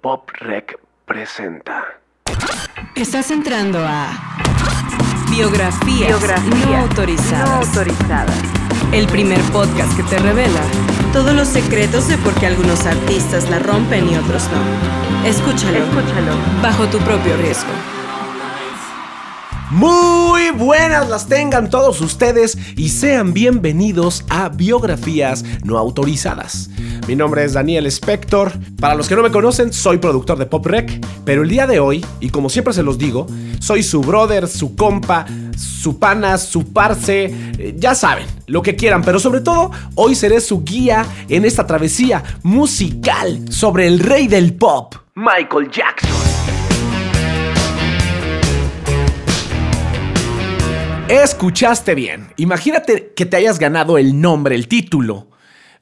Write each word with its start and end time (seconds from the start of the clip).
Pop 0.00 0.30
Rec 0.38 0.78
presenta. 1.04 1.84
Estás 2.94 3.30
entrando 3.30 3.78
a 3.86 4.08
Biografías, 5.30 6.10
no, 6.10 6.76
autorizadas. 6.76 7.68
El 8.92 9.06
primer 9.08 9.40
podcast 9.52 9.94
que 9.94 10.02
te 10.04 10.18
revela 10.18 10.62
todos 11.12 11.34
los 11.34 11.48
secretos 11.48 12.08
de 12.08 12.16
por 12.16 12.32
qué 12.34 12.46
algunos 12.46 12.86
artistas 12.86 13.50
la 13.50 13.58
rompen 13.58 14.08
y 14.08 14.16
otros 14.16 14.48
no. 14.50 15.28
Escúchalo. 15.28 15.76
Escúchalo. 15.76 16.32
Bajo 16.62 16.86
tu 16.86 16.98
propio 17.00 17.36
riesgo. 17.36 17.70
Muy 19.70 20.50
buenas 20.50 21.08
las 21.08 21.28
tengan 21.28 21.70
todos 21.70 22.00
ustedes 22.00 22.58
y 22.76 22.88
sean 22.88 23.32
bienvenidos 23.32 24.24
a 24.28 24.48
Biografías 24.48 25.44
no 25.62 25.78
autorizadas. 25.78 26.70
Mi 27.06 27.14
nombre 27.14 27.44
es 27.44 27.52
Daniel 27.52 27.86
Spector. 27.86 28.50
Para 28.80 28.96
los 28.96 29.08
que 29.08 29.14
no 29.14 29.22
me 29.22 29.30
conocen, 29.30 29.72
soy 29.72 29.98
productor 29.98 30.38
de 30.38 30.46
Pop 30.46 30.66
Rec, 30.66 31.06
pero 31.24 31.44
el 31.44 31.48
día 31.48 31.68
de 31.68 31.78
hoy, 31.78 32.04
y 32.18 32.30
como 32.30 32.50
siempre 32.50 32.74
se 32.74 32.82
los 32.82 32.98
digo, 32.98 33.28
soy 33.60 33.84
su 33.84 34.00
brother, 34.00 34.48
su 34.48 34.74
compa, 34.74 35.24
su 35.56 36.00
pana, 36.00 36.36
su 36.36 36.72
parce, 36.72 37.26
eh, 37.56 37.74
ya 37.78 37.94
saben, 37.94 38.26
lo 38.48 38.62
que 38.62 38.74
quieran, 38.74 39.02
pero 39.02 39.20
sobre 39.20 39.40
todo, 39.40 39.70
hoy 39.94 40.16
seré 40.16 40.40
su 40.40 40.64
guía 40.64 41.06
en 41.28 41.44
esta 41.44 41.64
travesía 41.64 42.24
musical 42.42 43.44
sobre 43.52 43.86
el 43.86 44.00
rey 44.00 44.26
del 44.26 44.54
pop, 44.54 44.96
Michael 45.14 45.70
Jackson. 45.70 46.19
Escuchaste 51.10 51.96
bien. 51.96 52.28
Imagínate 52.36 53.12
que 53.16 53.26
te 53.26 53.36
hayas 53.36 53.58
ganado 53.58 53.98
el 53.98 54.20
nombre, 54.20 54.54
el 54.54 54.68
título 54.68 55.28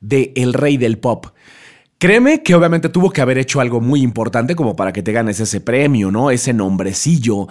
de 0.01 0.33
El 0.35 0.55
Rey 0.55 0.79
del 0.79 0.97
Pop. 0.97 1.27
Créeme 1.99 2.43
que 2.43 2.55
obviamente 2.55 2.89
tuvo 2.89 3.11
que 3.11 3.21
haber 3.21 3.37
hecho 3.37 3.61
algo 3.61 3.83
muy 3.83 4.01
importante 4.01 4.57
como 4.57 4.75
para 4.75 4.91
que 4.91 5.03
te 5.03 5.13
ganes 5.13 5.39
ese 5.39 5.61
premio, 5.61 6.11
¿no? 6.11 6.31
Ese 6.31 6.55
nombrecillo 6.55 7.47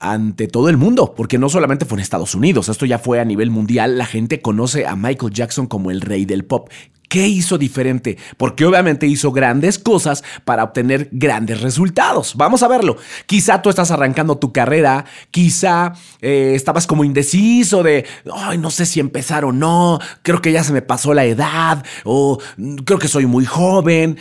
ante 0.00 0.48
todo 0.48 0.68
el 0.68 0.76
mundo, 0.76 1.14
porque 1.14 1.38
no 1.38 1.48
solamente 1.48 1.84
fue 1.84 1.98
en 1.98 2.02
Estados 2.02 2.34
Unidos, 2.34 2.68
esto 2.68 2.86
ya 2.86 2.98
fue 2.98 3.20
a 3.20 3.24
nivel 3.24 3.50
mundial, 3.50 3.98
la 3.98 4.06
gente 4.06 4.42
conoce 4.42 4.84
a 4.84 4.96
Michael 4.96 5.32
Jackson 5.32 5.68
como 5.68 5.92
el 5.92 6.00
rey 6.00 6.24
del 6.24 6.44
pop. 6.44 6.70
¿Qué 7.12 7.28
hizo 7.28 7.58
diferente? 7.58 8.16
Porque 8.38 8.64
obviamente 8.64 9.06
hizo 9.06 9.32
grandes 9.32 9.78
cosas 9.78 10.24
para 10.46 10.64
obtener 10.64 11.10
grandes 11.12 11.60
resultados. 11.60 12.34
Vamos 12.36 12.62
a 12.62 12.68
verlo. 12.68 12.96
Quizá 13.26 13.60
tú 13.60 13.68
estás 13.68 13.90
arrancando 13.90 14.38
tu 14.38 14.50
carrera, 14.50 15.04
quizá 15.30 15.92
eh, 16.22 16.54
estabas 16.54 16.86
como 16.86 17.04
indeciso 17.04 17.82
de, 17.82 18.06
ay, 18.34 18.56
no 18.56 18.70
sé 18.70 18.86
si 18.86 18.98
empezar 18.98 19.44
o 19.44 19.52
no, 19.52 19.98
creo 20.22 20.40
que 20.40 20.52
ya 20.52 20.64
se 20.64 20.72
me 20.72 20.80
pasó 20.80 21.12
la 21.12 21.26
edad, 21.26 21.84
o 22.04 22.38
mm, 22.56 22.76
creo 22.76 22.98
que 22.98 23.08
soy 23.08 23.26
muy 23.26 23.44
joven. 23.44 24.16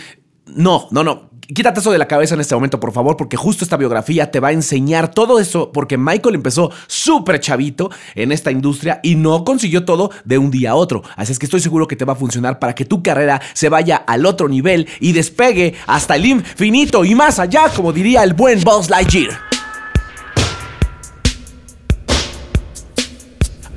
No, 0.47 0.89
no, 0.91 1.05
no 1.05 1.30
quítate 1.53 1.79
eso 1.79 1.91
de 1.91 1.97
la 1.97 2.07
cabeza 2.07 2.35
en 2.35 2.41
este 2.41 2.55
momento, 2.55 2.79
por 2.79 2.91
favor, 2.91 3.17
porque 3.17 3.37
justo 3.37 3.63
esta 3.63 3.77
biografía 3.77 4.31
te 4.31 4.39
va 4.39 4.49
a 4.49 4.51
enseñar 4.51 5.11
todo 5.11 5.39
eso, 5.39 5.71
porque 5.71 5.97
Michael 5.97 6.35
empezó 6.35 6.71
súper 6.87 7.39
chavito 7.39 7.89
en 8.15 8.31
esta 8.31 8.51
industria 8.51 8.99
y 9.03 9.15
no 9.15 9.43
consiguió 9.43 9.85
todo 9.85 10.11
de 10.23 10.37
un 10.37 10.51
día 10.51 10.71
a 10.71 10.75
otro. 10.75 11.03
Así 11.15 11.31
es 11.31 11.39
que 11.39 11.45
estoy 11.45 11.59
seguro 11.59 11.87
que 11.87 11.95
te 11.95 12.05
va 12.05 12.13
a 12.13 12.15
funcionar 12.15 12.59
para 12.59 12.75
que 12.75 12.85
tu 12.85 13.03
carrera 13.03 13.41
se 13.53 13.69
vaya 13.69 13.97
al 13.97 14.25
otro 14.25 14.47
nivel 14.47 14.87
y 14.99 15.11
despegue 15.11 15.75
hasta 15.87 16.15
el 16.15 16.25
infinito 16.25 17.05
y 17.05 17.15
más 17.15 17.39
allá, 17.39 17.69
como 17.75 17.93
diría 17.93 18.23
el 18.23 18.33
buen 18.33 18.61
Buzz 18.63 18.89
Lightyear. 18.89 19.51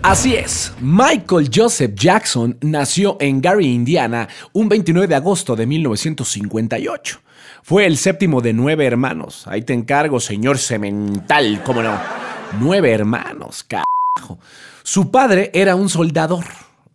Así 0.03 0.35
es, 0.35 0.71
Michael 0.83 1.49
Joseph 1.53 1.95
Jackson 1.95 2.59
nació 2.61 3.17
en 3.21 3.41
Gary, 3.41 3.73
Indiana, 3.73 4.29
un 4.53 4.69
29 4.69 5.09
de 5.09 5.15
agosto 5.15 5.57
de 5.57 5.67
1958. 5.67 7.25
Fue 7.67 7.87
el 7.87 7.97
séptimo 7.97 8.43
de 8.43 8.53
nueve 8.53 8.85
hermanos. 8.85 9.47
Ahí 9.47 9.63
te 9.63 9.73
encargo, 9.73 10.21
señor 10.21 10.59
semental, 10.59 11.63
cómo 11.65 11.83
no. 11.83 11.99
Nueve 12.61 12.93
hermanos, 12.93 13.65
carajo. 13.65 14.39
Su 14.83 15.11
padre 15.11 15.51
era 15.55 15.75
un 15.75 15.89
soldador. 15.89 16.45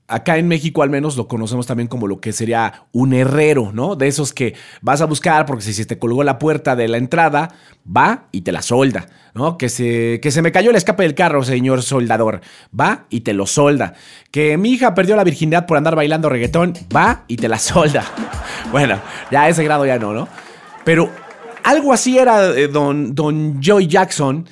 Acá 0.08 0.38
en 0.38 0.48
México 0.48 0.84
al 0.84 0.92
menos 0.92 1.18
lo 1.18 1.28
conocemos 1.28 1.66
también 1.66 1.88
como 1.88 2.08
lo 2.08 2.22
que 2.22 2.34
sería 2.34 2.84
un 2.92 3.14
herrero, 3.14 3.72
¿no? 3.74 3.96
De 3.96 4.08
esos 4.08 4.32
que 4.32 4.54
vas 4.84 5.02
a 5.02 5.06
buscar 5.06 5.48
porque 5.48 5.64
si 5.64 5.74
se 5.74 5.86
te 5.86 5.98
colgó 5.98 6.24
la 6.24 6.38
puerta 6.38 6.76
de 6.76 6.88
la 6.88 6.98
entrada, 6.98 7.50
va 7.86 8.28
y 8.32 8.42
te 8.42 8.52
la 8.52 8.62
solda, 8.62 9.08
¿no? 9.34 9.58
Que 9.58 9.70
se, 9.70 10.20
que 10.22 10.30
se 10.30 10.44
me 10.44 10.52
cayó 10.52 10.70
el 10.70 10.76
escape 10.76 11.02
del 11.02 11.16
carro, 11.16 11.44
señor 11.44 11.82
soldador, 11.82 12.42
va 12.80 13.08
y 13.10 13.22
te 13.22 13.34
lo 13.34 13.48
solda. 13.48 13.96
Que 14.30 14.56
mi 14.58 14.70
hija 14.74 14.94
perdió 14.94 15.16
la 15.16 15.24
virginidad 15.24 15.66
por 15.66 15.78
andar 15.78 15.96
bailando 15.96 16.30
reggaetón, 16.30 16.74
va 16.96 17.24
y 17.28 17.38
te 17.38 17.50
la 17.50 17.58
solda. 17.58 18.06
Bueno, 18.72 19.00
ya 19.32 19.44
a 19.44 19.50
ese 19.50 19.64
grado 19.64 19.84
ya 19.84 19.98
no, 19.98 20.14
¿no? 20.14 20.28
Pero 20.90 21.08
algo 21.66 21.94
así 21.94 22.18
era 22.18 22.50
eh, 22.58 22.68
don, 22.68 23.14
don 23.14 23.62
Joy 23.62 23.86
Jackson, 23.86 24.50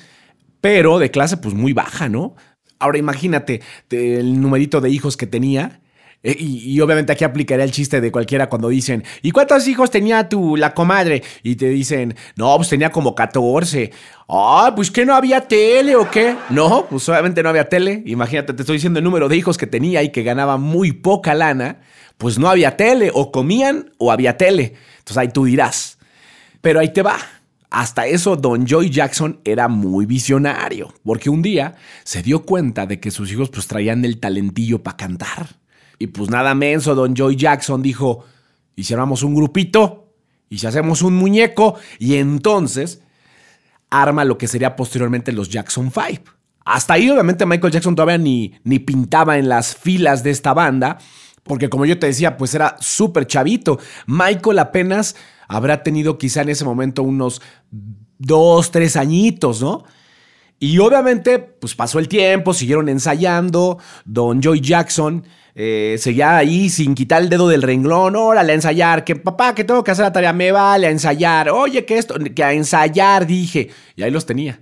pero 0.60 1.00
de 1.00 1.10
clase 1.10 1.36
pues 1.36 1.52
muy 1.52 1.72
baja, 1.72 2.08
¿no? 2.08 2.36
Ahora 2.78 2.98
imagínate 2.98 3.60
el 3.90 4.40
numerito 4.40 4.80
de 4.80 4.88
hijos 4.88 5.16
que 5.16 5.26
tenía. 5.26 5.80
Eh, 6.22 6.36
y, 6.38 6.80
obviamente 6.80 7.10
aquí 7.10 7.24
aplicaría 7.24 7.64
el 7.64 7.72
chiste 7.72 8.00
de 8.00 8.12
cualquiera 8.12 8.48
cuando 8.48 8.68
dicen, 8.68 9.02
¿y 9.20 9.32
cuántos 9.32 9.66
hijos 9.66 9.90
tenía 9.90 10.28
tu 10.28 10.56
la 10.56 10.74
comadre? 10.74 11.24
Y 11.42 11.56
te 11.56 11.70
dicen, 11.70 12.14
no, 12.36 12.54
pues 12.56 12.68
tenía 12.68 12.92
como 12.92 13.16
14. 13.16 13.90
Ah, 14.28 14.72
pues 14.76 14.92
que 14.92 15.04
no 15.04 15.16
había 15.16 15.40
tele 15.40 15.96
o 15.96 16.08
qué. 16.08 16.36
No, 16.50 16.86
pues 16.88 17.08
obviamente 17.08 17.42
no 17.42 17.48
había 17.48 17.68
tele. 17.68 18.04
Imagínate, 18.06 18.52
te 18.52 18.62
estoy 18.62 18.76
diciendo 18.76 19.00
el 19.00 19.04
número 19.04 19.28
de 19.28 19.36
hijos 19.36 19.58
que 19.58 19.66
tenía 19.66 20.04
y 20.04 20.12
que 20.12 20.22
ganaba 20.22 20.56
muy 20.56 20.92
poca 20.92 21.34
lana. 21.34 21.80
Pues 22.16 22.38
no 22.38 22.48
había 22.48 22.76
tele, 22.76 23.10
o 23.12 23.32
comían 23.32 23.90
o 23.98 24.12
había 24.12 24.36
tele. 24.36 24.74
Entonces 24.98 25.16
ahí 25.16 25.28
tú 25.30 25.44
dirás. 25.44 25.97
Pero 26.60 26.80
ahí 26.80 26.92
te 26.92 27.02
va. 27.02 27.16
Hasta 27.70 28.06
eso, 28.06 28.36
Don 28.36 28.66
Joy 28.66 28.88
Jackson 28.88 29.40
era 29.44 29.68
muy 29.68 30.06
visionario, 30.06 30.92
porque 31.04 31.28
un 31.28 31.42
día 31.42 31.76
se 32.02 32.22
dio 32.22 32.44
cuenta 32.44 32.86
de 32.86 32.98
que 32.98 33.10
sus 33.10 33.30
hijos 33.30 33.50
pues 33.50 33.66
traían 33.66 34.04
el 34.04 34.18
talentillo 34.18 34.82
para 34.82 34.96
cantar. 34.96 35.56
Y 35.98 36.06
pues 36.06 36.30
nada 36.30 36.54
menso, 36.54 36.94
Don 36.94 37.14
Joy 37.14 37.36
Jackson 37.36 37.82
dijo, 37.82 38.24
¿y 38.74 38.84
si 38.84 38.94
armamos 38.94 39.22
un 39.22 39.34
grupito? 39.34 40.14
¿Y 40.48 40.58
si 40.58 40.66
hacemos 40.66 41.02
un 41.02 41.16
muñeco? 41.16 41.74
Y 41.98 42.14
entonces 42.14 43.02
arma 43.90 44.24
lo 44.24 44.38
que 44.38 44.48
sería 44.48 44.76
posteriormente 44.76 45.32
los 45.32 45.50
Jackson 45.50 45.90
Five. 45.90 46.22
Hasta 46.64 46.94
ahí 46.94 47.10
obviamente 47.10 47.46
Michael 47.46 47.72
Jackson 47.72 47.94
todavía 47.94 48.18
ni, 48.18 48.54
ni 48.64 48.78
pintaba 48.78 49.38
en 49.38 49.48
las 49.48 49.74
filas 49.74 50.22
de 50.22 50.30
esta 50.30 50.54
banda, 50.54 50.98
porque 51.42 51.68
como 51.68 51.86
yo 51.86 51.98
te 51.98 52.06
decía, 52.06 52.36
pues 52.36 52.54
era 52.54 52.76
súper 52.80 53.26
chavito. 53.26 53.78
Michael 54.06 54.58
apenas 54.58 55.16
habrá 55.48 55.82
tenido 55.82 56.18
quizá 56.18 56.42
en 56.42 56.50
ese 56.50 56.64
momento 56.64 57.02
unos 57.02 57.42
dos, 58.18 58.70
tres 58.70 58.96
añitos, 58.96 59.60
¿no? 59.62 59.84
Y 60.60 60.78
obviamente, 60.78 61.38
pues 61.38 61.74
pasó 61.74 61.98
el 61.98 62.08
tiempo, 62.08 62.52
siguieron 62.52 62.88
ensayando. 62.88 63.78
Don 64.04 64.42
Joy 64.42 64.60
Jackson 64.60 65.24
eh, 65.54 65.96
seguía 65.98 66.36
ahí 66.36 66.68
sin 66.68 66.94
quitar 66.94 67.22
el 67.22 67.28
dedo 67.28 67.48
del 67.48 67.62
renglón. 67.62 68.16
Órale, 68.16 68.52
a 68.52 68.54
ensayar. 68.56 69.04
Que 69.04 69.14
papá, 69.14 69.54
que 69.54 69.64
tengo 69.64 69.84
que 69.84 69.92
hacer 69.92 70.04
la 70.04 70.12
tarea. 70.12 70.32
Me 70.32 70.50
vale 70.50 70.88
a 70.88 70.90
ensayar. 70.90 71.50
Oye, 71.50 71.84
que 71.84 71.98
esto, 71.98 72.16
que 72.34 72.42
a 72.42 72.52
ensayar, 72.52 73.26
dije. 73.26 73.70
Y 73.94 74.02
ahí 74.02 74.10
los 74.10 74.26
tenía. 74.26 74.60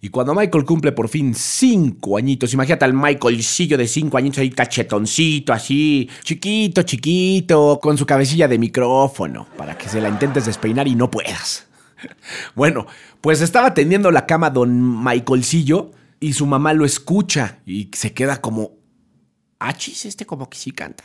Y 0.00 0.10
cuando 0.10 0.34
Michael 0.34 0.64
cumple 0.64 0.92
por 0.92 1.08
fin 1.08 1.34
cinco 1.34 2.16
añitos, 2.16 2.52
imagínate 2.52 2.84
al 2.84 2.92
Michaelcillo 2.92 3.78
de 3.78 3.88
cinco 3.88 4.18
añitos 4.18 4.38
ahí 4.38 4.50
cachetoncito, 4.50 5.52
así, 5.52 6.08
chiquito, 6.22 6.82
chiquito, 6.82 7.78
con 7.80 7.96
su 7.96 8.06
cabecilla 8.06 8.48
de 8.48 8.58
micrófono, 8.58 9.46
para 9.56 9.76
que 9.76 9.88
se 9.88 10.00
la 10.00 10.08
intentes 10.08 10.46
despeinar 10.46 10.88
y 10.88 10.94
no 10.94 11.10
puedas. 11.10 11.66
Bueno, 12.54 12.86
pues 13.22 13.40
estaba 13.40 13.72
tendiendo 13.72 14.10
la 14.10 14.26
cama 14.26 14.50
don 14.50 15.02
Michaelcillo 15.02 15.92
y 16.20 16.34
su 16.34 16.46
mamá 16.46 16.74
lo 16.74 16.84
escucha 16.84 17.58
y 17.64 17.90
se 17.94 18.12
queda 18.12 18.40
como, 18.40 18.72
achis, 19.58 20.04
este 20.04 20.26
como 20.26 20.48
que 20.50 20.58
sí 20.58 20.72
canta. 20.72 21.04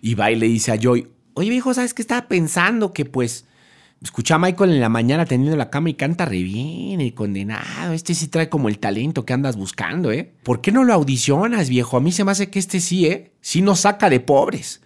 Y 0.00 0.14
va 0.14 0.30
y 0.30 0.36
le 0.36 0.46
dice 0.46 0.72
a 0.72 0.78
Joy, 0.80 1.08
oye 1.34 1.50
viejo, 1.50 1.72
¿sabes 1.74 1.94
qué 1.94 2.02
estaba 2.02 2.28
pensando? 2.28 2.92
Que 2.92 3.04
pues 3.04 3.46
Escucha 4.02 4.34
a 4.34 4.38
Michael 4.38 4.72
en 4.72 4.80
la 4.80 4.88
mañana 4.88 5.26
teniendo 5.26 5.56
la 5.56 5.70
cama 5.70 5.90
y 5.90 5.94
canta 5.94 6.24
re 6.24 6.42
bien, 6.42 7.00
el 7.00 7.14
condenado. 7.14 7.92
Este 7.92 8.14
sí 8.14 8.26
trae 8.26 8.48
como 8.48 8.68
el 8.68 8.78
talento 8.78 9.24
que 9.24 9.32
andas 9.32 9.56
buscando, 9.56 10.10
¿eh? 10.10 10.32
¿Por 10.42 10.60
qué 10.60 10.72
no 10.72 10.82
lo 10.82 10.92
audicionas, 10.92 11.68
viejo? 11.68 11.96
A 11.96 12.00
mí 12.00 12.10
se 12.10 12.24
me 12.24 12.32
hace 12.32 12.50
que 12.50 12.58
este 12.58 12.80
sí, 12.80 13.06
¿eh? 13.06 13.32
Sí 13.40 13.62
nos 13.62 13.80
saca 13.80 14.10
de 14.10 14.18
pobres. 14.18 14.82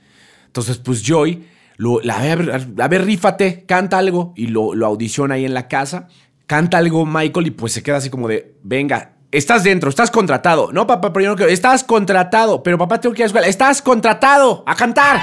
Entonces, 0.47 0.77
pues 0.77 1.03
Joy, 1.03 1.47
lo, 1.79 2.01
a, 2.11 2.21
ver, 2.21 2.69
a 2.79 2.89
ver, 2.89 3.05
rífate, 3.07 3.65
canta 3.67 3.97
algo. 3.97 4.35
Y 4.37 4.49
lo, 4.49 4.75
lo 4.75 4.87
audiciona 4.87 5.37
ahí 5.37 5.47
en 5.47 5.55
la 5.55 5.67
casa. 5.67 6.09
Canta 6.47 6.77
algo 6.77 7.07
Michael 7.07 7.47
y 7.47 7.51
pues 7.53 7.73
se 7.73 7.83
queda 7.83 7.97
así 7.97 8.11
como 8.11 8.29
de, 8.29 8.55
venga, 8.62 9.12
Estás 9.33 9.65
dentro, 9.65 9.91
estás 9.91 10.11
contratado. 10.11 10.73
No, 10.73 10.87
papá, 10.87 11.12
pero 11.12 11.25
yo 11.25 11.31
no 11.31 11.37
quiero. 11.37 11.51
Estás 11.51 11.85
contratado. 11.85 12.62
Pero 12.62 12.79
papá, 12.79 13.01
tengo 13.01 13.15
que 13.15 13.21
ir 13.21 13.25
a 13.25 13.27
la 13.27 13.27
escuela. 13.27 13.47
Estás 13.49 13.83
contratado 13.83 14.62
a 14.67 14.75
cantar. 14.75 15.21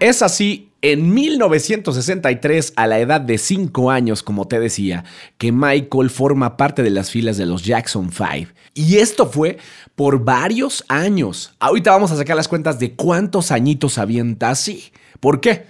Es 0.00 0.22
así, 0.22 0.70
en 0.80 1.12
1963, 1.12 2.72
a 2.76 2.86
la 2.86 3.00
edad 3.00 3.20
de 3.20 3.36
5 3.36 3.90
años, 3.90 4.22
como 4.22 4.46
te 4.46 4.60
decía, 4.60 5.04
que 5.38 5.50
Michael 5.50 6.08
forma 6.08 6.56
parte 6.56 6.84
de 6.84 6.90
las 6.90 7.10
filas 7.10 7.36
de 7.36 7.46
los 7.46 7.64
Jackson 7.64 8.12
5. 8.12 8.52
Y 8.74 8.98
esto 8.98 9.26
fue 9.26 9.58
por 9.96 10.24
varios 10.24 10.84
años. 10.86 11.52
Ahorita 11.58 11.90
vamos 11.90 12.12
a 12.12 12.16
sacar 12.16 12.36
las 12.36 12.46
cuentas 12.46 12.78
de 12.78 12.94
cuántos 12.94 13.50
añitos 13.50 13.98
avienta 13.98 14.50
así. 14.50 14.92
¿Por 15.18 15.40
qué? 15.40 15.66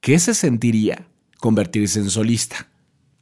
qué 0.00 0.18
se 0.18 0.34
sentiría 0.34 1.06
convertirse 1.38 2.00
en 2.00 2.10
solista. 2.10 2.68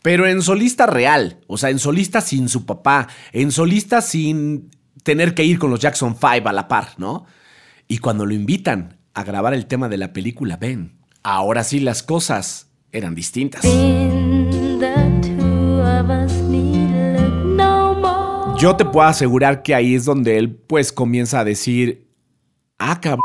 Pero 0.03 0.27
en 0.27 0.43
solista 0.43 0.87
real, 0.87 1.41
o 1.47 1.59
sea, 1.59 1.71
en 1.71 1.79
solista 1.79 2.21
sin 2.21 2.49
su 2.49 2.65
papá, 2.65 3.09
en 3.33 3.53
solista 3.53 4.01
sin 4.01 4.71
tener 5.03 5.35
que 5.35 5.45
ir 5.45 5.59
con 5.59 5.71
los 5.71 5.81
Jackson 5.81 6.17
5 6.19 6.49
a 6.49 6.53
la 6.53 6.69
par, 6.69 6.95
¿no? 6.99 7.27
Y 7.87 7.99
cuando 7.99 8.25
lo 8.25 8.35
invitan 8.35 8.99
a 9.15 9.25
grabar 9.25 9.55
el 9.55 9.67
tema 9.67 9.89
de 9.89 9.99
la 9.99 10.13
película 10.13 10.57
Ben, 10.57 11.00
ahora 11.23 11.65
sí 11.65 11.81
las 11.81 12.03
cosas 12.03 12.69
eran 12.93 13.15
distintas. 13.15 13.63
Yo 18.59 18.77
te 18.77 18.85
puedo 18.85 19.07
asegurar 19.07 19.63
que 19.63 19.75
ahí 19.75 19.95
es 19.95 20.05
donde 20.05 20.37
él 20.37 20.55
pues 20.55 20.93
comienza 20.93 21.41
a 21.41 21.45
decir, 21.45 22.05
ah, 22.79 23.01
cabrón 23.01 23.23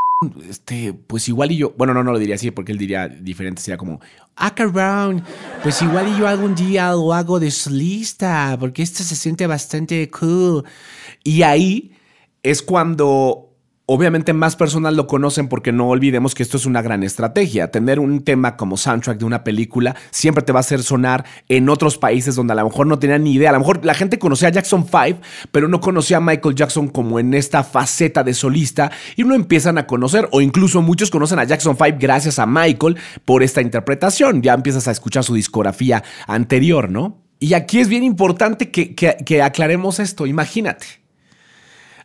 este, 0.48 0.94
pues 0.94 1.28
igual 1.28 1.52
y 1.52 1.58
yo, 1.58 1.74
bueno, 1.78 1.94
no, 1.94 2.04
no 2.04 2.14
lo 2.14 2.20
diría 2.20 2.36
así 2.36 2.52
porque 2.52 2.72
él 2.72 2.78
diría 2.78 3.08
diferente, 3.08 3.62
sería 3.62 3.78
como, 3.78 4.00
ah, 4.36 4.56
cabrón, 4.56 5.24
pues 5.62 5.82
igual 5.82 6.08
y 6.08 6.18
yo 6.18 6.28
algún 6.28 6.56
día 6.56 6.92
lo 6.92 7.14
hago 7.14 7.40
de 7.40 7.52
solista, 7.52 8.56
porque 8.60 8.82
esto 8.82 9.04
se 9.04 9.16
siente 9.16 9.46
bastante 9.46 10.10
cool. 10.10 10.64
Y 11.24 11.42
ahí 11.42 11.92
es 12.44 12.62
cuando 12.62 13.55
Obviamente 13.88 14.34
más 14.34 14.56
personas 14.56 14.96
lo 14.96 15.06
conocen 15.06 15.48
porque 15.48 15.72
no 15.72 15.90
olvidemos 15.90 16.34
que 16.34 16.42
esto 16.42 16.58
es 16.58 16.66
una 16.66 16.82
gran 16.82 17.04
estrategia. 17.04 17.70
Tener 17.70 18.00
un 18.00 18.24
tema 18.24 18.58
como 18.58 18.78
soundtrack 18.78 19.20
de 19.20 19.26
una 19.26 19.44
película 19.44 19.96
siempre 20.10 20.44
te 20.44 20.52
va 20.52 20.60
a 20.60 20.62
hacer 20.62 20.82
sonar 20.82 21.24
en 21.50 21.70
otros 21.70 22.00
países 22.00 22.34
donde 22.34 22.54
a 22.54 22.56
lo 22.56 22.64
mejor 22.64 22.88
no 22.88 22.98
tenían 22.98 23.24
ni 23.24 23.34
idea. 23.34 23.52
A 23.52 23.54
lo 23.54 23.60
mejor 23.60 23.86
la 23.86 23.94
gente 23.94 24.18
conocía 24.18 24.48
a 24.48 24.52
Jackson 24.52 24.88
5, 24.90 25.20
pero 25.52 25.68
no 25.68 25.82
conocía 25.82 26.18
a 26.18 26.20
Michael 26.20 26.56
Jackson 26.56 26.88
como 26.88 27.20
en 27.20 27.36
esta 27.36 27.64
faceta 27.64 28.24
de 28.24 28.34
solista 28.34 28.92
y 29.16 29.24
no 29.24 29.36
empiezan 29.36 29.78
a 29.78 29.86
conocer, 29.86 30.28
o 30.32 30.42
incluso 30.42 30.82
muchos 30.82 31.12
conocen 31.12 31.38
a 31.38 31.44
Jackson 31.44 31.78
5 31.78 31.98
gracias 32.00 32.40
a 32.40 32.48
Michael 32.48 32.98
por 33.24 33.44
esta 33.44 33.62
interpretación. 33.62 34.42
Ya 34.42 34.56
empiezas 34.56 34.88
a 34.88 34.92
escuchar 34.92 35.24
su 35.24 35.36
discografía 35.36 36.04
anterior, 36.26 36.90
¿no? 36.90 37.22
Y 37.40 37.54
aquí 37.54 37.82
es 37.82 37.88
bien 37.88 38.04
importante 38.04 38.72
que, 38.72 38.96
que 38.96 39.42
aclaremos 39.44 40.00
esto. 40.00 40.26
Imagínate. 40.26 41.05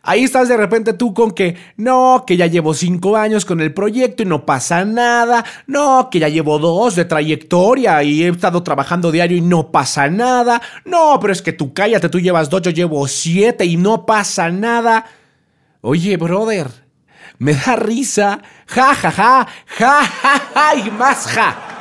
Ahí 0.03 0.23
estás 0.23 0.47
de 0.47 0.57
repente 0.57 0.93
tú 0.93 1.13
con 1.13 1.29
que 1.29 1.55
no, 1.77 2.23
que 2.25 2.35
ya 2.35 2.47
llevo 2.47 2.73
cinco 2.73 3.15
años 3.15 3.45
con 3.45 3.61
el 3.61 3.71
proyecto 3.71 4.23
y 4.23 4.25
no 4.25 4.47
pasa 4.47 4.83
nada. 4.83 5.45
No, 5.67 6.09
que 6.09 6.17
ya 6.17 6.27
llevo 6.27 6.57
dos 6.57 6.95
de 6.95 7.05
trayectoria 7.05 8.01
y 8.01 8.23
he 8.23 8.29
estado 8.29 8.63
trabajando 8.63 9.11
diario 9.11 9.37
y 9.37 9.41
no 9.41 9.71
pasa 9.71 10.09
nada. 10.09 10.59
No, 10.85 11.19
pero 11.21 11.31
es 11.33 11.43
que 11.43 11.53
tú 11.53 11.73
cállate, 11.73 12.09
tú 12.09 12.19
llevas 12.19 12.49
dos, 12.49 12.63
yo 12.63 12.71
llevo 12.71 13.07
siete 13.07 13.65
y 13.65 13.77
no 13.77 14.07
pasa 14.07 14.49
nada. 14.49 15.05
Oye, 15.81 16.17
brother, 16.17 16.67
me 17.37 17.53
da 17.53 17.75
risa. 17.75 18.41
Ja, 18.67 18.95
ja, 18.95 19.11
ja, 19.11 19.47
ja, 19.65 20.03
ja, 20.03 20.41
ja 20.53 20.75
y 20.75 20.89
más 20.89 21.27
ja. 21.27 21.80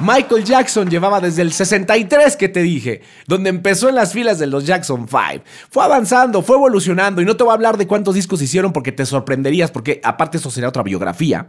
Michael 0.00 0.44
Jackson 0.44 0.90
llevaba 0.90 1.20
desde 1.20 1.42
el 1.42 1.52
63 1.52 2.36
que 2.36 2.48
te 2.48 2.62
dije, 2.62 3.02
donde 3.26 3.50
empezó 3.50 3.88
en 3.88 3.94
las 3.94 4.12
filas 4.12 4.38
de 4.38 4.46
los 4.46 4.66
Jackson 4.66 5.06
5. 5.08 5.44
Fue 5.70 5.84
avanzando, 5.84 6.42
fue 6.42 6.56
evolucionando 6.56 7.22
y 7.22 7.24
no 7.24 7.36
te 7.36 7.44
voy 7.44 7.52
a 7.52 7.54
hablar 7.54 7.76
de 7.76 7.86
cuántos 7.86 8.14
discos 8.14 8.42
hicieron 8.42 8.72
porque 8.72 8.92
te 8.92 9.06
sorprenderías, 9.06 9.70
porque 9.70 10.00
aparte 10.02 10.38
eso 10.38 10.50
sería 10.50 10.68
otra 10.68 10.82
biografía. 10.82 11.48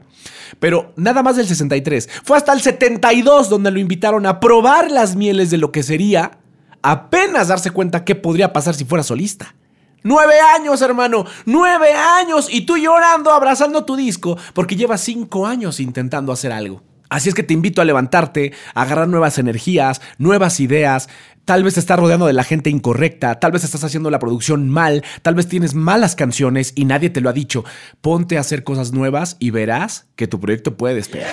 Pero 0.59 0.93
nada 0.95 1.23
más 1.23 1.35
del 1.35 1.47
63. 1.47 2.09
Fue 2.23 2.37
hasta 2.37 2.53
el 2.53 2.61
72 2.61 3.49
donde 3.49 3.71
lo 3.71 3.79
invitaron 3.79 4.25
a 4.25 4.39
probar 4.39 4.91
las 4.91 5.15
mieles 5.15 5.49
de 5.49 5.57
lo 5.57 5.71
que 5.71 5.83
sería 5.83 6.39
apenas 6.81 7.47
darse 7.47 7.71
cuenta 7.71 8.05
qué 8.05 8.13
podría 8.13 8.53
pasar 8.53 8.75
si 8.75 8.85
fuera 8.85 9.03
solista. 9.03 9.55
Nueve 10.03 10.35
años, 10.55 10.83
hermano. 10.83 11.25
Nueve 11.45 11.93
años. 11.93 12.47
Y 12.51 12.61
tú 12.61 12.77
llorando, 12.77 13.31
abrazando 13.31 13.85
tu 13.85 13.95
disco, 13.95 14.37
porque 14.53 14.75
llevas 14.75 15.01
cinco 15.01 15.47
años 15.47 15.79
intentando 15.79 16.31
hacer 16.31 16.51
algo. 16.51 16.83
Así 17.09 17.29
es 17.29 17.35
que 17.35 17.43
te 17.43 17.53
invito 17.53 17.81
a 17.81 17.85
levantarte, 17.85 18.53
a 18.73 18.81
agarrar 18.81 19.07
nuevas 19.07 19.37
energías, 19.37 20.01
nuevas 20.17 20.59
ideas. 20.59 21.09
Tal 21.45 21.63
vez 21.63 21.75
te 21.75 21.79
estás 21.79 21.99
rodeando 21.99 22.25
de 22.25 22.33
la 22.33 22.43
gente 22.43 22.69
incorrecta, 22.69 23.39
tal 23.39 23.51
vez 23.51 23.63
estás 23.63 23.83
haciendo 23.83 24.09
la 24.09 24.17
producción 24.17 24.69
mal, 24.69 25.03
tal 25.21 25.35
vez 25.35 25.47
tienes 25.47 25.75
malas 25.75 26.15
canciones 26.15 26.73
y 26.75 26.85
nadie 26.85 27.11
te 27.11 27.21
lo 27.21 27.29
ha 27.29 27.33
dicho. 27.33 27.63
Ponte 28.01 28.37
a 28.37 28.41
hacer 28.41 28.63
cosas 28.63 28.93
nuevas 28.93 29.37
y 29.39 29.51
verás 29.51 30.07
que 30.15 30.27
tu 30.27 30.39
proyecto 30.39 30.75
puede 30.75 30.95
despegar. 30.95 31.31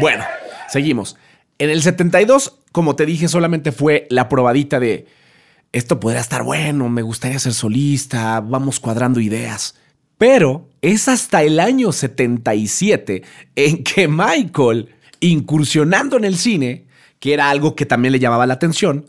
Bueno, 0.00 0.24
seguimos. 0.68 1.16
En 1.58 1.70
el 1.70 1.82
72, 1.82 2.58
como 2.72 2.96
te 2.96 3.06
dije, 3.06 3.28
solamente 3.28 3.70
fue 3.70 4.06
la 4.10 4.28
probadita 4.28 4.80
de 4.80 5.06
esto 5.72 5.98
podría 6.00 6.20
estar 6.20 6.42
bueno, 6.42 6.90
me 6.90 7.00
gustaría 7.00 7.38
ser 7.38 7.54
solista, 7.54 8.40
vamos 8.40 8.78
cuadrando 8.78 9.20
ideas. 9.20 9.74
Pero 10.18 10.68
es 10.82 11.08
hasta 11.08 11.44
el 11.44 11.60
año 11.60 11.92
77 11.92 13.22
en 13.54 13.84
que 13.84 14.08
Michael, 14.08 14.90
incursionando 15.20 16.16
en 16.16 16.24
el 16.24 16.36
cine, 16.36 16.86
que 17.20 17.32
era 17.32 17.48
algo 17.48 17.76
que 17.76 17.86
también 17.86 18.12
le 18.12 18.18
llamaba 18.18 18.46
la 18.46 18.54
atención, 18.54 19.06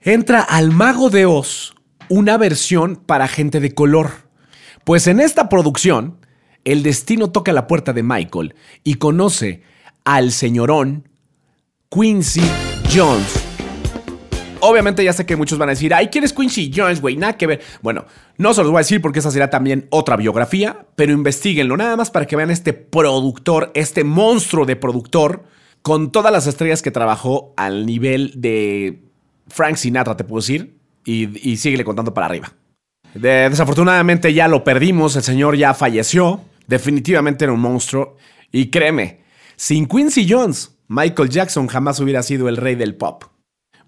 entra 0.00 0.42
al 0.42 0.70
Mago 0.70 1.08
de 1.08 1.24
Oz, 1.24 1.74
una 2.10 2.36
versión 2.36 2.96
para 2.96 3.26
gente 3.26 3.58
de 3.58 3.74
color. 3.74 4.10
Pues 4.84 5.06
en 5.06 5.18
esta 5.18 5.48
producción, 5.48 6.18
el 6.64 6.82
destino 6.82 7.30
toca 7.30 7.52
la 7.52 7.66
puerta 7.66 7.94
de 7.94 8.02
Michael 8.02 8.54
y 8.84 8.94
conoce 8.94 9.62
al 10.04 10.30
señorón 10.30 11.08
Quincy 11.88 12.42
Jones 12.94 13.45
Obviamente 14.60 15.04
ya 15.04 15.12
sé 15.12 15.26
que 15.26 15.36
muchos 15.36 15.58
van 15.58 15.68
a 15.68 15.72
decir, 15.72 15.92
ay, 15.92 16.08
¿quién 16.08 16.24
es 16.24 16.32
Quincy 16.32 16.72
Jones, 16.74 17.00
güey? 17.00 17.16
Nada 17.16 17.36
que 17.36 17.46
ver. 17.46 17.60
Bueno, 17.82 18.06
no 18.38 18.54
se 18.54 18.62
los 18.62 18.70
voy 18.70 18.78
a 18.78 18.80
decir 18.80 19.00
porque 19.00 19.18
esa 19.18 19.30
será 19.30 19.50
también 19.50 19.86
otra 19.90 20.16
biografía, 20.16 20.86
pero 20.96 21.12
investiguenlo 21.12 21.76
nada 21.76 21.96
más 21.96 22.10
para 22.10 22.26
que 22.26 22.36
vean 22.36 22.50
este 22.50 22.72
productor, 22.72 23.70
este 23.74 24.04
monstruo 24.04 24.64
de 24.64 24.76
productor, 24.76 25.44
con 25.82 26.10
todas 26.10 26.32
las 26.32 26.46
estrellas 26.46 26.82
que 26.82 26.90
trabajó 26.90 27.54
al 27.56 27.86
nivel 27.86 28.32
de 28.36 29.02
Frank 29.48 29.76
Sinatra, 29.76 30.16
te 30.16 30.24
puedo 30.24 30.40
decir, 30.40 30.78
y, 31.04 31.50
y 31.50 31.56
síguele 31.58 31.84
contando 31.84 32.12
para 32.12 32.26
arriba. 32.26 32.52
desafortunadamente 33.14 34.34
ya 34.34 34.48
lo 34.48 34.64
perdimos, 34.64 35.14
el 35.16 35.22
señor 35.22 35.56
ya 35.56 35.74
falleció, 35.74 36.40
definitivamente 36.66 37.44
era 37.44 37.52
un 37.52 37.60
monstruo, 37.60 38.16
y 38.50 38.70
créeme, 38.70 39.20
sin 39.54 39.86
Quincy 39.86 40.26
Jones, 40.28 40.76
Michael 40.88 41.28
Jackson 41.28 41.66
jamás 41.68 42.00
hubiera 42.00 42.22
sido 42.22 42.48
el 42.48 42.56
rey 42.56 42.74
del 42.74 42.96
pop. 42.96 43.24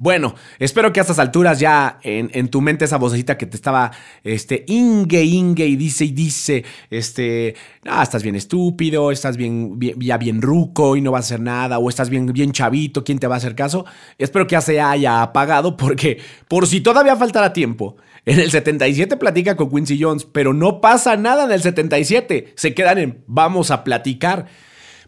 Bueno, 0.01 0.37
espero 0.61 0.93
que 0.93 1.01
a 1.01 1.03
estas 1.03 1.19
alturas 1.19 1.59
ya 1.59 1.99
en, 2.05 2.49
tu 2.49 2.61
mente 2.61 2.85
esa 2.85 2.99
vocecita 2.99 3.37
que 3.37 3.47
te 3.47 3.57
estaba, 3.57 3.91
este, 4.23 4.65
inge, 4.69 5.25
inge, 5.25 5.67
y 5.67 5.75
dice 5.75 6.05
y 6.05 6.13
dice, 6.13 6.65
este, 6.89 7.57
ah, 7.85 8.05
estás 8.05 8.23
bien 8.23 8.37
estúpido, 8.37 9.11
estás 9.11 9.37
bien, 9.37 9.77
ya 9.99 10.17
bien 10.17 10.41
ruco 10.41 10.95
y 10.95 11.01
no 11.01 11.11
va 11.11 11.19
a 11.19 11.21
hacer 11.21 11.41
nada, 11.41 11.81
o 11.81 11.89
estás 11.89 12.11
bien, 12.11 12.27
bien 12.27 12.53
chavito, 12.53 13.03
¿quién 13.03 13.19
te 13.19 13.27
va 13.27 13.35
a 13.35 13.39
hacer 13.39 13.57
caso? 13.57 13.87
Espero 14.19 14.47
que 14.47 14.53
ya 14.53 14.61
se 14.61 14.81
haya 14.81 15.21
apagado 15.21 15.77
porque, 15.77 16.21
por 16.47 16.69
si 16.69 16.81
todavía 16.81 17.17
faltará 17.17 17.53
tiempo, 17.53 17.97
en 18.25 18.39
el 18.39 18.53
77 18.53 19.17
platica 19.17 19.57
con 19.57 19.69
Quincy 19.69 20.01
Jones, 20.01 20.25
pero 20.31 20.55
no 20.55 20.81
pasa 20.81 21.17
nada 21.17 21.45
en 21.45 21.51
el 21.51 21.61
77, 21.61 22.53
se 22.55 22.73
quedan 22.73 22.99
en 22.99 23.25
vamos 23.27 23.73
a 23.73 23.83
platicar. 23.83 24.47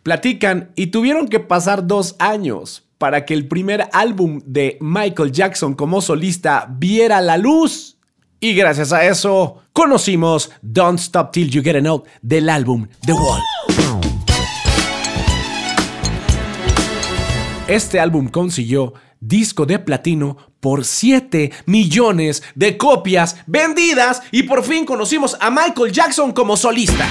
Platican 0.03 0.73
y 0.75 0.89
tuvieron 0.89 1.29
que 1.29 1.39
pasar 1.41 1.87
dos 1.87 2.17
años 2.19 2.90
para 3.01 3.25
que 3.25 3.33
el 3.33 3.49
primer 3.49 3.89
álbum 3.95 4.43
de 4.45 4.77
Michael 4.83 5.33
Jackson 5.33 5.73
como 5.73 6.03
solista 6.03 6.67
viera 6.69 7.23
la 7.23 7.39
luz. 7.39 7.97
Y 8.41 8.53
gracias 8.53 8.93
a 8.93 9.07
eso 9.07 9.63
conocimos 9.73 10.51
Don't 10.61 11.01
Stop 11.01 11.33
Till 11.33 11.51
You 11.51 11.63
Get 11.63 11.77
a 11.77 11.81
Note 11.81 12.11
del 12.21 12.51
álbum 12.51 12.89
The 13.07 13.15
Wall. 13.15 13.41
Este 17.69 17.99
álbum 17.99 18.29
consiguió 18.29 18.93
disco 19.19 19.65
de 19.65 19.79
platino 19.79 20.37
por 20.61 20.85
7 20.85 21.53
millones 21.65 22.43
de 22.55 22.77
copias 22.77 23.37
vendidas 23.47 24.23
y 24.31 24.43
por 24.43 24.63
fin 24.63 24.85
conocimos 24.85 25.39
a 25.41 25.51
Michael 25.51 25.91
Jackson 25.91 26.33
como 26.33 26.55
solista. 26.55 27.09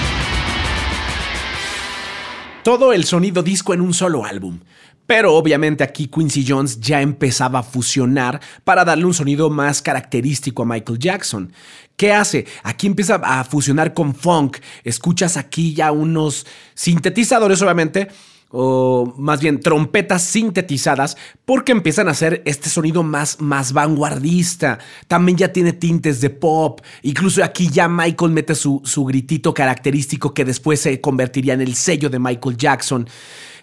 Todo 2.63 2.93
el 2.93 3.05
sonido 3.05 3.41
disco 3.41 3.73
en 3.73 3.81
un 3.81 3.95
solo 3.95 4.23
álbum. 4.23 4.59
Pero 5.09 5.33
obviamente 5.33 5.83
aquí 5.83 6.05
Quincy 6.05 6.45
Jones 6.47 6.79
ya 6.79 7.01
empezaba 7.01 7.57
a 7.57 7.63
fusionar 7.63 8.39
para 8.63 8.85
darle 8.85 9.05
un 9.05 9.15
sonido 9.15 9.49
más 9.49 9.81
característico 9.81 10.61
a 10.61 10.65
Michael 10.67 10.99
Jackson. 10.99 11.51
¿Qué 11.97 12.13
hace? 12.13 12.45
Aquí 12.61 12.85
empieza 12.85 13.15
a 13.15 13.43
fusionar 13.43 13.95
con 13.95 14.13
funk. 14.13 14.57
Escuchas 14.83 15.35
aquí 15.35 15.73
ya 15.73 15.91
unos 15.91 16.45
sintetizadores, 16.75 17.59
obviamente, 17.63 18.09
o 18.49 19.11
más 19.17 19.41
bien 19.41 19.59
trompetas 19.61 20.21
sintetizadas, 20.21 21.17
porque 21.43 21.71
empiezan 21.71 22.07
a 22.07 22.11
hacer 22.11 22.43
este 22.45 22.69
sonido 22.69 23.01
más, 23.01 23.41
más 23.41 23.73
vanguardista. 23.73 24.77
También 25.07 25.39
ya 25.39 25.51
tiene 25.51 25.73
tintes 25.73 26.21
de 26.21 26.29
pop. 26.29 26.81
Incluso 27.01 27.43
aquí 27.43 27.67
ya 27.71 27.87
Michael 27.87 28.31
mete 28.31 28.53
su, 28.53 28.83
su 28.85 29.05
gritito 29.05 29.55
característico 29.55 30.35
que 30.35 30.45
después 30.45 30.81
se 30.81 31.01
convertiría 31.01 31.55
en 31.55 31.61
el 31.61 31.73
sello 31.73 32.11
de 32.11 32.19
Michael 32.19 32.57
Jackson. 32.57 33.09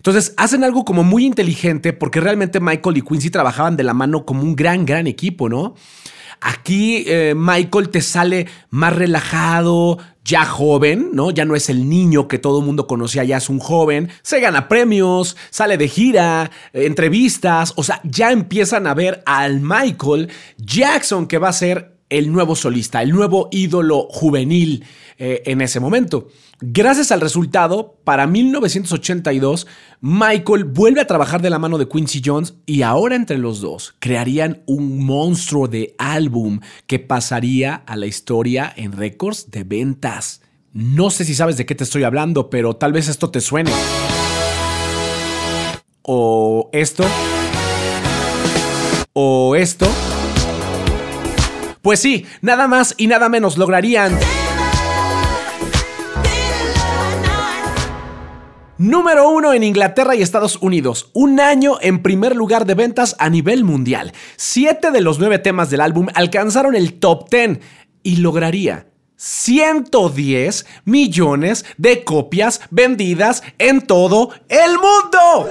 Entonces 0.06 0.34
hacen 0.36 0.62
algo 0.62 0.84
como 0.84 1.02
muy 1.02 1.26
inteligente 1.26 1.92
porque 1.92 2.20
realmente 2.20 2.60
Michael 2.60 2.98
y 2.98 3.02
Quincy 3.02 3.28
trabajaban 3.28 3.76
de 3.76 3.82
la 3.82 3.92
mano 3.92 4.24
como 4.24 4.42
un 4.42 4.54
gran, 4.54 4.86
gran 4.86 5.08
equipo, 5.08 5.48
¿no? 5.48 5.74
Aquí 6.40 7.02
eh, 7.08 7.34
Michael 7.36 7.88
te 7.88 8.00
sale 8.00 8.46
más 8.70 8.94
relajado, 8.94 9.98
ya 10.24 10.44
joven, 10.44 11.10
¿no? 11.12 11.32
Ya 11.32 11.44
no 11.44 11.56
es 11.56 11.68
el 11.70 11.88
niño 11.88 12.28
que 12.28 12.38
todo 12.38 12.60
el 12.60 12.64
mundo 12.64 12.86
conocía, 12.86 13.24
ya 13.24 13.38
es 13.38 13.48
un 13.48 13.58
joven, 13.58 14.08
se 14.22 14.38
gana 14.38 14.68
premios, 14.68 15.36
sale 15.50 15.76
de 15.76 15.88
gira, 15.88 16.52
entrevistas, 16.72 17.72
o 17.74 17.82
sea, 17.82 18.00
ya 18.04 18.30
empiezan 18.30 18.86
a 18.86 18.94
ver 18.94 19.24
al 19.26 19.60
Michael 19.60 20.30
Jackson 20.56 21.26
que 21.26 21.38
va 21.38 21.48
a 21.48 21.52
ser 21.52 21.96
el 22.10 22.30
nuevo 22.30 22.54
solista, 22.54 23.02
el 23.02 23.10
nuevo 23.10 23.48
ídolo 23.50 24.06
juvenil 24.08 24.84
eh, 25.18 25.42
en 25.46 25.62
ese 25.62 25.80
momento. 25.80 26.28
Gracias 26.60 27.12
al 27.12 27.20
resultado, 27.20 27.98
para 28.02 28.26
1982, 28.26 29.66
Michael 30.00 30.64
vuelve 30.64 31.02
a 31.02 31.06
trabajar 31.06 31.42
de 31.42 31.50
la 31.50 31.58
mano 31.58 31.76
de 31.76 31.86
Quincy 31.86 32.22
Jones 32.24 32.54
y 32.64 32.80
ahora 32.80 33.14
entre 33.14 33.36
los 33.36 33.60
dos 33.60 33.94
crearían 33.98 34.62
un 34.64 35.04
monstruo 35.04 35.68
de 35.68 35.94
álbum 35.98 36.60
que 36.86 36.98
pasaría 36.98 37.74
a 37.74 37.94
la 37.96 38.06
historia 38.06 38.72
en 38.74 38.92
récords 38.92 39.50
de 39.50 39.64
ventas. 39.64 40.40
No 40.72 41.10
sé 41.10 41.26
si 41.26 41.34
sabes 41.34 41.58
de 41.58 41.66
qué 41.66 41.74
te 41.74 41.84
estoy 41.84 42.04
hablando, 42.04 42.48
pero 42.48 42.74
tal 42.74 42.94
vez 42.94 43.08
esto 43.08 43.30
te 43.30 43.42
suene. 43.42 43.70
O 46.00 46.70
esto. 46.72 47.04
O 49.12 49.54
esto. 49.56 49.86
Pues 51.82 52.00
sí, 52.00 52.24
nada 52.40 52.66
más 52.66 52.94
y 52.96 53.08
nada 53.08 53.28
menos 53.28 53.58
lograrían 53.58 54.18
Número 58.78 59.30
uno 59.30 59.54
en 59.54 59.62
Inglaterra 59.62 60.14
y 60.14 60.20
Estados 60.20 60.58
Unidos. 60.60 61.10
Un 61.14 61.40
año 61.40 61.78
en 61.80 62.02
primer 62.02 62.36
lugar 62.36 62.66
de 62.66 62.74
ventas 62.74 63.16
a 63.18 63.30
nivel 63.30 63.64
mundial. 63.64 64.12
Siete 64.36 64.90
de 64.90 65.00
los 65.00 65.18
nueve 65.18 65.38
temas 65.38 65.70
del 65.70 65.80
álbum 65.80 66.08
alcanzaron 66.14 66.74
el 66.74 66.98
top 66.98 67.30
10 67.30 67.60
y 68.02 68.16
lograría 68.16 68.86
110 69.16 70.66
millones 70.84 71.64
de 71.78 72.04
copias 72.04 72.60
vendidas 72.70 73.42
en 73.58 73.80
todo 73.80 74.32
el 74.50 74.72
mundo. 74.72 75.50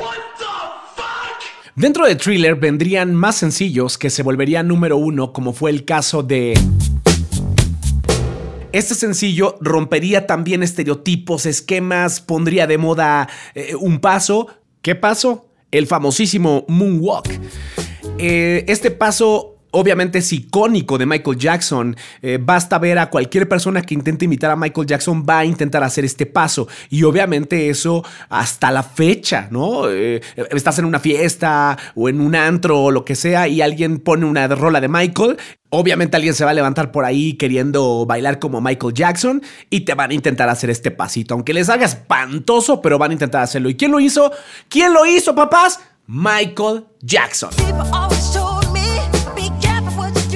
Dentro 1.75 2.05
de 2.05 2.15
Thriller 2.15 2.55
vendrían 2.55 3.15
más 3.15 3.37
sencillos 3.37 3.97
que 3.97 4.11
se 4.11 4.21
volverían 4.21 4.67
número 4.67 4.97
uno, 4.97 5.33
como 5.33 5.51
fue 5.51 5.71
el 5.71 5.83
caso 5.83 6.21
de... 6.21 6.53
Este 8.75 8.93
sencillo 8.93 9.55
rompería 9.61 10.27
también 10.27 10.61
estereotipos, 10.61 11.45
esquemas, 11.45 12.19
pondría 12.19 12.67
de 12.67 12.77
moda 12.77 13.29
eh, 13.53 13.73
un 13.73 13.99
paso. 13.99 14.49
¿Qué 14.81 14.95
paso? 14.95 15.45
El 15.71 15.87
famosísimo 15.87 16.65
Moonwalk. 16.67 17.29
Eh, 18.17 18.65
este 18.67 18.91
paso 18.91 19.54
obviamente 19.75 20.19
es 20.19 20.31
icónico 20.31 20.97
de 20.97 21.05
Michael 21.05 21.37
Jackson. 21.37 21.95
Eh, 22.21 22.39
basta 22.41 22.79
ver 22.79 22.97
a 22.97 23.09
cualquier 23.09 23.47
persona 23.47 23.81
que 23.81 23.93
intente 23.93 24.25
imitar 24.25 24.49
a 24.51 24.55
Michael 24.55 24.87
Jackson 24.87 25.25
va 25.27 25.39
a 25.39 25.45
intentar 25.45 25.83
hacer 25.83 26.05
este 26.05 26.25
paso. 26.25 26.67
Y 26.89 27.03
obviamente 27.03 27.69
eso 27.69 28.03
hasta 28.29 28.71
la 28.71 28.83
fecha, 28.83 29.49
¿no? 29.51 29.89
Eh, 29.89 30.21
estás 30.51 30.79
en 30.79 30.85
una 30.85 30.99
fiesta 30.99 31.77
o 31.93 32.07
en 32.09 32.21
un 32.21 32.35
antro 32.35 32.83
o 32.83 32.91
lo 32.91 33.03
que 33.03 33.15
sea 33.15 33.47
y 33.47 33.61
alguien 33.61 33.99
pone 33.99 34.25
una 34.25 34.47
rola 34.47 34.79
de 34.79 34.87
Michael. 34.87 35.37
Obviamente 35.69 36.15
alguien 36.15 36.33
se 36.33 36.45
va 36.45 36.51
a 36.51 36.53
levantar 36.53 36.91
por 36.91 37.03
ahí 37.03 37.33
queriendo 37.33 38.05
bailar 38.05 38.39
como 38.39 38.61
Michael 38.61 38.93
Jackson 38.93 39.41
y 39.69 39.81
te 39.81 39.93
van 39.93 40.11
a 40.11 40.13
intentar 40.13 40.47
hacer 40.47 40.69
este 40.69 40.89
pasito. 40.89 41.33
Aunque 41.33 41.53
les 41.53 41.67
haga 41.69 41.85
espantoso, 41.85 42.81
pero 42.81 42.97
van 42.97 43.11
a 43.11 43.13
intentar 43.13 43.43
hacerlo. 43.43 43.69
¿Y 43.69 43.75
quién 43.75 43.91
lo 43.91 43.99
hizo? 43.99 44.31
¿Quién 44.69 44.93
lo 44.93 45.05
hizo, 45.05 45.35
papás? 45.35 45.81
Michael 46.07 46.85
Jackson. 47.01 47.49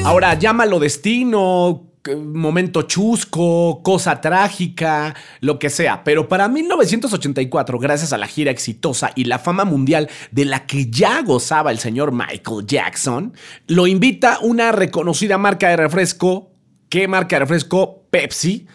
Ahora, 0.04 0.34
llámalo 0.34 0.80
destino, 0.80 1.90
momento 2.16 2.84
chusco, 2.84 3.82
cosa 3.84 4.22
trágica, 4.22 5.16
lo 5.42 5.60
que 5.60 5.70
sea. 5.70 6.04
Pero 6.04 6.28
para 6.28 6.48
1984, 6.48 7.80
gracias 7.80 8.14
a 8.14 8.18
la 8.18 8.28
gira 8.28 8.52
exitosa 8.52 9.12
y 9.16 9.26
la 9.26 9.40
fama 9.40 9.66
mundial 9.66 10.10
de 10.32 10.46
la 10.46 10.66
que 10.66 10.90
ya 10.90 11.22
gozaba 11.22 11.72
el 11.72 11.80
señor 11.80 12.12
Michael 12.12 12.66
Jackson, 12.66 13.34
lo 13.68 13.88
invita 13.88 14.40
una 14.42 14.72
reconocida 14.72 15.38
marca 15.38 15.70
de 15.70 15.78
refresco. 15.78 16.52
¿Qué 16.90 17.08
marca 17.08 17.36
de 17.36 17.42
refresco? 17.42 18.06
Pepsi. 18.10 18.68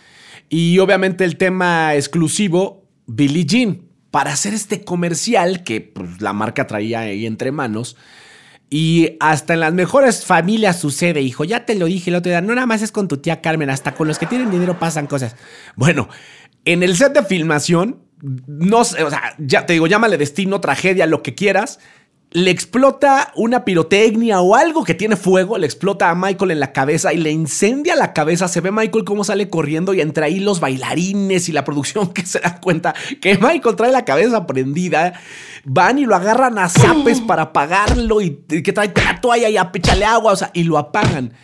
Y 0.49 0.79
obviamente 0.79 1.25
el 1.25 1.37
tema 1.37 1.95
exclusivo, 1.95 2.85
Billie 3.07 3.45
Jean, 3.45 3.83
para 4.11 4.33
hacer 4.33 4.55
este 4.55 4.85
comercial 4.85 5.65
que 5.65 5.81
pues, 5.81 6.21
la 6.21 6.33
marca 6.33 6.67
traía 6.67 7.01
ahí 7.01 7.27
entre 7.27 7.51
manos 7.51 7.97
y 8.77 9.19
hasta 9.21 9.55
en 9.55 9.61
las 9.61 9.73
mejores 9.73 10.25
familias 10.25 10.81
sucede, 10.81 11.21
hijo. 11.21 11.45
Ya 11.45 11.65
te 11.65 11.77
lo 11.77 11.87
dije 11.87 12.11
el 12.11 12.17
otro 12.17 12.31
día. 12.31 12.41
No 12.41 12.57
nada 12.57 12.67
más 12.67 12.83
es 12.83 12.91
con 12.91 13.07
tu 13.07 13.19
tía 13.19 13.41
Carmen, 13.41 13.71
hasta 13.71 13.95
con 13.95 14.09
los 14.09 14.19
que 14.19 14.27
tienen 14.27 14.51
dinero 14.51 14.81
pasan 14.81 15.07
cosas. 15.07 15.37
Bueno, 15.77 16.09
en 16.65 16.83
el 16.83 16.97
set 16.97 17.13
de 17.13 17.23
filmación, 17.23 18.01
no 18.49 18.83
sé, 18.83 19.05
o 19.05 19.11
sea, 19.11 19.37
ya 19.39 19.65
te 19.65 19.75
digo, 19.75 19.87
llámale 19.87 20.19
destino, 20.19 20.61
tragedia, 20.61 21.07
lo 21.07 21.23
que 21.23 21.37
quieras 21.37 21.79
le 22.35 22.51
explota 22.51 23.33
una 23.37 23.65
pirotecnia 23.65 24.41
o 24.41 24.57
algo 24.57 24.83
que 24.83 24.95
tiene 24.95 25.15
fuego, 25.15 25.57
le 25.57 25.67
explota 25.67 26.11
a 26.11 26.17
Michael 26.17 26.51
en 26.51 26.59
la 26.59 26.73
cabeza 26.73 27.13
y 27.13 27.19
le 27.19 27.31
incendia 27.31 27.95
la 27.95 28.13
cabeza. 28.13 28.49
Se 28.49 28.61
ve 28.61 28.73
Michael 28.73 29.05
cómo 29.05 29.23
sale 29.23 29.49
corriendo 29.49 29.95
y 29.95 30.01
entre 30.01 30.25
ahí 30.25 30.41
los 30.41 30.59
bailarines 30.59 31.49
y 31.49 31.53
la 31.53 31.65
producción 31.65 32.09
que 32.13 32.27
se 32.27 32.41
dan 32.41 32.59
cuenta 32.61 32.93
que 33.21 33.39
Michael 33.39 33.77
trae 33.77 33.93
la 33.93 34.05
cabeza 34.05 34.49
prendida. 34.49 35.13
Van 35.65 35.97
y 36.01 36.07
lo 36.07 36.17
agarran 36.17 36.59
a 36.59 36.69
zapes 36.69 37.21
para 37.27 37.43
apagarlo 37.43 38.21
y 38.21 38.31
que 38.33 38.73
trae 38.73 38.93
la 38.97 39.21
toalla 39.21 39.49
y 39.49 39.57
apéchale 39.57 40.05
agua, 40.05 40.33
o 40.33 40.37
sea, 40.37 40.51
y 40.55 40.65
lo 40.65 40.77
apagan. 40.77 41.35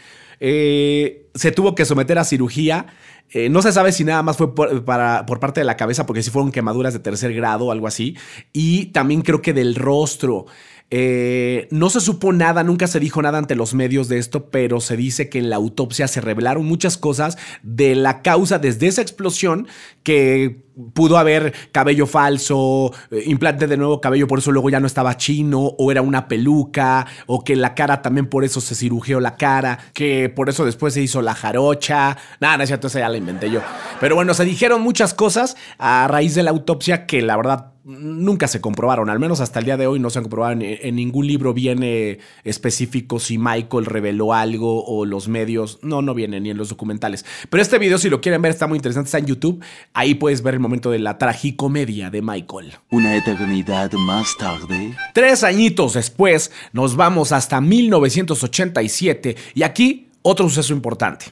Eh, 0.41 1.31
se 1.37 1.53
tuvo 1.53 1.77
que 1.77 1.85
someter 1.85 2.19
a 2.19 2.25
cirugía. 2.25 2.87
Eh, 3.33 3.49
no 3.49 3.63
se 3.63 3.71
sabe 3.71 3.93
si 3.93 4.03
nada 4.03 4.25
más 4.25 4.37
fue 4.37 4.57
por, 4.57 4.85
para, 4.85 5.25
por 5.25 5.39
parte 5.39 5.61
de 5.61 5.65
la 5.65 5.77
cabeza, 5.77 6.05
porque 6.05 6.25
si 6.25 6.31
fueron 6.31 6.51
quemaduras 6.51 6.95
de 6.95 6.99
tercer 6.99 7.33
grado 7.33 7.67
o 7.67 7.71
algo 7.71 7.87
así. 7.87 8.17
Y 8.53 8.87
también 8.87 9.23
creo 9.23 9.41
que 9.41 9.53
del 9.53 9.77
rostro. 9.77 10.47
Eh, 10.93 11.69
no 11.71 11.89
se 11.89 12.01
supo 12.01 12.33
nada, 12.33 12.65
nunca 12.65 12.89
se 12.89 12.99
dijo 12.99 13.23
nada 13.23 13.39
ante 13.39 13.55
los 13.55 13.75
medios 13.75 14.09
de 14.09 14.19
esto, 14.19 14.51
pero 14.51 14.81
se 14.81 14.97
dice 14.97 15.29
que 15.29 15.39
en 15.39 15.49
la 15.49 15.57
autopsia 15.57 16.09
se 16.09 16.21
revelaron 16.21 16.67
muchas 16.67 16.97
cosas 16.97 17.39
de 17.63 17.95
la 17.95 18.23
causa 18.23 18.59
desde 18.59 18.89
esa 18.89 19.01
explosión 19.01 19.69
que 20.03 20.65
pudo 20.93 21.19
haber 21.19 21.53
cabello 21.73 22.07
falso, 22.07 22.93
eh, 23.11 23.23
implante 23.27 23.67
de 23.67 23.77
nuevo 23.77 24.01
cabello, 24.01 24.27
por 24.27 24.39
eso 24.39 24.53
luego 24.53 24.71
ya 24.71 24.81
no 24.81 24.87
estaba 24.87 25.17
chino, 25.17 25.61
o 25.61 25.91
era 25.91 26.03
una 26.03 26.29
peluca, 26.29 27.07
o 27.27 27.45
que 27.45 27.57
la 27.57 27.75
cara 27.75 28.03
también 28.03 28.27
por 28.27 28.45
eso 28.45 28.61
se 28.61 28.75
cirugió 28.75 29.21
la 29.21 29.37
cara, 29.37 29.79
que 29.93 30.29
por 30.29 30.49
eso 30.49 30.65
después 30.65 30.95
se 30.95 31.03
hizo 31.03 31.23
la 31.23 31.35
jarocha. 31.35 32.17
Nada, 32.41 32.57
no 32.57 32.63
es 32.63 32.69
cierto, 32.69 32.87
esa 32.87 33.01
ya 33.01 33.09
la 33.09 33.17
inventé 33.17 33.51
yo. 33.51 33.61
Pero 34.01 34.15
bueno, 34.15 34.35
se 34.35 34.45
dijeron 34.45 34.83
muchas 34.83 35.15
cosas 35.15 35.57
a 35.79 36.07
raíz 36.09 36.35
de 36.35 36.43
la 36.43 36.51
autopsia 36.51 37.07
que 37.07 37.23
la 37.23 37.37
verdad 37.37 37.73
nunca 37.85 38.47
se 38.47 38.61
comprobaron, 38.61 39.09
al 39.09 39.19
menos 39.19 39.41
hasta 39.41 39.59
el 39.59 39.65
día 39.65 39.77
de 39.77 39.87
hoy 39.87 39.99
no 39.99 40.11
se 40.11 40.19
han 40.19 40.25
comprobado. 40.25 40.53
En, 40.61 40.97
ningún 40.97 41.27
libro 41.27 41.55
viene 41.55 42.19
específico 42.45 43.19
si 43.19 43.39
Michael 43.39 43.87
reveló 43.87 44.35
algo 44.35 44.85
o 44.85 45.05
los 45.05 45.29
medios. 45.29 45.79
No, 45.83 46.03
no 46.03 46.15
viene 46.15 46.41
ni 46.41 46.51
en 46.51 46.57
los 46.57 46.69
documentales. 46.69 47.25
Pero 47.49 47.63
este 47.63 47.79
video, 47.79 47.99
si 47.99 48.11
lo 48.11 48.21
quieren 48.21 48.43
ver, 48.43 48.51
está 48.51 48.67
muy 48.67 48.77
interesante, 48.77 49.09
está 49.09 49.19
en 49.19 49.27
YouTube. 49.27 49.65
Ahí 49.95 50.15
puedes 50.15 50.43
ver 50.43 50.55
el 50.55 50.61
momento 50.61 50.70
de 50.79 50.99
la 51.01 51.19
tragicomedia 51.19 52.11
de 52.11 52.23
Michael. 52.23 52.75
Una 52.91 53.17
eternidad 53.17 53.91
más 53.93 54.37
tarde. 54.37 54.97
Tres 55.13 55.43
añitos 55.43 55.95
después, 55.95 56.53
nos 56.73 56.95
vamos 56.95 57.33
hasta 57.33 57.61
1987 57.61 59.37
y 59.55 59.63
aquí 59.65 60.09
otro 60.23 60.49
suceso 60.49 60.73
importante. 60.73 61.27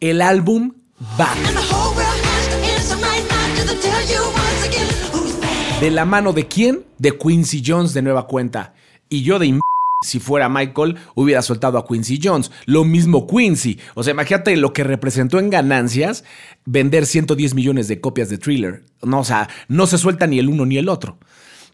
El 0.00 0.20
álbum 0.20 0.72
Back. 1.16 1.38
¿De 5.80 5.90
la 5.90 6.04
mano 6.04 6.32
de 6.32 6.46
quién? 6.46 6.84
De 6.98 7.16
Quincy 7.16 7.62
Jones 7.64 7.92
de 7.94 8.02
nueva 8.02 8.26
cuenta. 8.26 8.74
Y 9.08 9.22
yo 9.22 9.38
de 9.38 9.46
si 10.02 10.20
fuera 10.20 10.48
Michael, 10.48 10.96
hubiera 11.14 11.42
soltado 11.42 11.78
a 11.78 11.86
Quincy 11.86 12.20
Jones. 12.22 12.50
Lo 12.66 12.84
mismo 12.84 13.26
Quincy. 13.26 13.78
O 13.94 14.02
sea, 14.02 14.12
imagínate 14.12 14.56
lo 14.56 14.72
que 14.72 14.84
representó 14.84 15.38
en 15.38 15.50
ganancias 15.50 16.24
vender 16.64 17.06
110 17.06 17.54
millones 17.54 17.88
de 17.88 18.00
copias 18.00 18.28
de 18.28 18.38
Thriller. 18.38 18.84
No, 19.02 19.20
o 19.20 19.24
sea, 19.24 19.48
no 19.68 19.86
se 19.86 19.98
suelta 19.98 20.26
ni 20.26 20.38
el 20.38 20.48
uno 20.48 20.66
ni 20.66 20.78
el 20.78 20.88
otro. 20.88 21.18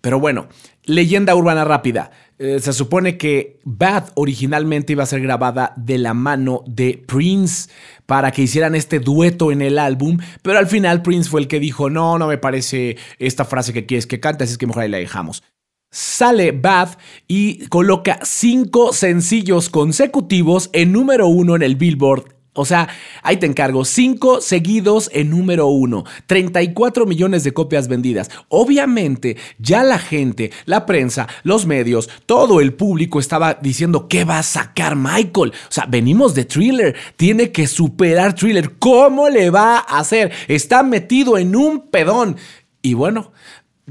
Pero 0.00 0.20
bueno, 0.20 0.48
leyenda 0.84 1.34
urbana 1.34 1.64
rápida. 1.64 2.10
Eh, 2.38 2.60
se 2.60 2.72
supone 2.72 3.18
que 3.18 3.58
Bad 3.64 4.10
originalmente 4.14 4.92
iba 4.92 5.02
a 5.02 5.06
ser 5.06 5.20
grabada 5.20 5.72
de 5.76 5.98
la 5.98 6.14
mano 6.14 6.62
de 6.66 7.02
Prince 7.04 7.68
para 8.06 8.30
que 8.30 8.42
hicieran 8.42 8.76
este 8.76 9.00
dueto 9.00 9.50
en 9.50 9.60
el 9.60 9.76
álbum, 9.76 10.18
pero 10.42 10.58
al 10.58 10.68
final 10.68 11.02
Prince 11.02 11.28
fue 11.28 11.40
el 11.40 11.48
que 11.48 11.58
dijo, 11.58 11.90
no, 11.90 12.16
no 12.16 12.28
me 12.28 12.38
parece 12.38 12.96
esta 13.18 13.44
frase 13.44 13.72
que 13.72 13.86
quieres 13.86 14.06
que 14.06 14.20
cante, 14.20 14.44
así 14.44 14.52
es 14.52 14.58
que 14.58 14.68
mejor 14.68 14.84
ahí 14.84 14.88
la 14.88 14.98
dejamos. 14.98 15.42
Sale 15.90 16.52
Bad 16.52 16.98
y 17.26 17.66
coloca 17.68 18.18
cinco 18.22 18.92
sencillos 18.92 19.70
consecutivos 19.70 20.70
en 20.72 20.92
número 20.92 21.28
uno 21.28 21.56
en 21.56 21.62
el 21.62 21.76
Billboard 21.76 22.38
o 22.58 22.64
sea, 22.64 22.88
ahí 23.22 23.36
te 23.36 23.46
encargo, 23.46 23.84
cinco 23.84 24.40
seguidos 24.40 25.10
en 25.14 25.30
número 25.30 25.68
uno, 25.68 26.02
34 26.26 27.06
millones 27.06 27.44
de 27.44 27.54
copias 27.54 27.86
vendidas. 27.86 28.32
Obviamente, 28.48 29.36
ya 29.60 29.84
la 29.84 30.00
gente, 30.00 30.50
la 30.64 30.84
prensa, 30.84 31.28
los 31.44 31.66
medios, 31.66 32.10
todo 32.26 32.60
el 32.60 32.74
público 32.74 33.20
estaba 33.20 33.54
diciendo, 33.54 34.08
¿qué 34.08 34.24
va 34.24 34.40
a 34.40 34.42
sacar 34.42 34.96
Michael? 34.96 35.52
O 35.52 35.70
sea, 35.70 35.86
venimos 35.86 36.34
de 36.34 36.46
thriller, 36.46 36.96
tiene 37.14 37.52
que 37.52 37.68
superar 37.68 38.34
thriller. 38.34 38.76
¿Cómo 38.80 39.28
le 39.28 39.50
va 39.50 39.76
a 39.76 40.00
hacer? 40.00 40.32
Está 40.48 40.82
metido 40.82 41.38
en 41.38 41.54
un 41.54 41.88
pedón. 41.90 42.36
Y 42.82 42.94
bueno, 42.94 43.30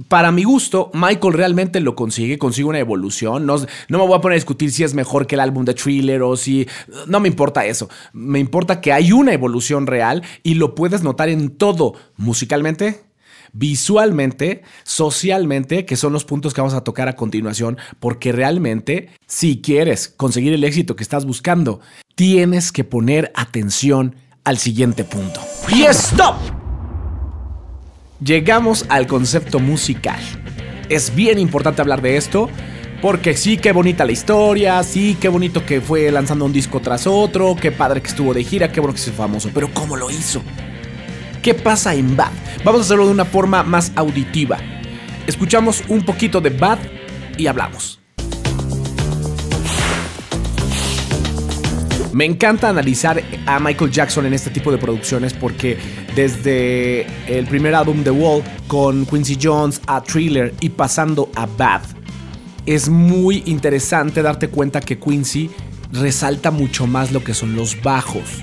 para 0.08 0.32
mi 0.32 0.44
gusto, 0.44 0.92
Michael 0.94 1.34
realmente 1.34 1.80
lo 1.80 1.96
consigue, 1.96 2.38
consigue 2.38 2.68
una 2.68 2.80
evolución. 2.80 3.46
No, 3.46 3.58
no, 3.58 3.98
me 3.98 4.06
voy 4.06 4.18
a 4.18 4.22
poner 4.22 4.36
a 4.36 4.39
discutir 4.39 4.72
si 4.72 4.84
es 4.84 4.94
mejor 4.94 5.27
que 5.27 5.36
el 5.36 5.42
álbum 5.42 5.66
de 5.66 5.74
Thriller 5.74 6.22
o 6.22 6.38
si... 6.38 6.68
No 7.08 7.20
me 7.20 7.27
importa 7.27 7.66
eso. 7.66 7.89
Me 8.13 8.39
importa 8.39 8.80
que 8.82 8.94
hay 8.94 9.12
una 9.12 9.34
evolución 9.34 9.88
real 9.88 10.24
y 10.44 10.56
lo 10.56 10.75
puedes 10.75 11.04
notar 11.04 11.30
en 11.30 11.50
todo, 11.50 11.96
musicalmente, 12.16 13.01
visualmente, 13.54 14.62
socialmente, 14.84 15.86
que 15.86 15.96
son 15.96 16.13
los 16.13 16.25
puntos 16.25 16.54
que 16.54 16.62
vamos 16.62 16.75
a 16.75 16.84
tocar 16.84 17.08
a 17.08 17.16
continuación, 17.16 17.77
porque 18.00 18.32
realmente, 18.32 19.10
si 19.25 19.62
quieres 19.62 20.08
conseguir 20.10 20.54
el 20.54 20.63
éxito 20.63 20.96
que 20.96 21.04
estás 21.04 21.25
buscando, 21.25 21.80
tienes 22.16 22.72
que 22.72 22.84
poner 22.84 23.32
atención 23.36 24.16
al 24.44 24.58
siguiente 24.58 25.04
punto. 25.04 25.42
¡Y 25.70 25.84
stop! 25.84 26.57
Llegamos 28.20 28.86
al 28.90 29.08
concepto 29.08 29.60
musical. 29.60 30.20
Es 30.90 31.16
bien 31.16 31.40
importante 31.40 31.82
hablar 31.82 32.02
de 32.02 32.18
esto. 32.18 32.50
Porque 33.02 33.38
sí, 33.38 33.58
qué 33.58 33.74
bonita 33.74 34.06
la 34.06 34.12
historia, 34.12 34.82
sí, 34.82 35.16
qué 35.22 35.30
bonito 35.30 35.64
que 35.64 35.82
fue 35.82 36.10
lanzando 36.12 36.46
un 36.46 36.52
disco 36.52 36.80
tras 36.80 37.06
otro, 37.06 37.56
qué 37.56 37.72
padre 37.72 38.02
que 38.02 38.08
estuvo 38.08 38.34
de 38.34 38.44
gira, 38.44 38.72
qué 38.72 38.80
bueno 38.80 38.96
que 38.96 39.00
es 39.00 39.12
famoso, 39.12 39.52
pero 39.54 39.72
¿cómo 39.72 39.96
lo 39.96 40.10
hizo? 40.10 40.42
¿Qué 41.44 41.54
pasa 41.54 41.94
en 41.94 42.18
Bad? 42.18 42.32
Vamos 42.64 42.82
a 42.82 42.84
hacerlo 42.86 43.06
de 43.06 43.12
una 43.12 43.26
forma 43.26 43.62
más 43.62 43.92
auditiva. 43.96 44.58
Escuchamos 45.28 45.84
un 45.90 46.04
poquito 46.04 46.42
de 46.42 46.50
Bad 46.50 46.80
y 47.38 47.46
hablamos. 47.46 47.97
Me 52.18 52.26
encanta 52.26 52.68
analizar 52.68 53.22
a 53.46 53.60
Michael 53.60 53.92
Jackson 53.92 54.26
en 54.26 54.34
este 54.34 54.50
tipo 54.50 54.72
de 54.72 54.80
producciones 54.80 55.36
porque 55.36 55.78
desde 56.16 57.06
el 57.28 57.46
primer 57.46 57.76
álbum 57.76 58.04
The 58.04 58.10
Wall 58.10 58.42
con 58.66 59.06
Quincy 59.06 59.38
Jones 59.40 59.80
a 59.86 60.02
Thriller 60.02 60.52
y 60.60 60.70
pasando 60.70 61.30
a 61.36 61.46
Bad, 61.46 61.84
es 62.66 62.90
muy 62.90 63.44
interesante 63.46 64.24
darte 64.24 64.48
cuenta 64.48 64.82
que 64.82 64.98
Quincy 64.98 65.52
resalta 65.92 66.50
mucho 66.50 66.88
más 66.88 67.12
lo 67.12 67.24
que 67.24 67.36
son 67.36 67.56
los 67.56 67.80
bajos. 67.84 68.42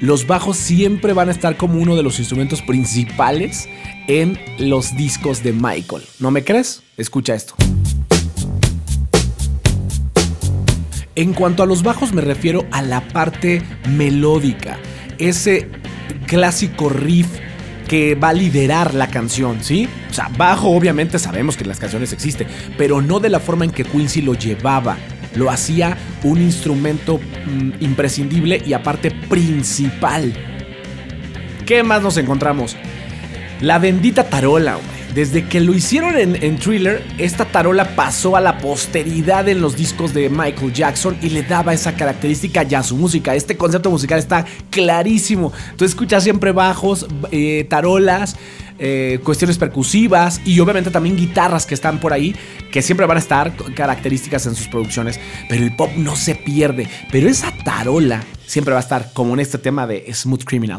Los 0.00 0.28
bajos 0.28 0.56
siempre 0.56 1.12
van 1.12 1.28
a 1.28 1.32
estar 1.32 1.56
como 1.56 1.80
uno 1.80 1.96
de 1.96 2.04
los 2.04 2.20
instrumentos 2.20 2.62
principales 2.62 3.68
en 4.06 4.38
los 4.60 4.96
discos 4.96 5.42
de 5.42 5.52
Michael. 5.54 6.04
¿No 6.20 6.30
me 6.30 6.44
crees? 6.44 6.84
Escucha 6.96 7.34
esto. 7.34 7.56
En 11.18 11.34
cuanto 11.34 11.64
a 11.64 11.66
los 11.66 11.82
bajos 11.82 12.12
me 12.12 12.20
refiero 12.22 12.64
a 12.70 12.80
la 12.80 13.00
parte 13.00 13.60
melódica, 13.88 14.78
ese 15.18 15.68
clásico 16.28 16.90
riff 16.90 17.26
que 17.88 18.14
va 18.14 18.28
a 18.28 18.32
liderar 18.32 18.94
la 18.94 19.08
canción, 19.08 19.64
¿sí? 19.64 19.88
O 20.08 20.14
sea, 20.14 20.30
bajo 20.36 20.68
obviamente 20.68 21.18
sabemos 21.18 21.56
que 21.56 21.64
las 21.64 21.80
canciones 21.80 22.12
existe, 22.12 22.46
pero 22.76 23.02
no 23.02 23.18
de 23.18 23.30
la 23.30 23.40
forma 23.40 23.64
en 23.64 23.72
que 23.72 23.82
Quincy 23.82 24.22
lo 24.22 24.34
llevaba. 24.34 24.96
Lo 25.34 25.50
hacía 25.50 25.98
un 26.22 26.40
instrumento 26.40 27.18
mm, 27.18 27.82
imprescindible 27.82 28.62
y 28.64 28.72
aparte 28.74 29.10
principal. 29.10 30.32
¿Qué 31.66 31.82
más 31.82 32.00
nos 32.00 32.16
encontramos? 32.16 32.76
La 33.60 33.80
bendita 33.80 34.22
tarola, 34.22 34.76
hombre. 34.76 34.97
Desde 35.14 35.46
que 35.46 35.60
lo 35.60 35.74
hicieron 35.74 36.14
en, 36.16 36.58
Thriller, 36.58 37.02
esta 37.18 37.44
tarola 37.46 37.96
pasó 37.96 38.36
a 38.36 38.40
la 38.40 38.58
posteridad 38.58 39.48
en 39.48 39.60
los 39.60 39.76
discos 39.76 40.14
de 40.14 40.28
Michael 40.28 40.72
Jackson 40.72 41.16
y 41.22 41.30
le 41.30 41.42
daba 41.42 41.72
esa 41.72 41.94
característica 41.94 42.62
ya 42.62 42.80
a 42.80 42.82
su 42.82 42.96
música. 42.96 43.34
Este 43.34 43.56
concepto 43.56 43.90
musical 43.90 44.18
está 44.18 44.44
clarísimo. 44.70 45.52
Tú 45.76 45.84
escuchas 45.84 46.22
siempre 46.22 46.52
bajos, 46.52 47.06
eh, 47.30 47.66
tarolas. 47.68 48.36
Eh, 48.80 49.18
cuestiones 49.24 49.58
percusivas 49.58 50.40
y 50.44 50.60
obviamente 50.60 50.92
también 50.92 51.16
guitarras 51.16 51.66
que 51.66 51.74
están 51.74 51.98
por 51.98 52.12
ahí, 52.12 52.36
que 52.70 52.80
siempre 52.80 53.06
van 53.06 53.16
a 53.16 53.20
estar 53.20 53.52
características 53.74 54.46
en 54.46 54.54
sus 54.54 54.68
producciones, 54.68 55.18
pero 55.48 55.64
el 55.64 55.74
pop 55.74 55.90
no 55.96 56.14
se 56.14 56.36
pierde, 56.36 56.88
pero 57.10 57.28
esa 57.28 57.50
tarola 57.64 58.22
siempre 58.46 58.72
va 58.72 58.78
a 58.78 58.82
estar 58.82 59.12
como 59.14 59.34
en 59.34 59.40
este 59.40 59.58
tema 59.58 59.88
de 59.88 60.06
Smooth 60.14 60.44
Criminal. 60.44 60.78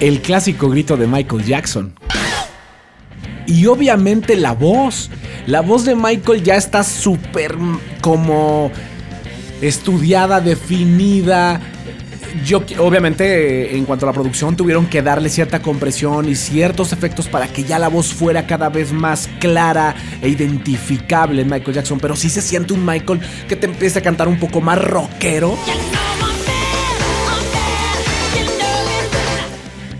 El 0.00 0.20
clásico 0.22 0.68
grito 0.68 0.96
de 0.96 1.06
Michael 1.06 1.44
Jackson. 1.44 1.94
Y 3.46 3.66
obviamente 3.66 4.36
la 4.36 4.52
voz. 4.52 5.10
La 5.46 5.60
voz 5.60 5.84
de 5.84 5.94
Michael 5.94 6.42
ya 6.42 6.56
está 6.56 6.82
súper 6.84 7.56
como 8.00 8.70
estudiada, 9.60 10.40
definida. 10.40 11.60
Yo, 12.44 12.62
obviamente, 12.78 13.76
en 13.76 13.84
cuanto 13.84 14.06
a 14.06 14.10
la 14.10 14.12
producción, 14.12 14.56
tuvieron 14.56 14.86
que 14.86 15.02
darle 15.02 15.28
cierta 15.28 15.60
compresión 15.60 16.28
y 16.28 16.36
ciertos 16.36 16.92
efectos 16.92 17.26
para 17.26 17.48
que 17.48 17.64
ya 17.64 17.78
la 17.78 17.88
voz 17.88 18.14
fuera 18.14 18.46
cada 18.46 18.68
vez 18.68 18.92
más 18.92 19.28
clara 19.40 19.96
e 20.22 20.28
identificable 20.28 21.42
en 21.42 21.50
Michael 21.50 21.74
Jackson. 21.74 21.98
Pero 21.98 22.14
sí 22.14 22.30
se 22.30 22.40
siente 22.40 22.72
un 22.72 22.86
Michael 22.86 23.20
que 23.48 23.56
te 23.56 23.66
empieza 23.66 23.98
a 23.98 24.02
cantar 24.02 24.28
un 24.28 24.38
poco 24.38 24.60
más 24.60 24.78
rockero. 24.78 25.56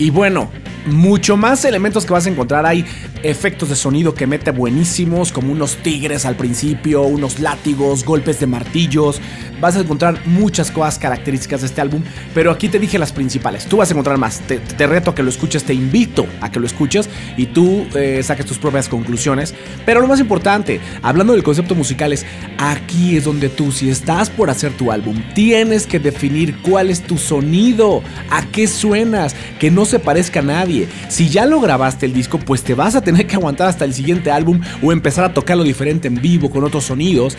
Y 0.01 0.09
bueno, 0.09 0.49
mucho 0.87 1.37
más 1.37 1.65
elementos 1.65 2.05
que 2.05 2.13
vas 2.13 2.27
a 2.27 2.31
encontrar. 2.31 2.67
Hay 2.67 2.85
efectos 3.23 3.69
de 3.69 3.77
sonido 3.77 4.15
que 4.15 4.27
mete 4.27 4.51
buenísimos, 4.51 5.33
como 5.33 5.53
unos 5.53 5.77
tigres 5.77 6.25
al 6.25 6.37
principio, 6.37 7.03
unos 7.03 7.41
látigos, 7.41 8.05
golpes 8.05 8.41
de 8.41 8.47
martillos. 8.47 9.21
Vas 9.61 9.77
a 9.77 9.81
encontrar 9.81 10.27
muchas 10.27 10.71
cosas 10.71 10.99
características 10.99 11.61
de 11.61 11.67
este 11.67 11.81
álbum, 11.81 12.03
pero 12.35 12.51
aquí 12.51 12.69
te 12.69 12.79
dije 12.79 12.99
las 12.99 13.13
principales. 13.13 13.67
Tú 13.67 13.79
vas 13.79 13.91
a 13.91 13.93
encontrar 13.93 14.17
más. 14.17 14.41
Te, 14.41 14.87
reto 14.87 15.11
a 15.11 15.15
que 15.15 15.23
lo 15.23 15.29
escuches, 15.29 15.65
te 15.65 15.75
invito 15.75 16.27
a 16.41 16.51
que 16.51 16.59
lo 16.59 16.67
escuches 16.67 17.09
y 17.37 17.47
tú 17.47 17.87
eh, 17.95 18.23
saques 18.23 18.47
tus 18.47 18.59
propias 18.59 18.89
conclusiones. 18.89 19.55
Pero 19.85 20.01
lo 20.01 20.07
más 20.07 20.21
importante, 20.21 20.81
hablando 21.03 21.35
del 21.35 21.43
concepto 21.43 21.75
musical, 21.75 22.13
es 22.13 22.25
aquí 22.59 23.17
es 23.17 23.25
donde 23.25 23.49
tú, 23.49 23.71
si 23.71 23.91
estás 23.91 24.31
por 24.31 24.51
hacer 24.51 24.73
tu 24.73 24.91
álbum, 24.91 25.23
tienes 25.35 25.87
que 25.87 25.99
definir 25.99 26.57
cuál 26.63 26.91
es 26.91 27.03
tu 27.03 27.19
sonido, 27.19 28.03
a 28.31 28.47
qué 28.47 28.67
suenas, 28.67 29.37
que 29.59 29.71
no 29.71 29.85
se 29.85 29.99
parezca 29.99 30.41
a 30.41 30.45
nadie. 30.45 30.70
Si 31.09 31.29
ya 31.29 31.47
lo 31.47 31.61
grabaste 31.61 32.07
el 32.07 32.13
disco, 32.13 32.39
pues 32.39 32.63
te 32.63 32.75
vas 32.75 32.95
a 32.95 33.03
tener 33.03 33.27
que 33.27 33.37
aguantar 33.37 33.69
hasta 33.69 33.85
el 33.85 33.95
siguiente 33.95 34.31
álbum 34.31 34.61
o 34.83 34.93
empezar 34.93 35.25
a 35.25 35.35
tocarlo 35.35 35.65
diferente 35.65 36.09
en 36.09 36.21
vivo 36.21 36.51
con 36.51 36.65
otros 36.65 36.85
sonidos. 36.85 37.37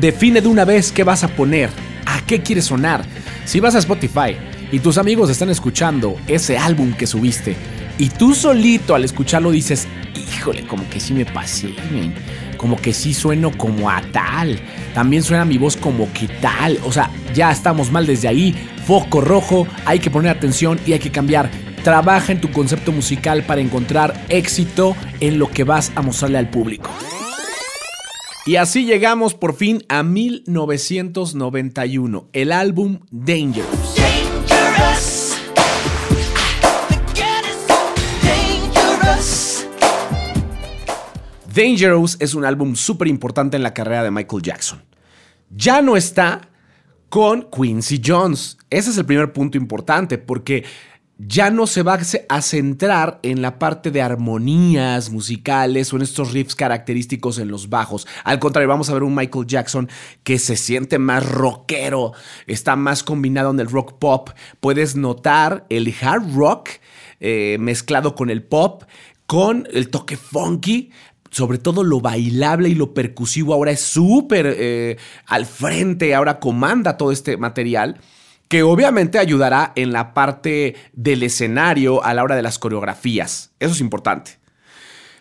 define 0.00 0.40
de 0.40 0.48
una 0.48 0.64
vez 0.64 0.92
qué 0.92 1.04
vas 1.04 1.24
a 1.24 1.28
poner, 1.28 1.70
a 2.06 2.20
qué 2.26 2.40
quieres 2.40 2.66
sonar. 2.66 3.04
Si 3.44 3.60
vas 3.60 3.74
a 3.74 3.78
Spotify 3.78 4.36
y 4.70 4.78
tus 4.78 4.98
amigos 4.98 5.30
están 5.30 5.50
escuchando 5.50 6.16
ese 6.26 6.56
álbum 6.56 6.92
que 6.92 7.06
subiste 7.06 7.56
y 7.98 8.08
tú 8.08 8.34
solito 8.34 8.94
al 8.94 9.04
escucharlo 9.04 9.50
dices, 9.50 9.86
híjole, 10.34 10.66
como 10.66 10.88
que 10.88 10.98
sí 10.98 11.12
me 11.12 11.26
pasé, 11.26 11.74
como 12.56 12.76
que 12.76 12.92
sí 12.92 13.12
sueno 13.14 13.50
como 13.56 13.90
a 13.90 14.00
tal, 14.12 14.58
también 14.94 15.22
suena 15.22 15.44
mi 15.44 15.58
voz 15.58 15.76
como 15.76 16.10
que 16.12 16.26
tal, 16.26 16.78
o 16.84 16.92
sea, 16.92 17.10
ya 17.34 17.50
estamos 17.50 17.90
mal 17.90 18.06
desde 18.06 18.28
ahí, 18.28 18.54
foco 18.86 19.20
rojo, 19.20 19.66
hay 19.84 19.98
que 19.98 20.10
poner 20.10 20.30
atención 20.30 20.80
y 20.86 20.94
hay 20.94 20.98
que 20.98 21.10
cambiar 21.10 21.50
Trabaja 21.84 22.30
en 22.30 22.40
tu 22.40 22.52
concepto 22.52 22.92
musical 22.92 23.42
para 23.42 23.60
encontrar 23.60 24.14
éxito 24.28 24.94
en 25.18 25.40
lo 25.40 25.50
que 25.50 25.64
vas 25.64 25.90
a 25.96 26.02
mostrarle 26.02 26.38
al 26.38 26.48
público. 26.48 26.88
Y 28.46 28.54
así 28.54 28.84
llegamos 28.84 29.34
por 29.34 29.56
fin 29.56 29.82
a 29.88 30.04
1991, 30.04 32.28
el 32.32 32.52
álbum 32.52 33.00
Dangerous. 33.10 33.96
Dangerous. 41.52 42.16
es 42.20 42.34
un 42.34 42.44
álbum 42.44 42.76
súper 42.76 43.08
importante 43.08 43.56
en 43.56 43.64
la 43.64 43.74
carrera 43.74 44.04
de 44.04 44.12
Michael 44.12 44.42
Jackson. 44.42 44.84
Ya 45.50 45.82
no 45.82 45.96
está 45.96 46.42
con 47.08 47.48
Quincy 47.50 48.00
Jones. 48.04 48.56
Ese 48.70 48.90
es 48.90 48.96
el 48.96 49.04
primer 49.04 49.32
punto 49.32 49.58
importante 49.58 50.16
porque 50.16 50.64
ya 51.28 51.50
no 51.50 51.66
se 51.66 51.82
va 51.82 51.98
a 52.28 52.42
centrar 52.42 53.20
en 53.22 53.42
la 53.42 53.58
parte 53.58 53.90
de 53.90 54.02
armonías 54.02 55.10
musicales 55.10 55.92
o 55.92 55.96
en 55.96 56.02
estos 56.02 56.32
riffs 56.32 56.56
característicos 56.56 57.38
en 57.38 57.48
los 57.48 57.68
bajos. 57.68 58.06
Al 58.24 58.38
contrario, 58.38 58.68
vamos 58.68 58.90
a 58.90 58.94
ver 58.94 59.02
un 59.02 59.14
Michael 59.14 59.46
Jackson 59.46 59.88
que 60.24 60.38
se 60.38 60.56
siente 60.56 60.98
más 60.98 61.24
rockero, 61.28 62.12
está 62.46 62.74
más 62.76 63.02
combinado 63.04 63.50
en 63.50 63.60
el 63.60 63.68
rock 63.68 63.98
pop. 63.98 64.30
Puedes 64.60 64.96
notar 64.96 65.64
el 65.68 65.94
hard 66.00 66.34
rock 66.34 66.70
eh, 67.20 67.56
mezclado 67.60 68.14
con 68.14 68.28
el 68.30 68.42
pop, 68.42 68.84
con 69.26 69.68
el 69.72 69.90
toque 69.90 70.16
funky, 70.16 70.90
sobre 71.30 71.58
todo 71.58 71.84
lo 71.84 72.00
bailable 72.00 72.68
y 72.68 72.74
lo 72.74 72.94
percusivo 72.94 73.54
ahora 73.54 73.70
es 73.70 73.80
súper 73.80 74.54
eh, 74.58 74.96
al 75.26 75.46
frente, 75.46 76.14
ahora 76.14 76.40
comanda 76.40 76.96
todo 76.96 77.12
este 77.12 77.36
material 77.36 78.00
que 78.52 78.62
obviamente 78.62 79.18
ayudará 79.18 79.72
en 79.76 79.94
la 79.94 80.12
parte 80.12 80.74
del 80.92 81.22
escenario 81.22 82.04
a 82.04 82.12
la 82.12 82.22
hora 82.22 82.36
de 82.36 82.42
las 82.42 82.58
coreografías. 82.58 83.54
Eso 83.58 83.72
es 83.72 83.80
importante. 83.80 84.32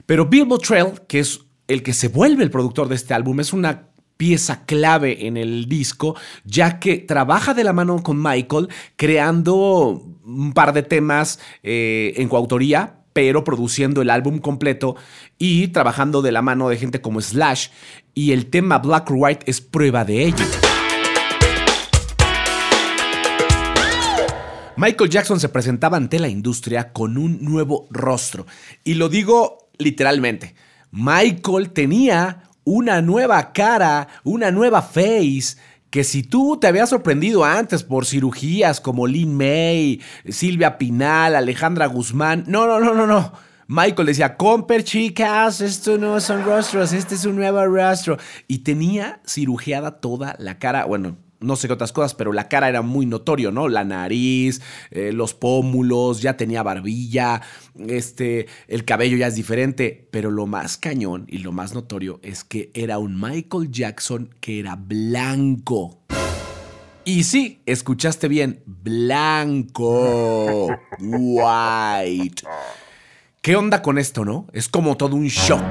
Pero 0.06 0.26
Bill 0.26 0.44
Bottrell, 0.44 1.00
que 1.08 1.20
es 1.20 1.40
el 1.70 1.82
que 1.82 1.94
se 1.94 2.10
vuelve 2.10 2.44
el 2.44 2.52
productor 2.52 2.90
de 2.90 2.96
este 2.96 3.14
álbum, 3.14 3.40
es 3.40 3.54
una 3.54 3.88
pieza 4.18 4.66
clave 4.66 5.28
en 5.28 5.38
el 5.38 5.70
disco, 5.70 6.18
ya 6.44 6.78
que 6.78 6.98
trabaja 6.98 7.54
de 7.54 7.64
la 7.64 7.72
mano 7.72 8.04
con 8.04 8.22
Michael 8.22 8.68
creando 8.98 10.04
un 10.26 10.52
par 10.52 10.74
de 10.74 10.84
temas 10.84 11.40
eh, 11.64 12.12
en 12.18 12.28
coautoría, 12.28 12.98
pero 13.14 13.46
produciendo 13.46 14.02
el 14.02 14.10
álbum 14.10 14.40
completo 14.40 14.98
y 15.38 15.70
trabajando 15.70 16.22
de 16.22 16.34
la 16.34 16.42
mano 16.42 16.68
de 16.68 16.76
gente 16.76 17.00
como 17.00 17.22
Slash, 17.22 17.70
y 18.14 18.34
el 18.34 18.48
tema 18.48 18.80
Black 18.80 19.10
or 19.10 19.16
White 19.18 19.46
es 19.50 19.62
prueba 19.62 20.04
de 20.04 20.26
ello. 20.26 20.46
Michael 24.78 25.10
Jackson 25.10 25.40
se 25.40 25.50
presentaba 25.50 25.98
ante 25.98 26.18
la 26.20 26.30
industria 26.30 26.94
con 26.94 27.18
un 27.18 27.44
nuevo 27.44 27.88
rostro. 27.92 28.46
Y 28.84 28.94
lo 28.96 29.10
digo 29.10 29.70
literalmente. 29.78 30.56
Michael 30.92 31.72
tenía 31.72 32.44
una 32.64 33.02
nueva 33.02 33.52
cara, 33.54 34.08
una 34.24 34.52
nueva 34.52 34.82
face, 34.82 35.58
que 35.90 36.04
si 36.04 36.24
tú 36.24 36.58
te 36.60 36.68
habías 36.68 36.90
sorprendido 36.90 37.44
antes 37.44 37.84
por 37.84 38.06
cirugías 38.06 38.80
como 38.80 39.08
Lynn 39.08 39.36
May, 39.36 40.02
Silvia 40.30 40.78
Pinal, 40.78 41.36
Alejandra 41.36 41.86
Guzmán, 41.88 42.46
no, 42.48 42.66
no, 42.66 42.80
no, 42.80 42.94
no, 42.94 43.06
no. 43.06 43.34
Michael 43.68 44.08
decía, 44.08 44.36
comper 44.36 44.84
chicas, 44.84 45.62
esto 45.62 45.98
no 45.98 46.20
son 46.20 46.44
rostros, 46.44 46.92
este 46.94 47.16
es 47.16 47.26
un 47.26 47.36
nuevo 47.36 47.66
rostro. 47.66 48.18
Y 48.48 48.60
tenía 48.60 49.22
cirugiada 49.26 50.00
toda 50.00 50.36
la 50.40 50.60
cara, 50.60 50.86
bueno, 50.86 51.18
no 51.42 51.56
sé 51.56 51.68
qué 51.68 51.74
otras 51.74 51.92
cosas, 51.92 52.14
pero 52.14 52.32
la 52.32 52.48
cara 52.48 52.70
era 52.70 52.82
muy 52.82 53.06
notorio, 53.06 53.52
¿no? 53.52 53.68
La 53.68 53.84
nariz, 53.84 54.62
eh, 54.92 55.12
los 55.12 55.34
pómulos, 55.34 56.22
ya 56.22 56.38
tenía 56.38 56.64
barbilla, 56.64 57.42
este, 57.88 58.48
el 58.68 58.86
cabello 58.86 59.18
ya 59.18 59.28
es 59.28 59.36
diferente, 59.36 60.08
pero 60.12 60.32
lo 60.32 60.48
más 60.48 60.78
cañón 60.78 61.26
y 61.28 61.40
lo 61.40 61.52
más 61.52 61.74
notorio 61.74 62.20
es 62.24 62.44
que 62.44 62.72
era 62.74 63.00
un 63.00 63.20
Michael 63.20 63.72
Jackson 63.72 64.30
que 64.40 64.60
era 64.60 64.76
blanco. 64.76 66.00
Y 67.04 67.24
sí, 67.24 67.62
escuchaste 67.66 68.28
bien, 68.28 68.62
blanco, 68.66 69.98
white. 71.00 72.44
¿Qué 73.42 73.56
onda 73.56 73.82
con 73.82 73.98
esto, 73.98 74.24
no? 74.24 74.46
Es 74.54 74.70
como 74.70 74.96
todo 74.98 75.16
un 75.16 75.26
shock. 75.26 75.64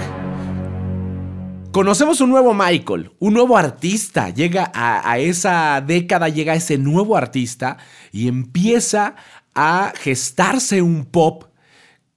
Conocemos 1.73 2.21
un 2.21 2.31
nuevo 2.31 2.53
Michael, 2.53 3.13
un 3.21 3.33
nuevo 3.33 3.57
artista. 3.57 4.31
Llega 4.31 4.73
a, 4.75 5.19
esa 5.21 5.81
década, 5.81 6.29
llega 6.29 6.55
ese 6.55 6.79
nuevo 6.79 7.17
artista 7.17 7.77
y 8.11 8.27
empieza 8.27 9.15
a 9.55 9.93
gestarse 9.97 10.83
un 10.83 11.05
pop 11.05 11.45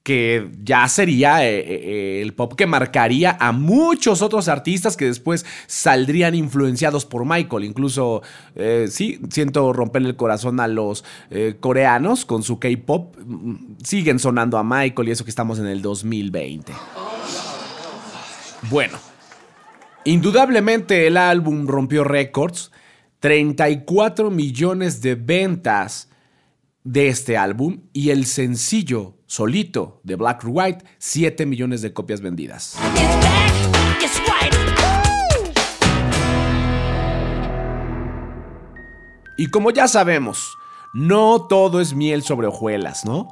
que 0.01 0.49
ya 0.63 0.87
sería 0.89 1.47
eh, 1.47 1.59
eh, 1.59 2.21
el 2.21 2.33
pop 2.33 2.55
que 2.55 2.65
marcaría 2.65 3.37
a 3.39 3.51
muchos 3.51 4.23
otros 4.23 4.47
artistas 4.47 4.97
que 4.97 5.05
después 5.05 5.45
saldrían 5.67 6.33
influenciados 6.33 7.05
por 7.05 7.23
Michael. 7.23 7.63
Incluso, 7.63 8.23
eh, 8.55 8.87
sí, 8.89 9.21
siento 9.29 9.71
romperle 9.71 10.09
el 10.09 10.15
corazón 10.15 10.59
a 10.59 10.67
los 10.67 11.05
coreanos 11.59 12.25
con 12.25 12.41
su 12.41 12.57
K-pop. 12.57 13.15
Siguen 13.83 14.17
sonando 14.17 14.57
a 14.57 14.63
Michael 14.63 15.09
y 15.09 15.11
eso 15.11 15.23
que 15.23 15.29
estamos 15.29 15.59
en 15.59 15.67
el 15.67 15.83
2020. 15.83 16.73
Bueno, 18.69 18.97
Indudablemente 20.05 21.07
el 21.07 21.15
álbum 21.15 21.65
rompió 21.65 22.03
récords, 22.03 22.71
34 23.21 24.29
millones 24.29 25.01
de 25.01 25.15
ventas 25.15 26.09
de 26.83 27.07
este 27.07 27.37
álbum 27.37 27.83
y 27.93 28.09
el 28.09 28.25
sencillo 28.25 29.15
solito 29.27 30.01
de 30.03 30.15
Black 30.15 30.43
or 30.43 30.49
White, 30.51 30.85
7 30.97 31.45
millones 31.45 31.81
de 31.81 31.93
copias 31.93 32.19
vendidas. 32.19 32.75
Y 39.37 39.47
como 39.47 39.71
ya 39.71 39.87
sabemos, 39.87 40.57
no 40.93 41.47
todo 41.47 41.79
es 41.79 41.93
miel 41.93 42.23
sobre 42.23 42.47
hojuelas, 42.47 43.05
¿no? 43.05 43.29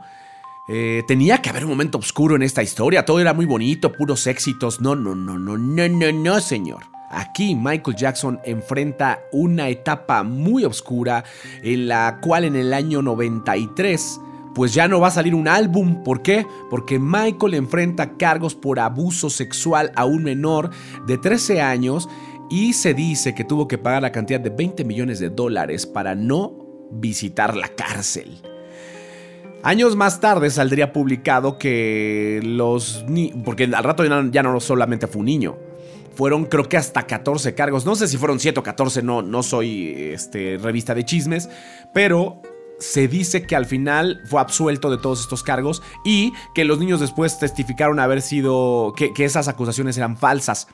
Eh, 0.67 1.03
tenía 1.07 1.39
que 1.39 1.49
haber 1.49 1.63
un 1.65 1.71
momento 1.71 1.97
oscuro 1.97 2.35
en 2.35 2.43
esta 2.43 2.63
historia, 2.63 3.03
todo 3.05 3.19
era 3.19 3.33
muy 3.33 3.45
bonito, 3.45 3.91
puros 3.91 4.27
éxitos. 4.27 4.79
No, 4.79 4.95
no, 4.95 5.15
no, 5.15 5.37
no, 5.37 5.57
no, 5.57 5.89
no, 5.89 6.11
no, 6.11 6.39
señor. 6.39 6.83
Aquí 7.09 7.55
Michael 7.55 7.97
Jackson 7.97 8.39
enfrenta 8.45 9.19
una 9.33 9.67
etapa 9.67 10.23
muy 10.23 10.63
oscura 10.63 11.25
en 11.61 11.87
la 11.87 12.19
cual 12.21 12.45
en 12.45 12.55
el 12.55 12.73
año 12.73 13.01
93 13.01 14.21
pues 14.55 14.73
ya 14.73 14.87
no 14.87 14.99
va 14.99 15.07
a 15.07 15.11
salir 15.11 15.35
un 15.35 15.47
álbum. 15.47 16.03
¿Por 16.03 16.21
qué? 16.21 16.45
Porque 16.69 16.99
Michael 16.99 17.53
enfrenta 17.53 18.17
cargos 18.17 18.55
por 18.55 18.79
abuso 18.79 19.29
sexual 19.29 19.91
a 19.95 20.05
un 20.05 20.23
menor 20.23 20.69
de 21.05 21.17
13 21.17 21.61
años 21.61 22.07
y 22.49 22.73
se 22.73 22.93
dice 22.93 23.33
que 23.33 23.43
tuvo 23.43 23.67
que 23.67 23.77
pagar 23.77 24.01
la 24.01 24.11
cantidad 24.11 24.39
de 24.39 24.49
20 24.49 24.83
millones 24.83 25.19
de 25.19 25.29
dólares 25.29 25.85
para 25.85 26.15
no 26.15 26.89
visitar 26.91 27.55
la 27.55 27.69
cárcel. 27.69 28.41
Años 29.63 29.95
más 29.95 30.19
tarde 30.19 30.49
saldría 30.49 30.91
publicado 30.91 31.57
que 31.59 32.39
los 32.43 33.05
niños, 33.07 33.37
porque 33.45 33.65
al 33.65 33.83
rato 33.83 34.03
ya 34.03 34.43
no, 34.43 34.59
solamente 34.59 35.05
fue 35.05 35.19
un 35.19 35.25
niño, 35.25 35.57
fueron 36.15 36.45
creo 36.45 36.67
que 36.67 36.77
hasta 36.77 37.03
14 37.03 37.53
cargos, 37.53 37.85
no 37.85 37.95
sé 37.95 38.07
si 38.07 38.17
fueron 38.17 38.39
7 38.39 38.59
o 38.59 38.63
14, 38.63 39.03
no, 39.03 39.21
no 39.21 39.43
soy 39.43 39.93
este, 40.13 40.57
revista 40.57 40.95
de 40.95 41.05
chismes, 41.05 41.47
pero 41.93 42.41
se 42.79 43.07
dice 43.07 43.43
que 43.43 43.55
al 43.55 43.67
final 43.67 44.21
fue 44.25 44.41
absuelto 44.41 44.89
de 44.89 44.97
todos 44.97 45.21
estos 45.21 45.43
cargos 45.43 45.83
y 46.03 46.33
que 46.55 46.65
los 46.65 46.79
niños 46.79 46.99
después 46.99 47.37
testificaron 47.37 47.99
haber 47.99 48.23
sido, 48.23 48.93
que, 48.97 49.13
que 49.13 49.25
esas 49.25 49.47
acusaciones 49.47 49.95
eran 49.97 50.17
falsas. 50.17 50.67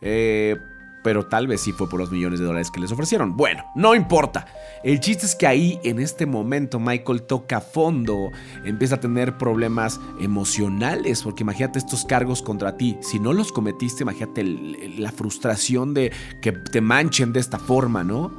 Eh, 0.00 0.56
pero 1.02 1.26
tal 1.26 1.46
vez 1.46 1.60
sí 1.60 1.72
fue 1.72 1.88
por 1.88 2.00
los 2.00 2.10
millones 2.10 2.40
de 2.40 2.46
dólares 2.46 2.70
que 2.70 2.80
les 2.80 2.92
ofrecieron. 2.92 3.36
Bueno, 3.36 3.64
no 3.74 3.94
importa. 3.94 4.46
El 4.82 5.00
chiste 5.00 5.26
es 5.26 5.34
que 5.34 5.46
ahí, 5.46 5.78
en 5.84 5.98
este 5.98 6.26
momento, 6.26 6.78
Michael 6.80 7.22
toca 7.22 7.60
fondo, 7.60 8.30
empieza 8.64 8.96
a 8.96 9.00
tener 9.00 9.38
problemas 9.38 10.00
emocionales, 10.20 11.22
porque 11.22 11.42
imagínate 11.42 11.78
estos 11.78 12.04
cargos 12.04 12.42
contra 12.42 12.76
ti. 12.76 12.96
Si 13.00 13.18
no 13.18 13.32
los 13.32 13.52
cometiste, 13.52 14.02
imagínate 14.02 14.44
la 14.44 15.12
frustración 15.12 15.94
de 15.94 16.12
que 16.40 16.52
te 16.52 16.80
manchen 16.80 17.32
de 17.32 17.40
esta 17.40 17.58
forma, 17.58 18.04
¿no? 18.04 18.32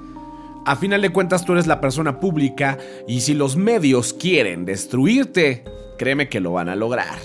A 0.66 0.78
final 0.78 1.02
de 1.02 1.12
cuentas, 1.12 1.44
tú 1.44 1.54
eres 1.54 1.68
la 1.68 1.82
persona 1.82 2.20
pública 2.22 2.78
y 3.08 3.22
si 3.22 3.34
los 3.34 3.58
medios 3.58 4.14
quieren 4.14 4.66
destruirte, 4.66 5.66
créeme 5.98 6.30
que 6.30 6.40
lo 6.40 6.54
van 6.54 6.70
a 6.70 6.76
lograr. 6.76 7.18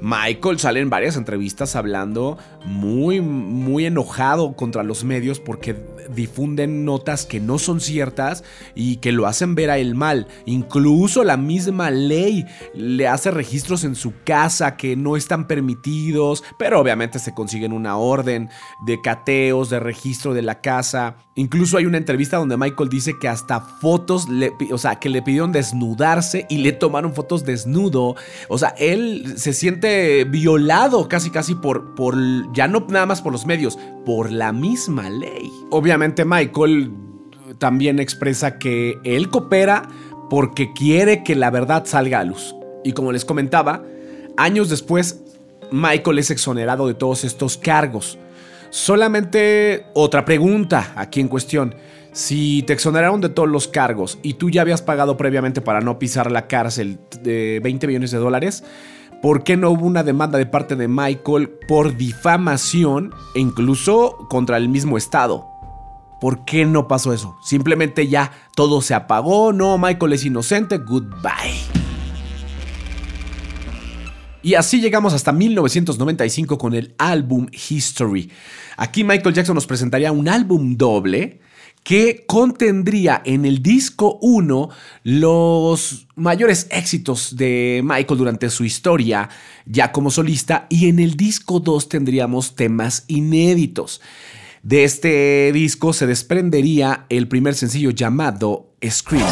Michael 0.00 0.58
sale 0.58 0.80
en 0.80 0.90
varias 0.90 1.16
entrevistas 1.16 1.76
hablando 1.76 2.38
muy, 2.64 3.20
muy 3.20 3.86
enojado 3.86 4.54
contra 4.54 4.82
los 4.82 5.04
medios 5.04 5.40
porque 5.40 5.76
difunden 6.14 6.84
notas 6.84 7.26
que 7.26 7.40
no 7.40 7.58
son 7.58 7.80
ciertas 7.80 8.44
y 8.74 8.96
que 8.96 9.12
lo 9.12 9.26
hacen 9.26 9.54
ver 9.54 9.70
a 9.70 9.78
él 9.78 9.94
mal. 9.94 10.26
Incluso 10.46 11.24
la 11.24 11.36
misma 11.36 11.90
ley 11.90 12.46
le 12.74 13.08
hace 13.08 13.30
registros 13.30 13.84
en 13.84 13.94
su 13.94 14.12
casa 14.24 14.76
que 14.76 14.96
no 14.96 15.16
están 15.16 15.46
permitidos, 15.46 16.44
pero 16.58 16.80
obviamente 16.80 17.18
se 17.18 17.34
consiguen 17.34 17.72
una 17.72 17.96
orden 17.96 18.48
de 18.86 19.00
cateos, 19.00 19.70
de 19.70 19.80
registro 19.80 20.34
de 20.34 20.42
la 20.42 20.60
casa. 20.60 21.16
Incluso 21.38 21.76
hay 21.78 21.86
una 21.86 21.98
entrevista 21.98 22.36
donde 22.36 22.56
Michael 22.56 22.88
dice 22.88 23.16
que 23.16 23.28
hasta 23.28 23.60
fotos, 23.60 24.28
le, 24.28 24.52
o 24.72 24.76
sea, 24.76 24.96
que 24.96 25.08
le 25.08 25.22
pidieron 25.22 25.52
desnudarse 25.52 26.46
y 26.50 26.58
le 26.58 26.72
tomaron 26.72 27.14
fotos 27.14 27.44
desnudo. 27.44 28.16
O 28.48 28.58
sea, 28.58 28.70
él 28.76 29.34
se 29.36 29.52
siente 29.52 30.24
violado 30.24 31.08
casi 31.08 31.30
casi 31.30 31.54
por, 31.54 31.94
por 31.94 32.16
ya 32.52 32.66
no 32.66 32.84
nada 32.88 33.06
más 33.06 33.22
por 33.22 33.30
los 33.30 33.46
medios, 33.46 33.78
por 34.04 34.32
la 34.32 34.52
misma 34.52 35.10
ley. 35.10 35.48
Obviamente 35.70 36.24
Michael 36.24 36.90
también 37.58 38.00
expresa 38.00 38.58
que 38.58 38.98
él 39.04 39.30
coopera 39.30 39.88
porque 40.28 40.72
quiere 40.72 41.22
que 41.22 41.36
la 41.36 41.50
verdad 41.50 41.84
salga 41.86 42.18
a 42.18 42.24
luz. 42.24 42.56
Y 42.82 42.94
como 42.94 43.12
les 43.12 43.24
comentaba, 43.24 43.84
años 44.36 44.70
después, 44.70 45.20
Michael 45.70 46.18
es 46.18 46.32
exonerado 46.32 46.88
de 46.88 46.94
todos 46.94 47.22
estos 47.22 47.56
cargos. 47.56 48.18
Solamente 48.70 49.86
otra 49.94 50.24
pregunta 50.24 50.92
aquí 50.96 51.20
en 51.20 51.28
cuestión. 51.28 51.74
Si 52.12 52.62
te 52.62 52.72
exoneraron 52.72 53.20
de 53.20 53.28
todos 53.28 53.48
los 53.48 53.68
cargos 53.68 54.18
y 54.22 54.34
tú 54.34 54.50
ya 54.50 54.62
habías 54.62 54.82
pagado 54.82 55.16
previamente 55.16 55.60
para 55.60 55.80
no 55.80 55.98
pisar 55.98 56.30
la 56.30 56.48
cárcel 56.48 56.98
de 57.22 57.60
20 57.62 57.86
millones 57.86 58.10
de 58.10 58.18
dólares, 58.18 58.64
¿por 59.22 59.44
qué 59.44 59.56
no 59.56 59.70
hubo 59.70 59.86
una 59.86 60.02
demanda 60.02 60.38
de 60.38 60.46
parte 60.46 60.74
de 60.74 60.88
Michael 60.88 61.50
por 61.68 61.96
difamación 61.96 63.12
e 63.34 63.40
incluso 63.40 64.16
contra 64.28 64.56
el 64.56 64.68
mismo 64.68 64.96
Estado? 64.96 65.46
¿Por 66.20 66.44
qué 66.44 66.64
no 66.64 66.88
pasó 66.88 67.12
eso? 67.12 67.36
Simplemente 67.42 68.08
ya 68.08 68.32
todo 68.56 68.82
se 68.82 68.94
apagó, 68.94 69.52
no, 69.52 69.78
Michael 69.78 70.14
es 70.14 70.24
inocente, 70.24 70.78
goodbye. 70.78 71.77
Y 74.42 74.54
así 74.54 74.80
llegamos 74.80 75.14
hasta 75.14 75.32
1995 75.32 76.58
con 76.58 76.74
el 76.74 76.94
álbum 76.98 77.46
History. 77.52 78.30
Aquí 78.76 79.02
Michael 79.02 79.34
Jackson 79.34 79.54
nos 79.54 79.66
presentaría 79.66 80.12
un 80.12 80.28
álbum 80.28 80.76
doble 80.76 81.40
que 81.82 82.24
contendría 82.26 83.22
en 83.24 83.44
el 83.44 83.62
disco 83.62 84.18
1 84.20 84.68
los 85.04 86.06
mayores 86.16 86.66
éxitos 86.70 87.36
de 87.36 87.80
Michael 87.84 88.18
durante 88.18 88.50
su 88.50 88.64
historia 88.64 89.28
ya 89.64 89.90
como 89.90 90.10
solista 90.10 90.66
y 90.68 90.88
en 90.88 90.98
el 90.98 91.16
disco 91.16 91.60
2 91.60 91.88
tendríamos 91.88 92.54
temas 92.54 93.04
inéditos. 93.08 94.00
De 94.62 94.84
este 94.84 95.50
disco 95.52 95.92
se 95.92 96.06
desprendería 96.06 97.06
el 97.08 97.26
primer 97.26 97.54
sencillo 97.54 97.90
llamado 97.90 98.74
Scream. 98.84 99.26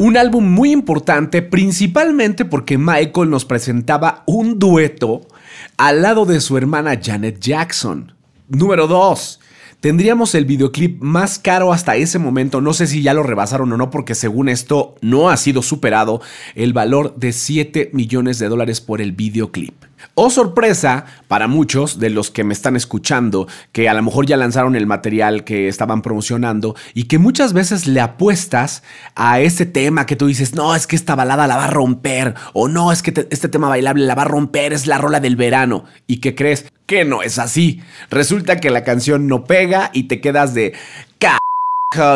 Un 0.00 0.16
álbum 0.16 0.42
muy 0.42 0.72
importante 0.72 1.42
principalmente 1.42 2.46
porque 2.46 2.78
Michael 2.78 3.28
nos 3.28 3.44
presentaba 3.44 4.22
un 4.24 4.58
dueto 4.58 5.28
al 5.76 6.00
lado 6.00 6.24
de 6.24 6.40
su 6.40 6.56
hermana 6.56 6.98
Janet 6.98 7.38
Jackson. 7.38 8.14
Número 8.48 8.86
2. 8.86 9.40
Tendríamos 9.80 10.34
el 10.34 10.46
videoclip 10.46 11.02
más 11.02 11.38
caro 11.38 11.70
hasta 11.70 11.96
ese 11.96 12.18
momento, 12.18 12.62
no 12.62 12.72
sé 12.72 12.86
si 12.86 13.02
ya 13.02 13.12
lo 13.12 13.24
rebasaron 13.24 13.70
o 13.74 13.76
no, 13.76 13.90
porque 13.90 14.14
según 14.14 14.48
esto 14.48 14.94
no 15.02 15.28
ha 15.28 15.36
sido 15.36 15.60
superado 15.60 16.22
el 16.54 16.72
valor 16.72 17.14
de 17.16 17.34
7 17.34 17.90
millones 17.92 18.38
de 18.38 18.48
dólares 18.48 18.80
por 18.80 19.02
el 19.02 19.12
videoclip. 19.12 19.89
Oh 20.14 20.30
sorpresa 20.30 21.04
para 21.28 21.48
muchos 21.48 21.98
de 21.98 22.10
los 22.10 22.30
que 22.30 22.44
me 22.44 22.52
están 22.52 22.76
escuchando, 22.76 23.46
que 23.72 23.88
a 23.88 23.94
lo 23.94 24.02
mejor 24.02 24.26
ya 24.26 24.36
lanzaron 24.36 24.76
el 24.76 24.86
material 24.86 25.44
que 25.44 25.68
estaban 25.68 26.02
promocionando 26.02 26.74
y 26.94 27.04
que 27.04 27.18
muchas 27.18 27.52
veces 27.52 27.86
le 27.86 28.00
apuestas 28.00 28.82
a 29.14 29.40
ese 29.40 29.66
tema 29.66 30.06
que 30.06 30.16
tú 30.16 30.26
dices, 30.26 30.54
no, 30.54 30.74
es 30.74 30.86
que 30.86 30.96
esta 30.96 31.14
balada 31.14 31.46
la 31.46 31.56
va 31.56 31.64
a 31.64 31.70
romper, 31.70 32.34
o 32.52 32.68
no, 32.68 32.92
es 32.92 33.02
que 33.02 33.28
este 33.30 33.48
tema 33.48 33.68
bailable 33.68 34.04
la 34.06 34.14
va 34.14 34.22
a 34.22 34.26
romper, 34.26 34.72
es 34.72 34.86
la 34.86 34.98
rola 34.98 35.20
del 35.20 35.36
verano. 35.36 35.84
¿Y 36.06 36.18
qué 36.18 36.34
crees? 36.34 36.66
Que 36.86 37.04
no 37.04 37.22
es 37.22 37.38
así. 37.38 37.82
Resulta 38.10 38.60
que 38.60 38.70
la 38.70 38.84
canción 38.84 39.26
no 39.26 39.44
pega 39.44 39.90
y 39.92 40.04
te 40.04 40.20
quedas 40.20 40.54
de, 40.54 40.74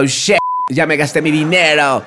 shit, 0.07 0.39
ya 0.71 0.87
me 0.87 0.97
gasté 0.97 1.21
mi 1.21 1.31
dinero. 1.31 2.05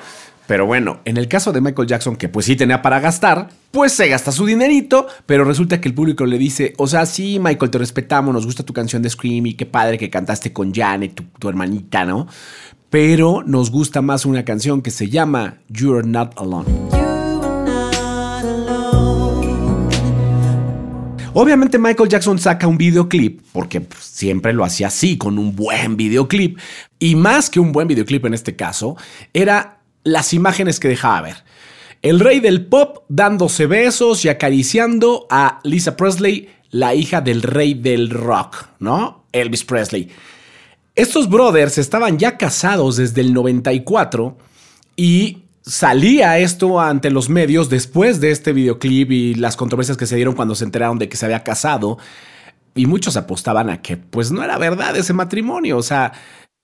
Pero 0.48 0.64
bueno, 0.64 1.00
en 1.04 1.18
el 1.18 1.28
caso 1.28 1.52
de 1.52 1.60
Michael 1.60 1.86
Jackson, 1.86 2.16
que 2.16 2.30
pues 2.30 2.46
sí 2.46 2.56
tenía 2.56 2.80
para 2.80 3.00
gastar, 3.00 3.50
pues 3.70 3.92
se 3.92 4.08
gasta 4.08 4.32
su 4.32 4.46
dinerito, 4.46 5.06
pero 5.26 5.44
resulta 5.44 5.78
que 5.78 5.88
el 5.88 5.94
público 5.94 6.24
le 6.24 6.38
dice, 6.38 6.72
o 6.78 6.86
sea, 6.86 7.04
sí, 7.04 7.38
Michael, 7.38 7.70
te 7.70 7.76
respetamos, 7.76 8.32
nos 8.32 8.46
gusta 8.46 8.62
tu 8.62 8.72
canción 8.72 9.02
de 9.02 9.10
Scream 9.10 9.44
y 9.44 9.52
qué 9.52 9.66
padre 9.66 9.98
que 9.98 10.08
cantaste 10.08 10.54
con 10.54 10.72
Janet, 10.72 11.14
tu, 11.14 11.24
tu 11.38 11.50
hermanita, 11.50 12.06
¿no? 12.06 12.28
Pero 12.88 13.42
nos 13.44 13.70
gusta 13.70 14.00
más 14.00 14.24
una 14.24 14.46
canción 14.46 14.80
que 14.80 14.90
se 14.90 15.10
llama 15.10 15.58
You're 15.68 16.08
Not 16.08 16.32
Alone. 16.38 16.64
Obviamente 21.34 21.78
Michael 21.78 22.08
Jackson 22.08 22.38
saca 22.38 22.66
un 22.66 22.78
videoclip, 22.78 23.42
porque 23.52 23.82
pues, 23.82 24.02
siempre 24.02 24.54
lo 24.54 24.64
hacía 24.64 24.86
así, 24.86 25.18
con 25.18 25.38
un 25.38 25.54
buen 25.54 25.98
videoclip. 25.98 26.58
Y 26.98 27.16
más 27.16 27.50
que 27.50 27.60
un 27.60 27.70
buen 27.70 27.86
videoclip 27.86 28.24
en 28.24 28.34
este 28.34 28.56
caso, 28.56 28.96
era 29.34 29.77
las 30.04 30.32
imágenes 30.32 30.80
que 30.80 30.88
dejaba 30.88 31.22
ver. 31.22 31.44
El 32.02 32.20
rey 32.20 32.40
del 32.40 32.66
pop 32.66 33.04
dándose 33.08 33.66
besos 33.66 34.24
y 34.24 34.28
acariciando 34.28 35.26
a 35.30 35.60
Lisa 35.64 35.96
Presley, 35.96 36.48
la 36.70 36.94
hija 36.94 37.20
del 37.20 37.42
rey 37.42 37.74
del 37.74 38.10
rock, 38.10 38.66
¿no? 38.78 39.24
Elvis 39.32 39.64
Presley. 39.64 40.08
Estos 40.94 41.28
brothers 41.28 41.78
estaban 41.78 42.18
ya 42.18 42.36
casados 42.36 42.96
desde 42.96 43.20
el 43.20 43.32
94 43.32 44.36
y 44.96 45.44
salía 45.62 46.38
esto 46.38 46.80
ante 46.80 47.10
los 47.10 47.28
medios 47.28 47.68
después 47.68 48.20
de 48.20 48.30
este 48.30 48.52
videoclip 48.52 49.10
y 49.12 49.34
las 49.34 49.56
controversias 49.56 49.96
que 49.96 50.06
se 50.06 50.16
dieron 50.16 50.34
cuando 50.34 50.54
se 50.54 50.64
enteraron 50.64 50.98
de 50.98 51.08
que 51.08 51.16
se 51.16 51.26
había 51.26 51.44
casado. 51.44 51.98
Y 52.74 52.86
muchos 52.86 53.16
apostaban 53.16 53.70
a 53.70 53.82
que 53.82 53.96
pues 53.96 54.30
no 54.32 54.42
era 54.42 54.58
verdad 54.58 54.96
ese 54.96 55.12
matrimonio. 55.12 55.78
O 55.78 55.82
sea, 55.82 56.12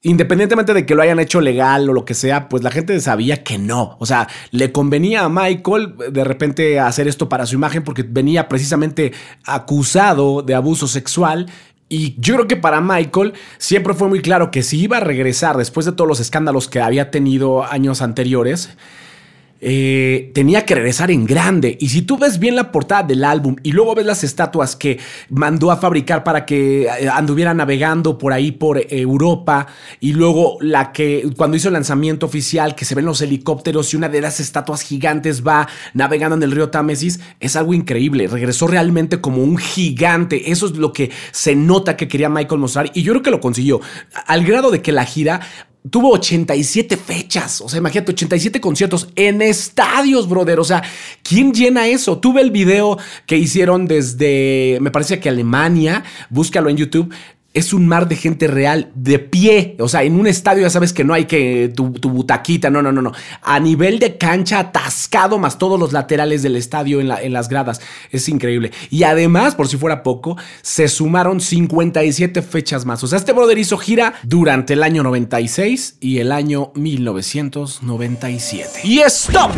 independientemente 0.04 0.74
de 0.74 0.86
que 0.86 0.94
lo 0.94 1.02
hayan 1.02 1.18
hecho 1.18 1.40
legal 1.40 1.88
o 1.88 1.92
lo 1.92 2.04
que 2.04 2.14
sea, 2.14 2.48
pues 2.48 2.62
la 2.62 2.70
gente 2.70 2.98
sabía 3.00 3.42
que 3.42 3.58
no. 3.58 3.96
O 3.98 4.06
sea, 4.06 4.28
le 4.50 4.70
convenía 4.70 5.24
a 5.24 5.28
Michael 5.28 5.94
de 6.12 6.24
repente 6.24 6.78
hacer 6.78 7.08
esto 7.08 7.28
para 7.28 7.46
su 7.46 7.56
imagen 7.56 7.82
porque 7.82 8.04
venía 8.06 8.48
precisamente 8.48 9.12
acusado 9.44 10.42
de 10.42 10.54
abuso 10.54 10.86
sexual. 10.86 11.46
Y 11.88 12.14
yo 12.18 12.34
creo 12.34 12.46
que 12.46 12.56
para 12.56 12.82
Michael 12.82 13.32
siempre 13.56 13.94
fue 13.94 14.08
muy 14.08 14.20
claro 14.20 14.50
que 14.50 14.62
si 14.62 14.80
iba 14.80 14.98
a 14.98 15.00
regresar 15.00 15.56
después 15.56 15.86
de 15.86 15.92
todos 15.92 16.08
los 16.08 16.20
escándalos 16.20 16.68
que 16.68 16.80
había 16.80 17.10
tenido 17.10 17.64
años 17.64 18.02
anteriores, 18.02 18.76
eh, 19.66 20.30
tenía 20.34 20.66
que 20.66 20.74
regresar 20.74 21.10
en 21.10 21.24
grande. 21.24 21.78
Y 21.80 21.88
si 21.88 22.02
tú 22.02 22.18
ves 22.18 22.38
bien 22.38 22.54
la 22.54 22.70
portada 22.70 23.02
del 23.02 23.24
álbum 23.24 23.56
y 23.62 23.72
luego 23.72 23.94
ves 23.94 24.04
las 24.04 24.22
estatuas 24.22 24.76
que 24.76 24.98
mandó 25.30 25.70
a 25.70 25.78
fabricar 25.78 26.22
para 26.22 26.44
que 26.44 26.82
eh, 26.82 27.08
anduviera 27.10 27.54
navegando 27.54 28.18
por 28.18 28.34
ahí 28.34 28.52
por 28.52 28.84
Europa 28.90 29.66
y 30.00 30.12
luego 30.12 30.58
la 30.60 30.92
que 30.92 31.30
cuando 31.38 31.56
hizo 31.56 31.68
el 31.68 31.74
lanzamiento 31.74 32.26
oficial 32.26 32.74
que 32.74 32.84
se 32.84 32.94
ven 32.94 33.06
los 33.06 33.22
helicópteros 33.22 33.94
y 33.94 33.96
una 33.96 34.10
de 34.10 34.20
las 34.20 34.38
estatuas 34.38 34.82
gigantes 34.82 35.42
va 35.46 35.66
navegando 35.94 36.36
en 36.36 36.42
el 36.42 36.52
río 36.52 36.68
Támesis, 36.68 37.20
es 37.40 37.56
algo 37.56 37.72
increíble. 37.72 38.26
Regresó 38.26 38.66
realmente 38.66 39.22
como 39.22 39.42
un 39.42 39.56
gigante. 39.56 40.50
Eso 40.50 40.66
es 40.66 40.76
lo 40.76 40.92
que 40.92 41.10
se 41.30 41.56
nota 41.56 41.96
que 41.96 42.06
quería 42.06 42.28
Michael 42.28 42.60
mostrar 42.60 42.90
y 42.92 43.02
yo 43.02 43.14
creo 43.14 43.22
que 43.22 43.30
lo 43.30 43.40
consiguió. 43.40 43.80
Al 44.26 44.44
grado 44.44 44.70
de 44.70 44.82
que 44.82 44.92
la 44.92 45.06
gira 45.06 45.40
tuvo 45.90 46.12
87 46.12 46.96
fechas. 46.96 47.60
O 47.60 47.68
sea, 47.68 47.78
imagínate, 47.78 48.12
87 48.12 48.60
conciertos 48.60 49.08
en 49.16 49.42
estadios, 49.42 50.28
brother. 50.28 50.60
O 50.60 50.64
sea, 50.64 50.82
¿quién 51.22 51.52
llena 51.52 51.86
eso? 51.86 52.18
Tuve 52.18 52.40
el 52.40 52.50
video 52.50 52.98
que 53.26 53.36
hicieron 53.36 53.86
desde, 53.86 54.78
me 54.80 54.90
parece 54.90 55.20
que 55.20 55.28
Alemania. 55.28 56.04
Búscalo 56.30 56.70
en 56.70 56.76
YouTube 56.76 57.14
es 57.54 57.72
un 57.72 57.86
mar 57.86 58.08
de 58.08 58.16
gente 58.16 58.48
real 58.48 58.90
de 58.96 59.20
pie. 59.20 59.76
O 59.78 59.88
sea, 59.88 60.02
en 60.02 60.18
un 60.18 60.26
estadio 60.26 60.62
ya 60.62 60.70
sabes 60.70 60.92
que 60.92 61.04
no 61.04 61.14
hay 61.14 61.26
que 61.26 61.72
tu, 61.74 61.86
butaquita, 61.86 62.68
no, 62.68 62.82
no, 62.82 62.90
no, 62.90 63.00
no. 63.00 63.12
A 63.42 63.60
nivel 63.60 64.00
de 64.00 64.18
cancha 64.18 64.58
atascado, 64.58 65.38
más 65.38 65.56
todos 65.56 65.78
los 65.78 65.92
laterales 65.92 66.42
del 66.42 66.56
estadio 66.56 67.00
en, 67.00 67.32
las 67.32 67.48
gradas. 67.48 67.80
Es 68.10 68.28
increíble. 68.28 68.72
Y 68.90 69.04
además, 69.04 69.54
por 69.54 69.68
si 69.68 69.76
fuera 69.76 70.02
poco, 70.02 70.36
se 70.62 70.88
sumaron 70.88 71.40
57 71.40 72.42
fechas 72.42 72.84
más. 72.84 73.04
O 73.04 73.06
sea, 73.06 73.18
este 73.18 73.32
brother 73.32 73.56
hizo 73.56 73.78
gira 73.78 74.14
durante 74.24 74.72
el 74.72 74.82
año 74.82 75.04
96 75.04 75.98
y 76.00 76.18
el 76.18 76.32
año 76.32 76.72
1997. 76.74 78.80
Y 78.82 78.98
stop. 79.00 79.52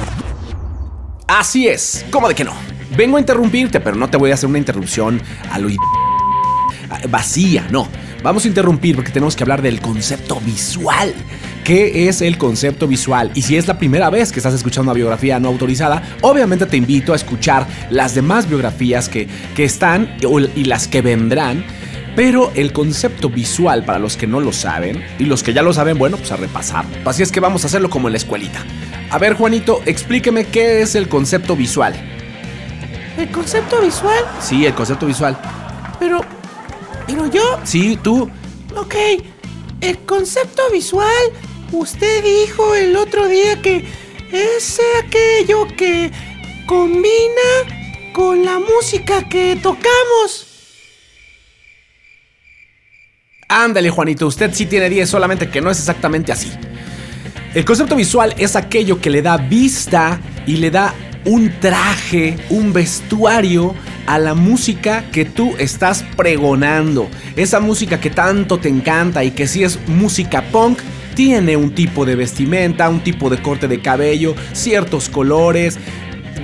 Así 1.26 1.66
es. 1.66 2.04
¿Cómo 2.10 2.28
de 2.28 2.34
que 2.34 2.44
no? 2.44 2.52
Vengo 2.94 3.16
a 3.16 3.20
interrumpirte, 3.20 3.80
pero 3.80 3.96
no 3.96 4.10
te 4.10 4.18
voy 4.18 4.30
a 4.30 4.34
hacer 4.34 4.50
una 4.50 4.58
interrupción 4.58 5.22
a 5.50 5.58
lo 5.58 5.70
vacía, 7.08 7.66
no. 7.70 7.88
Vamos 8.22 8.44
a 8.44 8.48
interrumpir 8.48 8.96
porque 8.96 9.12
tenemos 9.12 9.36
que 9.36 9.44
hablar 9.44 9.62
del 9.62 9.80
concepto 9.80 10.40
visual. 10.40 11.14
¿Qué 11.64 12.08
es 12.08 12.22
el 12.22 12.38
concepto 12.38 12.86
visual? 12.86 13.30
Y 13.34 13.42
si 13.42 13.56
es 13.56 13.66
la 13.66 13.78
primera 13.78 14.08
vez 14.08 14.32
que 14.32 14.38
estás 14.38 14.54
escuchando 14.54 14.90
una 14.90 14.96
biografía 14.96 15.40
no 15.40 15.48
autorizada, 15.48 16.02
obviamente 16.20 16.66
te 16.66 16.76
invito 16.76 17.12
a 17.12 17.16
escuchar 17.16 17.66
las 17.90 18.14
demás 18.14 18.48
biografías 18.48 19.08
que, 19.08 19.28
que 19.54 19.64
están 19.64 20.16
y 20.54 20.64
las 20.64 20.88
que 20.88 21.02
vendrán. 21.02 21.64
Pero 22.14 22.50
el 22.54 22.72
concepto 22.72 23.28
visual, 23.28 23.84
para 23.84 23.98
los 23.98 24.16
que 24.16 24.26
no 24.26 24.40
lo 24.40 24.52
saben, 24.52 25.02
y 25.18 25.24
los 25.24 25.42
que 25.42 25.52
ya 25.52 25.62
lo 25.62 25.74
saben, 25.74 25.98
bueno, 25.98 26.16
pues 26.16 26.32
a 26.32 26.36
repasar. 26.36 26.86
Así 27.04 27.22
es 27.22 27.30
que 27.30 27.40
vamos 27.40 27.64
a 27.64 27.66
hacerlo 27.66 27.90
como 27.90 28.08
en 28.08 28.12
la 28.12 28.18
escuelita. 28.18 28.64
A 29.10 29.18
ver, 29.18 29.34
Juanito, 29.34 29.82
explíqueme 29.84 30.46
qué 30.46 30.80
es 30.80 30.94
el 30.94 31.08
concepto 31.08 31.54
visual. 31.54 31.94
¿El 33.18 33.28
concepto 33.30 33.80
visual? 33.82 34.24
Sí, 34.40 34.64
el 34.64 34.74
concepto 34.74 35.06
visual. 35.06 35.38
Pero, 35.98 36.20
¿Pero 37.06 37.26
yo? 37.26 37.60
Sí, 37.64 37.98
tú. 38.02 38.30
Ok. 38.74 38.94
El 39.80 39.98
concepto 40.00 40.62
visual, 40.72 41.08
usted 41.72 42.24
dijo 42.24 42.74
el 42.74 42.96
otro 42.96 43.28
día 43.28 43.60
que 43.62 43.84
es 44.32 44.80
aquello 45.04 45.66
que 45.76 46.10
combina 46.66 48.12
con 48.12 48.44
la 48.44 48.58
música 48.58 49.28
que 49.28 49.56
tocamos. 49.62 50.46
Ándale, 53.48 53.90
Juanito, 53.90 54.26
usted 54.26 54.52
sí 54.52 54.66
tiene 54.66 54.90
10, 54.90 55.08
solamente 55.08 55.48
que 55.48 55.60
no 55.60 55.70
es 55.70 55.78
exactamente 55.78 56.32
así. 56.32 56.50
El 57.54 57.64
concepto 57.64 57.94
visual 57.94 58.34
es 58.38 58.56
aquello 58.56 59.00
que 59.00 59.08
le 59.08 59.22
da 59.22 59.36
vista 59.36 60.20
y 60.46 60.56
le 60.56 60.70
da 60.70 60.94
un 61.24 61.60
traje, 61.60 62.36
un 62.50 62.72
vestuario 62.72 63.74
a 64.06 64.18
la 64.18 64.34
música 64.34 65.04
que 65.10 65.24
tú 65.24 65.54
estás 65.58 66.04
pregonando. 66.16 67.08
Esa 67.36 67.60
música 67.60 68.00
que 68.00 68.10
tanto 68.10 68.58
te 68.58 68.68
encanta 68.68 69.24
y 69.24 69.32
que 69.32 69.46
si 69.46 69.64
es 69.64 69.78
música 69.88 70.42
punk, 70.50 70.80
tiene 71.14 71.56
un 71.56 71.74
tipo 71.74 72.04
de 72.04 72.14
vestimenta, 72.14 72.88
un 72.88 73.00
tipo 73.00 73.30
de 73.30 73.40
corte 73.40 73.68
de 73.68 73.80
cabello, 73.80 74.34
ciertos 74.52 75.08
colores, 75.08 75.78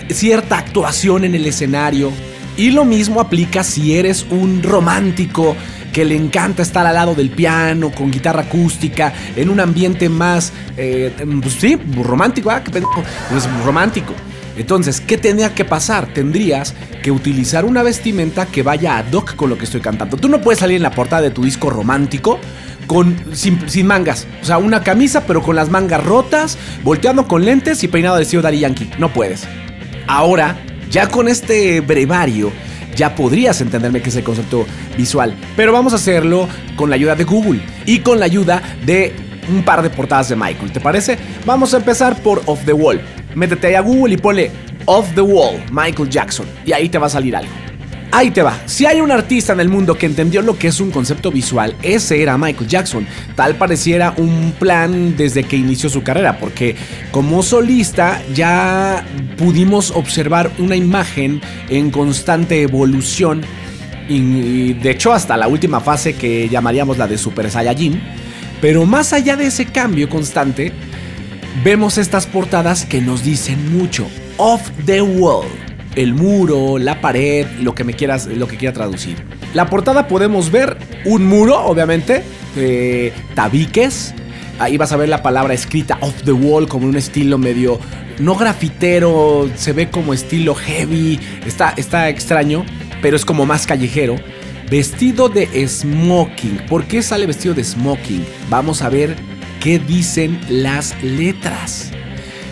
cierta 0.09 0.59
actuación 0.59 1.25
en 1.25 1.35
el 1.35 1.47
escenario. 1.47 2.11
Y 2.57 2.71
lo 2.71 2.85
mismo 2.85 3.21
aplica 3.21 3.65
si 3.65 3.97
eres 3.97 4.27
un 4.31 4.63
romántico 4.63 5.57
que 5.93 6.05
le 6.05 6.17
encanta 6.17 6.63
estar 6.63 6.87
al 6.87 6.95
lado 6.95 7.15
del 7.15 7.31
piano, 7.31 7.91
con 7.91 8.11
guitarra 8.11 8.43
acústica, 8.43 9.13
en 9.37 9.51
un 9.51 9.61
ambiente 9.61 10.09
más, 10.09 10.53
eh, 10.77 11.13
pues 11.41 11.55
sí, 11.55 11.79
romántico, 12.03 12.51
¿ah? 12.51 12.63
Pues 12.65 13.49
romántico. 13.65 14.15
Entonces, 14.57 15.01
¿qué 15.01 15.19
tendría 15.19 15.55
que 15.55 15.65
pasar? 15.65 16.13
Tendrías 16.13 16.75
que 17.03 17.11
utilizar 17.11 17.65
una 17.65 17.83
vestimenta 17.83 18.47
que 18.47 18.63
vaya 18.63 18.99
ad 18.99 19.13
hoc 19.13 19.35
con 19.35 19.51
lo 19.51 19.59
que 19.59 19.65
estoy 19.65 19.81
cantando. 19.81 20.17
Tú 20.17 20.29
no 20.29 20.41
puedes 20.41 20.61
salir 20.61 20.77
en 20.77 20.83
la 20.83 20.91
portada 20.91 21.23
de 21.23 21.31
tu 21.31 21.43
disco 21.43 21.71
romántico 21.71 22.39
con, 22.87 23.17
sin, 23.33 23.87
mangas. 23.87 24.27
O 24.43 24.45
sea, 24.45 24.59
una 24.59 24.83
camisa 24.83 25.25
pero 25.27 25.43
con 25.43 25.57
las 25.57 25.71
mangas 25.71 26.05
rotas, 26.05 26.59
volteando 26.83 27.27
con 27.27 27.45
lentes 27.45 27.83
y 27.83 27.89
peinado 27.89 28.17
de 28.17 28.23
estilo 28.23 28.43
Daddy 28.43 28.61
Yankee. 28.61 28.91
No 28.99 29.13
puedes. 29.13 29.45
Ahora, 30.07 30.57
ya 30.91 31.09
con 31.09 31.29
este 31.29 31.81
brevario, 31.81 32.53
ya 32.95 33.15
podrías 33.15 33.61
entenderme 33.61 34.03
que 34.03 34.11
es 34.11 34.17
el 34.17 34.25
concepto 34.25 34.67
visual. 34.97 35.35
Pero 35.57 35.73
vamos 35.73 35.93
a 35.93 35.97
hacerlo 35.97 36.49
con 36.77 36.91
la 36.91 36.97
ayuda 36.97 37.15
de 37.15 37.25
Google 37.25 37.63
y 37.87 38.01
con 38.01 38.21
la 38.21 38.27
ayuda 38.27 38.63
de 38.85 39.15
un 39.49 39.65
par 39.65 39.83
de 39.83 39.91
portadas 39.91 40.29
de 40.29 40.37
Michael. 40.37 40.73
¿Te 40.73 40.81
parece? 40.81 41.19
Vamos 41.45 41.75
a 41.75 41.79
empezar 41.79 42.17
por 42.23 42.43
Off 42.47 42.65
the 42.65 42.73
Wall. 42.73 43.01
Métete 43.35 43.69
ahí 43.69 43.75
a 43.75 43.81
Google 43.81 44.15
y 44.15 44.17
ponle 44.17 44.51
Off 44.87 45.15
the 45.15 45.21
Wall, 45.21 45.63
Michael 45.71 46.09
Jackson. 46.09 46.47
Y 46.65 46.73
ahí 46.73 46.89
te 46.89 46.99
va 46.99 47.07
a 47.07 47.11
salir 47.11 47.37
algo. 47.37 47.53
Ahí 48.15 48.31
te 48.31 48.43
va. 48.43 48.61
Si 48.67 48.85
hay 48.85 49.01
un 49.01 49.11
artista 49.11 49.55
en 49.55 49.61
el 49.61 49.71
mundo 49.71 49.97
que 49.97 50.05
entendió 50.05 50.43
lo 50.43 50.59
que 50.59 50.69
es 50.69 50.81
un 50.81 50.91
concepto 50.91 51.33
visual, 51.33 51.75
ese 51.83 52.23
era 52.23 52.37
Michael 52.37 52.69
Jackson. 52.69 53.07
Tal 53.35 53.55
pareciera 53.55 54.13
un 54.19 54.53
plan 54.59 55.17
desde 55.17 55.45
que 55.45 55.57
inició 55.57 55.89
su 55.89 56.03
carrera, 56.03 56.39
porque 56.39 56.77
como 57.11 57.43
solista 57.43 58.21
ya 58.35 59.03
pudimos 59.39 59.93
observar 59.93 60.51
una 60.59 60.77
imagen 60.77 61.41
en 61.71 61.91
constante 61.91 62.61
evolución. 62.61 63.41
De 64.09 64.91
hecho 64.91 65.15
hasta 65.15 65.39
la 65.39 65.49
última 65.49 65.81
fase 65.81 66.15
que 66.15 66.51
llamaríamos 66.51 66.99
la 66.99 67.09
de 67.09 67.17
Super 67.17 67.51
Saiyajin. 67.51 67.99
Pero 68.61 68.85
más 68.85 69.15
allá 69.15 69.37
de 69.37 69.47
ese 69.47 69.65
cambio 69.65 70.11
constante, 70.11 70.71
vemos 71.65 71.99
estas 71.99 72.27
portadas 72.27 72.85
que 72.85 73.01
nos 73.01 73.25
dicen 73.25 73.77
mucho. 73.77 74.07
Off 74.39 74.71
the 74.85 75.03
wall 75.03 75.47
el 75.95 76.15
muro, 76.15 76.79
la 76.79 77.01
pared, 77.01 77.47
lo 77.61 77.75
que 77.75 77.85
me 77.85 77.95
quieras, 77.95 78.27
lo 78.27 78.49
que 78.49 78.57
quiera 78.57 78.73
traducir. 78.73 79.17
La 79.55 79.69
portada 79.69 80.09
podemos 80.09 80.51
ver 80.51 80.77
un 81.05 81.27
muro, 81.27 81.61
obviamente, 81.65 82.23
tabiques. 83.35 84.15
Ahí 84.59 84.77
vas 84.77 84.93
a 84.93 84.97
ver 84.97 85.09
la 85.09 85.23
palabra 85.23 85.55
escrita 85.55 85.99
off 86.01 86.23
the 86.25 86.33
wall 86.33 86.69
como 86.69 86.87
un 86.87 86.97
estilo 86.97 87.39
medio 87.39 87.81
no 88.19 88.37
grafitero, 88.37 89.51
se 89.57 89.73
ve 89.73 89.91
como 89.91 90.15
estilo 90.15 90.55
heavy, 90.55 91.19
está, 91.47 91.71
está 91.77 92.09
extraño, 92.09 92.65
pero 93.01 93.17
es 93.17 93.25
como 93.25 93.47
más 93.47 93.67
callejero. 93.67 94.17
Vestido 94.71 95.29
de 95.29 95.67
smoking. 95.67 96.63
¿Por 96.69 96.85
qué 96.85 97.03
sale 97.03 97.27
vestido 97.27 97.55
de 97.55 97.65
smoking? 97.65 98.25
Vamos 98.49 98.83
a 98.83 98.89
ver 98.89 99.17
qué 99.63 99.79
dicen 99.79 100.41
las 100.49 101.01
letras. 101.03 101.93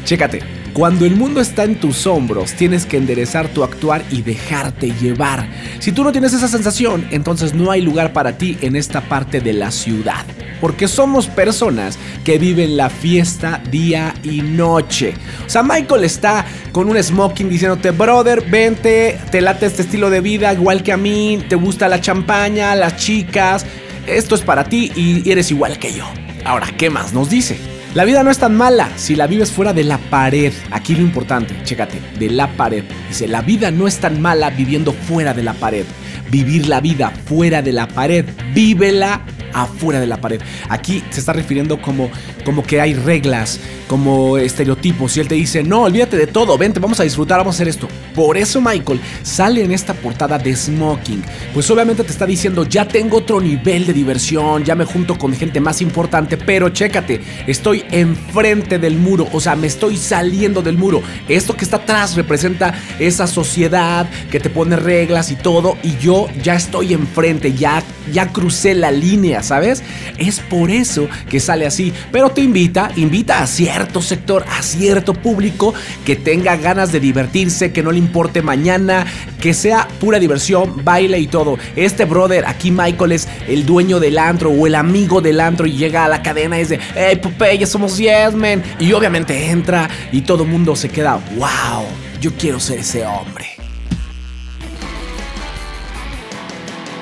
Chécate, 0.05 0.41
cuando 0.73 1.05
el 1.05 1.17
mundo 1.17 1.41
está 1.41 1.65
en 1.65 1.81
tus 1.81 2.07
hombros, 2.07 2.53
tienes 2.53 2.87
que 2.87 2.97
enderezar 2.97 3.49
tu 3.49 3.65
actuar 3.65 4.05
y 4.11 4.23
dejarte 4.23 4.93
llevar. 4.93 5.49
Si 5.81 5.91
tú 5.91 6.05
no 6.05 6.13
tienes 6.13 6.33
esa 6.33 6.47
sensación, 6.47 7.09
entonces 7.11 7.53
no 7.53 7.73
hay 7.73 7.81
lugar 7.81 8.13
para 8.13 8.39
ti 8.39 8.57
en 8.61 8.77
esta 8.77 9.01
parte 9.01 9.41
de 9.41 9.53
la 9.53 9.73
ciudad. 9.73 10.25
Porque 10.61 10.87
somos 10.87 11.27
personas 11.27 11.99
que 12.23 12.39
viven 12.39 12.77
la 12.77 12.91
fiesta 12.91 13.61
día 13.71 14.15
y 14.23 14.43
noche. 14.43 15.15
O 15.45 15.51
sea, 15.51 15.65
Michael 15.65 16.05
está 16.05 16.47
con 16.71 16.89
un 16.89 17.03
smoking 17.03 17.49
diciéndote, 17.49 17.91
brother, 17.91 18.49
vente, 18.49 19.19
te 19.33 19.41
late 19.41 19.67
este 19.67 19.83
estilo 19.83 20.11
de 20.11 20.21
vida 20.21 20.53
igual 20.53 20.85
que 20.85 20.93
a 20.93 20.97
mí, 20.97 21.45
te 21.49 21.57
gusta 21.57 21.89
la 21.89 22.01
champaña, 22.01 22.77
las 22.77 22.97
chicas, 22.97 23.67
esto 24.07 24.37
es 24.37 24.43
para 24.43 24.65
ti 24.65 24.93
y 24.95 25.29
eres 25.29 25.51
igual 25.51 25.79
que 25.79 25.93
yo. 25.93 26.05
Ahora, 26.45 26.69
¿qué 26.77 26.91
más 26.91 27.13
nos 27.13 27.29
dice? 27.29 27.59
La 27.95 28.05
vida 28.05 28.23
no 28.23 28.31
es 28.31 28.39
tan 28.39 28.57
mala 28.57 28.89
si 28.97 29.17
la 29.17 29.27
vives 29.27 29.51
fuera 29.51 29.73
de 29.73 29.85
la 29.85 29.99
pared. 29.99 30.53
Aquí 30.71 30.95
lo 30.95 31.03
importante, 31.03 31.57
chécate, 31.65 32.01
de 32.19 32.31
la 32.31 32.49
pared. 32.57 32.85
Dice, 33.09 33.27
la 33.27 33.43
vida 33.43 33.71
no 33.71 33.89
es 33.89 33.99
tan 33.99 34.21
mala 34.21 34.51
viviendo 34.51 34.93
fuera 34.93 35.35
de 35.35 35.43
la 35.43 35.55
pared. 35.55 35.85
Vivir 36.31 36.69
la 36.69 36.81
vida 36.81 37.13
fuera 37.27 37.63
de 37.63 37.73
la 37.73 37.89
pared, 37.89 38.25
vívela 38.55 39.23
afuera 39.53 40.01
de 40.01 40.07
la 40.07 40.21
pared. 40.21 40.41
Aquí 40.69 41.03
se 41.11 41.21
está 41.21 41.33
refiriendo 41.33 41.81
como, 41.81 42.11
como 42.45 42.63
que 42.63 42.81
hay 42.81 42.95
reglas, 42.95 43.61
como 43.89 44.39
estereotipos. 44.39 45.17
Y 45.17 45.21
él 45.21 45.29
te 45.29 45.35
dice, 45.35 45.63
no, 45.63 45.83
olvídate 45.83 46.17
de 46.17 46.27
todo, 46.27 46.57
vente, 46.57 46.81
vamos 46.81 47.01
a 47.01 47.05
disfrutar, 47.05 47.39
vamos 47.39 47.55
a 47.55 47.57
hacer 47.57 47.69
esto. 47.69 47.89
Por 48.15 48.37
eso 48.37 48.61
Michael 48.61 49.01
sale 49.23 49.65
en 49.65 49.73
esta 49.73 49.95
portada 49.95 50.39
de 50.39 50.55
Smoking. 50.55 51.23
Pues 51.53 51.71
obviamente 51.71 52.05
te 52.05 52.13
está 52.13 52.27
diciendo, 52.27 52.65
ya 52.65 52.87
tengo 52.87 53.19
otro 53.19 53.41
nivel 53.41 53.87
de 53.87 53.93
diversión, 53.93 54.65
ya 54.65 54.75
me 54.75 54.85
junto 54.85 55.19
con 55.19 55.33
gente 55.35 55.61
más 55.61 55.81
importante, 55.83 56.37
pero 56.37 56.69
chécate, 56.69 57.21
estoy 57.47 57.85
enfrente 57.91 58.79
del 58.79 58.97
muro, 58.97 59.29
o 59.33 59.41
sea, 59.41 59.57
me 59.57 59.67
estoy 59.67 59.97
saliendo 59.97 60.63
del 60.63 60.77
muro. 60.77 61.03
Esto 61.29 61.57
que 61.57 61.65
está 61.65 61.79
atrás 61.79 62.15
representa 62.15 62.75
esa 62.99 63.27
sociedad 63.27 64.09
que 64.31 64.41
te 64.41 64.51
pone 64.51 64.77
reglas 64.77 65.31
y 65.31 65.37
todo, 65.37 65.77
y 65.83 65.97
yo 65.99 66.20
ya 66.43 66.55
estoy 66.55 66.95
enfrente, 66.95 67.55
ya, 67.55 67.83
ya 68.13 68.29
crucé 68.29 68.75
la 68.75 68.91
línea 68.91 69.11
¿sabes? 69.43 69.83
Es 70.19 70.41
por 70.41 70.71
eso 70.71 71.09
que 71.29 71.41
sale 71.41 71.67
así. 71.67 71.93
Pero 72.13 72.31
te 72.31 72.41
invita, 72.41 72.91
invita 72.97 73.43
a 73.43 73.47
cierto 73.47 74.03
sector, 74.03 74.45
a 74.49 74.63
cierto 74.63 75.15
público 75.15 75.75
que 76.05 76.17
tenga 76.17 76.57
ganas 76.57 76.93
de 76.93 77.01
divertirse, 77.01 77.73
que 77.73 77.83
no 77.83 77.93
le 77.93 77.99
importe 77.99 78.43
mañana, 78.43 79.07
que 79.41 79.55
sea 79.55 79.89
pura 80.01 80.19
diversión, 80.19 80.85
baile 80.85 81.19
y 81.19 81.27
todo. 81.27 81.59
Este 81.77 82.05
brother, 82.05 82.47
aquí 82.47 82.71
Michael 82.71 83.13
es 83.13 83.29
el 83.49 83.67
dueño 83.67 84.01
del 84.01 84.19
antro 84.19 84.51
o 84.51 84.67
el 84.67 84.75
amigo 84.75 85.21
del 85.21 85.41
antro 85.41 85.67
y 85.67 85.73
llega 85.73 86.05
a 86.05 86.09
la 86.09 86.23
cadena 86.23 86.57
y 86.57 86.63
dice, 86.63 86.79
hey 86.95 87.19
Popeye, 87.23 87.67
somos 87.67 87.99
yes, 87.99 88.35
man. 88.35 88.63
Y 88.79 88.93
obviamente 88.93 89.51
entra 89.51 89.89
y 90.13 90.23
todo 90.23 90.45
el 90.45 90.49
mundo 90.51 90.77
se 90.77 90.89
queda, 90.89 91.21
wow, 91.37 91.85
yo 92.21 92.33
quiero 92.35 92.61
ser 92.61 92.79
ese 92.81 93.05
hombre. 93.05 93.50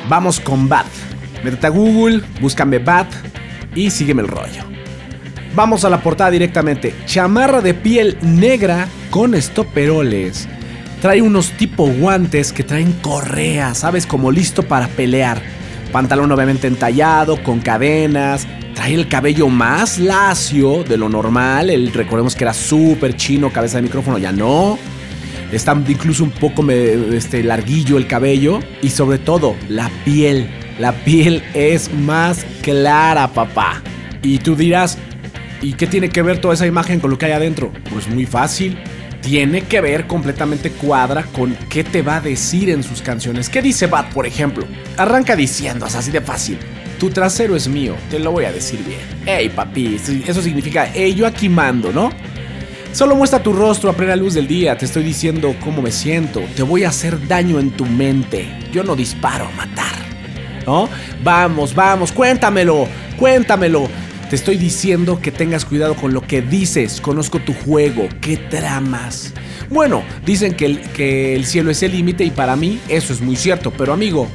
Vamos 0.09 0.41
con 0.41 0.69
Bat. 0.69 0.87
Métete 1.45 1.67
a 1.67 1.71
Google, 1.71 2.23
búscame 2.41 2.79
Bat 2.79 3.09
y 3.75 3.91
sígueme 3.91 4.23
el 4.23 4.29
rollo. 4.29 4.65
Vamos 5.55 5.85
a 5.85 5.91
la 5.91 6.01
portada 6.01 6.31
directamente. 6.31 6.95
Chamarra 7.05 7.61
de 7.61 7.75
piel 7.75 8.17
negra 8.23 8.89
con 9.11 9.35
estoperoles. 9.35 10.49
Trae 11.03 11.21
unos 11.21 11.51
tipo 11.53 11.87
guantes 11.87 12.53
que 12.53 12.65
traen 12.65 12.93
correa, 13.03 13.75
¿sabes? 13.75 14.07
Como 14.07 14.31
listo 14.31 14.63
para 14.63 14.89
pelear. 14.89 15.41
Pantalón 15.93 16.33
obviamente 16.33 16.67
entallado, 16.67 17.43
con 17.43 17.61
cadenas. 17.61 18.47
Trae 18.75 18.95
el 18.95 19.09
cabello 19.09 19.49
más 19.49 19.99
lacio 19.99 20.85
de 20.85 20.97
lo 20.97 21.09
normal. 21.09 21.71
El, 21.71 21.93
recordemos 21.93 22.35
que 22.35 22.45
era 22.45 22.55
súper 22.55 23.15
chino, 23.17 23.53
cabeza 23.53 23.77
de 23.77 23.83
micrófono, 23.83 24.19
ya 24.19 24.33
no. 24.33 24.79
Está 25.53 25.81
incluso 25.89 26.25
un 26.25 26.31
poco 26.31 26.69
este, 26.71 27.43
larguillo 27.43 27.97
el 27.97 28.07
cabello. 28.07 28.61
Y 28.83 28.91
sobre 28.91 29.19
todo, 29.19 29.57
la 29.69 29.91
piel 30.05 30.49
la 30.79 30.93
piel 30.93 31.43
es 31.55 31.93
más 31.93 32.47
clara, 32.63 33.27
papá. 33.29 33.83
Y 34.23 34.39
tú 34.39 34.55
dirás, 34.55 34.97
¿y 35.61 35.73
qué 35.73 35.89
tiene 35.89 36.09
que 36.09 36.23
ver 36.23 36.41
toda 36.41 36.55
esa 36.55 36.69
imagen 36.69 37.01
con 37.01 37.11
lo 37.11 37.19
que 37.19 37.27
hay 37.27 37.33
adentro? 37.33 37.73
Pues 37.93 38.09
muy 38.09 38.27
fácil. 38.27 38.79
Tiene 39.21 39.63
que 39.63 39.81
ver 39.81 40.07
completamente 40.07 40.71
cuadra 40.71 41.25
con 41.25 41.57
qué 41.69 41.83
te 41.83 42.03
va 42.03 42.17
a 42.17 42.21
decir 42.21 42.71
en 42.71 42.85
sus 42.85 43.03
canciones. 43.03 43.49
¿Qué 43.49 43.61
dice 43.61 43.89
Bad, 43.89 44.13
por 44.13 44.25
ejemplo? 44.25 44.65
Arranca 44.97 45.35
diciendo, 45.35 45.85
así 45.85 46.13
de 46.13 46.21
fácil. 46.21 46.59
Tu 47.01 47.11
trasero 47.11 47.57
es 47.57 47.67
mío, 47.69 47.97
te 48.09 48.21
lo 48.21 48.31
voy 48.31 48.45
a 48.45 48.53
decir 48.53 48.79
bien. 48.85 49.01
Ey, 49.27 49.49
papi, 49.49 49.97
eso 50.27 50.43
significa, 50.43 50.93
ey, 50.95 51.15
yo 51.15 51.27
aquí 51.27 51.49
mando, 51.49 51.93
¿no? 51.93 52.11
Solo 52.99 53.15
muestra 53.15 53.41
tu 53.41 53.53
rostro 53.53 53.91
a 53.91 53.93
plena 53.93 54.17
luz 54.17 54.35
del 54.35 54.49
día, 54.49 54.77
te 54.77 54.85
estoy 54.85 55.05
diciendo 55.05 55.55
cómo 55.63 55.83
me 55.83 55.93
siento, 55.93 56.43
te 56.57 56.65
voy 56.65 56.83
a 56.83 56.89
hacer 56.89 57.29
daño 57.29 57.61
en 57.61 57.71
tu 57.71 57.87
mente. 57.87 58.49
Yo 58.73 58.83
no 58.83 58.97
disparo 58.97 59.45
a 59.45 59.51
matar. 59.53 60.91
Vamos, 61.23 61.77
vamos, 61.77 62.11
cuéntamelo, 62.11 62.89
cuéntamelo. 63.17 63.89
Te 64.29 64.35
estoy 64.35 64.57
diciendo 64.57 65.21
que 65.21 65.31
tengas 65.31 65.65
cuidado 65.65 65.95
con 65.95 66.13
lo 66.13 66.23
que 66.23 66.43
dices. 66.43 67.01
Conozco 67.01 67.39
tu 67.39 67.55
juego. 67.55 68.09
¿Qué 68.21 68.37
tramas? 68.37 69.33
Bueno, 69.71 70.03
dicen 70.27 70.55
que 70.55 70.67
el, 70.67 70.81
que 70.91 71.37
el 71.37 71.47
cielo 71.47 71.71
es 71.71 71.85
el 71.85 71.93
límite 71.93 72.25
y 72.25 72.33
para 72.33 72.57
mí 72.57 72.81
eso 72.89 73.13
es 73.13 73.21
muy 73.21 73.37
cierto. 73.37 73.71
Pero 73.71 73.93
amigo, 73.93 74.27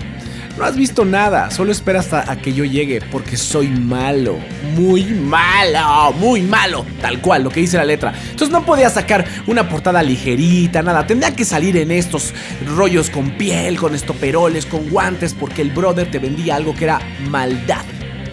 No 0.57 0.65
has 0.65 0.75
visto 0.75 1.03
nada, 1.03 1.49
solo 1.49 1.71
espera 1.71 1.99
hasta 1.99 2.31
a 2.31 2.35
que 2.35 2.53
yo 2.53 2.63
llegue, 2.63 3.01
porque 3.11 3.37
soy 3.37 3.69
malo, 3.69 4.37
muy 4.75 5.03
malo, 5.05 6.13
muy 6.13 6.43
malo, 6.43 6.85
tal 7.01 7.19
cual, 7.21 7.43
lo 7.43 7.49
que 7.49 7.61
dice 7.61 7.77
la 7.77 7.85
letra. 7.85 8.13
Entonces 8.15 8.51
no 8.51 8.63
podía 8.63 8.89
sacar 8.91 9.25
una 9.47 9.67
portada 9.67 10.03
ligerita, 10.03 10.83
nada, 10.83 11.07
tendría 11.07 11.35
que 11.35 11.43
salir 11.43 11.75
en 11.77 11.89
estos 11.89 12.35
rollos 12.75 13.09
con 13.09 13.31
piel, 13.31 13.79
con 13.79 13.95
estoperoles, 13.95 14.67
con 14.67 14.89
guantes, 14.91 15.33
porque 15.33 15.63
el 15.63 15.71
brother 15.71 16.11
te 16.11 16.19
vendía 16.19 16.55
algo 16.55 16.75
que 16.75 16.83
era 16.83 16.99
maldad. 17.29 17.83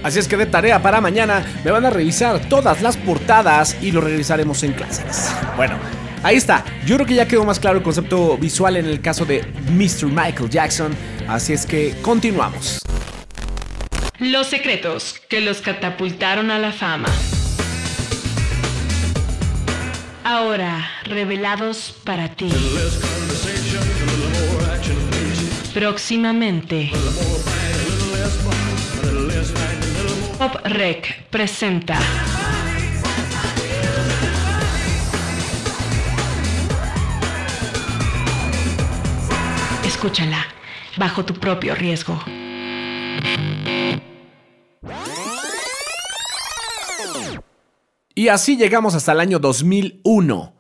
Así 0.03 0.19
es 0.19 0.29
que 0.29 0.37
de 0.37 0.47
tarea 0.47 0.83
para 0.83 1.01
mañana 1.01 1.43
me 1.65 1.71
van 1.71 1.87
a 1.87 1.91
revisar 1.91 2.41
todas 2.49 2.83
las 2.83 2.99
portadas 2.99 3.77
y 3.81 3.93
lo 3.93 4.03
revisaremos 4.03 4.63
en 4.63 4.73
clases. 4.73 5.31
Bueno, 5.57 5.77
ahí 6.23 6.37
está. 6.37 6.65
Yo 6.87 6.97
creo 6.97 7.07
que 7.07 7.15
ya 7.15 7.27
quedó 7.27 7.45
más 7.45 7.59
claro 7.59 7.79
el 7.79 7.83
concepto 7.83 8.37
visual 8.39 8.77
en 8.77 8.87
el 8.87 9.01
caso 9.01 9.25
de 9.25 9.45
Mr. 9.71 10.07
Michael 10.07 10.51
Jackson. 10.51 10.95
Así 11.29 11.53
es 11.53 11.67
que 11.67 11.95
continuamos. 12.03 12.81
Los 14.19 14.49
secretos 14.49 15.15
que 15.29 15.41
los 15.41 15.61
catapultaron 15.61 16.51
a 16.51 16.59
la 16.59 16.73
fama. 16.73 17.09
Ahora, 20.25 20.89
revelados 21.05 21.95
para 22.05 22.29
ti. 22.29 22.53
Próximamente. 25.73 26.91
Pop 30.39 30.57
Rec 30.65 31.25
presenta. 31.31 31.99
Escúchala 40.01 40.47
bajo 40.97 41.27
tu 41.27 41.35
propio 41.35 41.75
riesgo. 41.75 42.19
Y 48.15 48.29
así 48.29 48.57
llegamos 48.57 48.95
hasta 48.95 49.13
el 49.13 49.21
año 49.21 49.39
2001. 49.39 50.55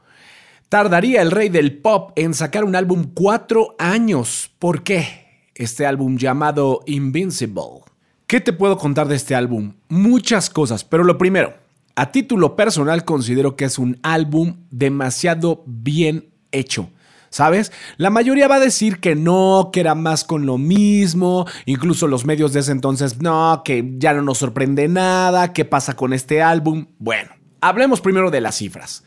Tardaría 0.68 1.22
el 1.22 1.30
rey 1.30 1.48
del 1.48 1.78
pop 1.78 2.12
en 2.16 2.34
sacar 2.34 2.64
un 2.64 2.76
álbum 2.76 3.12
cuatro 3.14 3.76
años. 3.78 4.50
¿Por 4.58 4.82
qué? 4.82 5.48
Este 5.54 5.86
álbum 5.86 6.18
llamado 6.18 6.82
Invincible. 6.84 7.80
¿Qué 8.26 8.42
te 8.42 8.52
puedo 8.52 8.76
contar 8.76 9.08
de 9.08 9.16
este 9.16 9.34
álbum? 9.34 9.72
Muchas 9.88 10.50
cosas, 10.50 10.84
pero 10.84 11.02
lo 11.02 11.16
primero, 11.16 11.54
a 11.96 12.12
título 12.12 12.56
personal 12.56 13.06
considero 13.06 13.56
que 13.56 13.64
es 13.64 13.78
un 13.78 14.00
álbum 14.02 14.66
demasiado 14.70 15.62
bien 15.64 16.28
hecho. 16.52 16.90
¿Sabes? 17.30 17.70
La 17.96 18.10
mayoría 18.10 18.48
va 18.48 18.56
a 18.56 18.60
decir 18.60 18.98
que 18.98 19.14
no, 19.14 19.70
que 19.72 19.78
era 19.78 19.94
más 19.94 20.24
con 20.24 20.46
lo 20.46 20.58
mismo, 20.58 21.46
incluso 21.64 22.08
los 22.08 22.24
medios 22.24 22.52
de 22.52 22.60
ese 22.60 22.72
entonces, 22.72 23.22
no, 23.22 23.62
que 23.64 23.94
ya 23.98 24.12
no 24.12 24.22
nos 24.22 24.38
sorprende 24.38 24.88
nada, 24.88 25.52
¿qué 25.52 25.64
pasa 25.64 25.94
con 25.94 26.12
este 26.12 26.42
álbum? 26.42 26.86
Bueno, 26.98 27.30
hablemos 27.60 28.00
primero 28.00 28.32
de 28.32 28.40
las 28.40 28.56
cifras. 28.56 29.04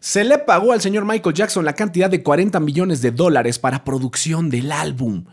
Se 0.00 0.24
le 0.24 0.36
pagó 0.38 0.72
al 0.72 0.80
señor 0.80 1.04
Michael 1.04 1.34
Jackson 1.34 1.64
la 1.64 1.74
cantidad 1.74 2.10
de 2.10 2.22
40 2.24 2.58
millones 2.60 3.02
de 3.02 3.12
dólares 3.12 3.58
para 3.58 3.84
producción 3.84 4.50
del 4.50 4.72
álbum. 4.72 5.26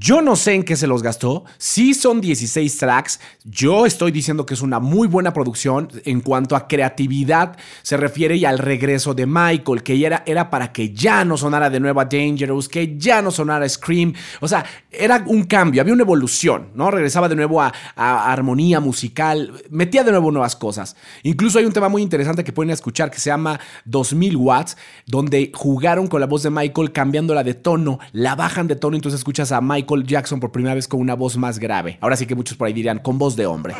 Yo 0.00 0.22
no 0.22 0.36
sé 0.36 0.54
en 0.54 0.62
qué 0.62 0.76
se 0.76 0.86
los 0.86 1.02
gastó. 1.02 1.44
Sí 1.56 1.92
son 1.92 2.20
16 2.20 2.78
tracks. 2.78 3.20
Yo 3.44 3.84
estoy 3.84 4.12
diciendo 4.12 4.46
que 4.46 4.54
es 4.54 4.62
una 4.62 4.78
muy 4.78 5.08
buena 5.08 5.32
producción 5.32 5.88
en 6.04 6.20
cuanto 6.20 6.54
a 6.54 6.68
creatividad 6.68 7.56
se 7.82 7.96
refiere 7.96 8.36
y 8.36 8.44
al 8.44 8.58
regreso 8.58 9.12
de 9.14 9.26
Michael, 9.26 9.82
que 9.82 10.06
era, 10.06 10.22
era 10.24 10.50
para 10.50 10.72
que 10.72 10.92
ya 10.92 11.24
no 11.24 11.36
sonara 11.36 11.68
de 11.68 11.80
nuevo 11.80 12.00
a 12.00 12.04
Dangerous, 12.04 12.68
que 12.68 12.96
ya 12.96 13.22
no 13.22 13.32
sonara 13.32 13.68
Scream. 13.68 14.14
O 14.40 14.46
sea, 14.46 14.64
era 14.90 15.24
un 15.26 15.44
cambio, 15.44 15.80
había 15.80 15.94
una 15.94 16.04
evolución, 16.04 16.68
¿no? 16.74 16.90
Regresaba 16.92 17.28
de 17.28 17.34
nuevo 17.34 17.60
a, 17.60 17.72
a 17.96 18.32
armonía 18.32 18.78
musical, 18.78 19.52
metía 19.70 20.04
de 20.04 20.12
nuevo 20.12 20.30
nuevas 20.30 20.54
cosas. 20.54 20.94
Incluso 21.24 21.58
hay 21.58 21.64
un 21.64 21.72
tema 21.72 21.88
muy 21.88 22.02
interesante 22.02 22.44
que 22.44 22.52
pueden 22.52 22.70
escuchar 22.70 23.10
que 23.10 23.18
se 23.18 23.30
llama 23.30 23.58
2000 23.84 24.36
watts, 24.36 24.76
donde 25.06 25.50
jugaron 25.52 26.06
con 26.06 26.20
la 26.20 26.26
voz 26.28 26.44
de 26.44 26.50
Michael 26.50 26.92
cambiándola 26.92 27.42
de 27.42 27.54
tono, 27.54 27.98
la 28.12 28.36
bajan 28.36 28.68
de 28.68 28.76
tono, 28.76 28.94
entonces 28.94 29.18
escuchas 29.18 29.50
a 29.50 29.60
Michael 29.60 29.77
Jackson 30.04 30.40
por 30.40 30.52
primera 30.52 30.74
vez 30.74 30.88
con 30.88 31.00
una 31.00 31.14
voz 31.14 31.36
más 31.36 31.58
grave. 31.58 31.98
Ahora 32.00 32.16
sí 32.16 32.26
que 32.26 32.34
muchos 32.34 32.56
por 32.56 32.66
ahí 32.66 32.72
dirían 32.72 32.98
con 32.98 33.18
voz 33.18 33.36
de 33.36 33.46
hombre. 33.46 33.74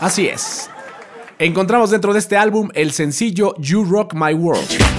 Así 0.00 0.28
es. 0.28 0.70
Encontramos 1.38 1.90
dentro 1.90 2.12
de 2.12 2.18
este 2.18 2.36
álbum 2.36 2.68
el 2.74 2.92
sencillo 2.92 3.54
You 3.58 3.84
Rock 3.84 4.14
My 4.14 4.34
World. 4.34 4.97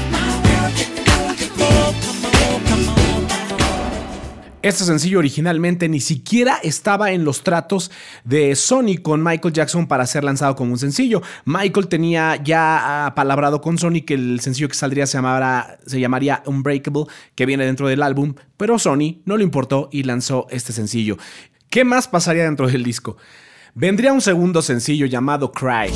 Este 4.62 4.84
sencillo 4.84 5.20
originalmente 5.20 5.88
ni 5.88 6.02
siquiera 6.02 6.60
estaba 6.62 7.12
en 7.12 7.24
los 7.24 7.44
tratos 7.44 7.92
de 8.26 8.54
Sony 8.58 8.98
con 9.02 9.24
Michael 9.24 9.54
Jackson 9.54 9.88
para 9.88 10.06
ser 10.06 10.26
lanzado 10.26 10.58
como 10.58 10.74
un 10.74 10.78
sencillo. 10.78 11.22
Michael 11.46 11.88
tenía 11.88 12.36
ya 12.44 13.14
palabrado 13.16 13.62
con 13.62 13.78
Sony 13.78 14.02
que 14.06 14.16
el 14.16 14.42
sencillo 14.42 14.68
que 14.68 14.76
saldría 14.76 15.08
se, 15.08 15.18
se 15.86 16.00
llamaría 16.02 16.44
Unbreakable, 16.46 17.06
que 17.36 17.46
viene 17.46 17.66
dentro 17.66 17.88
del 17.88 18.04
álbum, 18.04 18.34
pero 18.58 18.78
Sony 18.78 19.22
no 19.24 19.38
le 19.38 19.46
importó 19.46 19.88
y 19.94 20.04
lanzó 20.04 20.46
este 20.50 20.74
sencillo. 20.74 21.18
¿Qué 21.70 21.86
más 21.86 22.10
pasaría 22.10 22.44
dentro 22.44 22.68
del 22.68 22.84
disco? 22.84 23.16
Vendría 23.76 24.12
un 24.12 24.20
segundo 24.20 24.62
sencillo 24.62 25.06
llamado 25.06 25.54
Cry. 25.54 25.94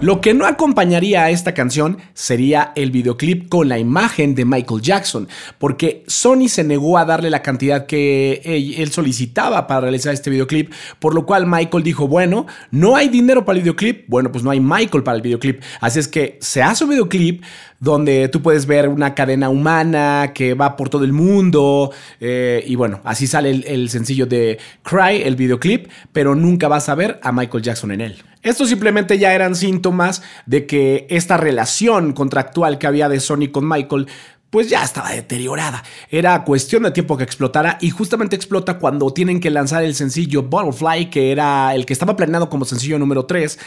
Lo 0.00 0.22
que 0.22 0.32
no 0.32 0.46
acompañaría 0.46 1.24
a 1.24 1.30
esta 1.30 1.52
canción 1.52 1.98
sería 2.14 2.72
el 2.74 2.90
videoclip 2.90 3.50
con 3.50 3.68
la 3.68 3.78
imagen 3.78 4.34
de 4.34 4.46
Michael 4.46 4.80
Jackson, 4.80 5.28
porque 5.58 6.04
Sony 6.06 6.48
se 6.48 6.64
negó 6.64 6.96
a 6.96 7.04
darle 7.04 7.28
la 7.28 7.42
cantidad 7.42 7.84
que 7.84 8.40
él 8.78 8.90
solicitaba 8.92 9.66
para 9.66 9.82
realizar 9.82 10.14
este 10.14 10.30
videoclip, 10.30 10.72
por 11.00 11.14
lo 11.14 11.26
cual 11.26 11.46
Michael 11.46 11.84
dijo, 11.84 12.08
bueno, 12.08 12.46
no 12.70 12.96
hay 12.96 13.10
dinero 13.10 13.44
para 13.44 13.58
el 13.58 13.62
videoclip, 13.62 14.08
bueno, 14.08 14.32
pues 14.32 14.42
no 14.42 14.50
hay 14.50 14.60
Michael 14.60 15.04
para 15.04 15.16
el 15.16 15.22
videoclip, 15.22 15.60
así 15.82 15.98
es 15.98 16.08
que 16.08 16.38
se 16.40 16.62
hace 16.62 16.84
un 16.84 16.90
videoclip 16.90 17.42
donde 17.80 18.28
tú 18.28 18.42
puedes 18.42 18.66
ver 18.66 18.88
una 18.88 19.14
cadena 19.14 19.48
humana 19.48 20.32
que 20.34 20.54
va 20.54 20.76
por 20.76 20.88
todo 20.88 21.04
el 21.04 21.12
mundo, 21.12 21.90
eh, 22.20 22.62
y 22.66 22.76
bueno, 22.76 23.00
así 23.04 23.26
sale 23.26 23.50
el, 23.50 23.64
el 23.66 23.90
sencillo 23.90 24.26
de 24.26 24.58
Cry, 24.82 25.22
el 25.24 25.34
videoclip, 25.34 25.88
pero 26.12 26.34
nunca 26.34 26.68
vas 26.68 26.88
a 26.88 26.94
ver 26.94 27.18
a 27.22 27.32
Michael 27.32 27.64
Jackson 27.64 27.90
en 27.90 28.02
él. 28.02 28.22
Estos 28.42 28.70
simplemente 28.70 29.18
ya 29.18 29.34
eran 29.34 29.54
síntomas 29.54 30.22
de 30.46 30.66
que 30.66 31.06
esta 31.10 31.36
relación 31.36 32.12
contractual 32.12 32.78
que 32.78 32.86
había 32.86 33.08
de 33.10 33.20
Sony 33.20 33.48
con 33.52 33.68
Michael 33.68 34.06
pues 34.50 34.68
ya 34.68 34.82
estaba 34.82 35.10
deteriorada. 35.10 35.82
Era 36.10 36.44
cuestión 36.44 36.82
de 36.82 36.90
tiempo 36.90 37.16
que 37.16 37.24
explotara 37.24 37.78
y 37.80 37.90
justamente 37.90 38.36
explota 38.36 38.78
cuando 38.78 39.12
tienen 39.12 39.40
que 39.40 39.50
lanzar 39.50 39.84
el 39.84 39.94
sencillo 39.94 40.42
Butterfly, 40.42 41.08
que 41.08 41.32
era 41.32 41.74
el 41.74 41.86
que 41.86 41.92
estaba 41.92 42.16
planeado 42.16 42.50
como 42.50 42.64
sencillo 42.64 42.98
número 42.98 43.26
3. 43.26 43.58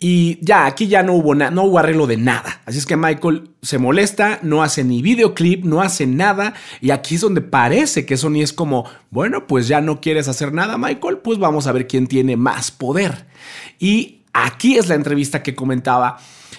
Y 0.00 0.38
ya, 0.40 0.66
aquí 0.66 0.86
ya 0.86 1.02
no 1.02 1.14
hubo, 1.14 1.34
no 1.34 1.64
hubo 1.64 1.78
arreglo 1.78 2.06
de 2.06 2.16
nada. 2.16 2.60
Así 2.64 2.78
es 2.78 2.86
que 2.86 2.96
Michael 2.96 3.50
se 3.62 3.78
molesta, 3.78 4.38
no 4.42 4.62
hace 4.62 4.84
ni 4.84 5.02
videoclip, 5.02 5.64
no 5.64 5.82
hace 5.82 6.06
nada. 6.06 6.54
Y 6.80 6.92
aquí 6.92 7.16
es 7.16 7.20
donde 7.20 7.40
parece 7.40 8.06
que 8.06 8.16
Sony 8.16 8.42
es 8.42 8.52
como, 8.52 8.84
bueno, 9.10 9.46
pues 9.46 9.68
ya 9.68 9.80
no 9.80 10.00
quieres 10.00 10.28
hacer 10.28 10.52
nada, 10.52 10.78
Michael, 10.78 11.18
pues 11.18 11.38
vamos 11.38 11.66
a 11.66 11.72
ver 11.72 11.86
quién 11.86 12.06
tiene 12.06 12.36
más 12.36 12.70
poder. 12.70 13.26
Y 13.78 14.18
Aquí 14.32 14.76
es 14.76 14.88
la 14.88 14.94
entrevista 14.94 15.42
que 15.42 15.56
comentaba, 15.56 16.18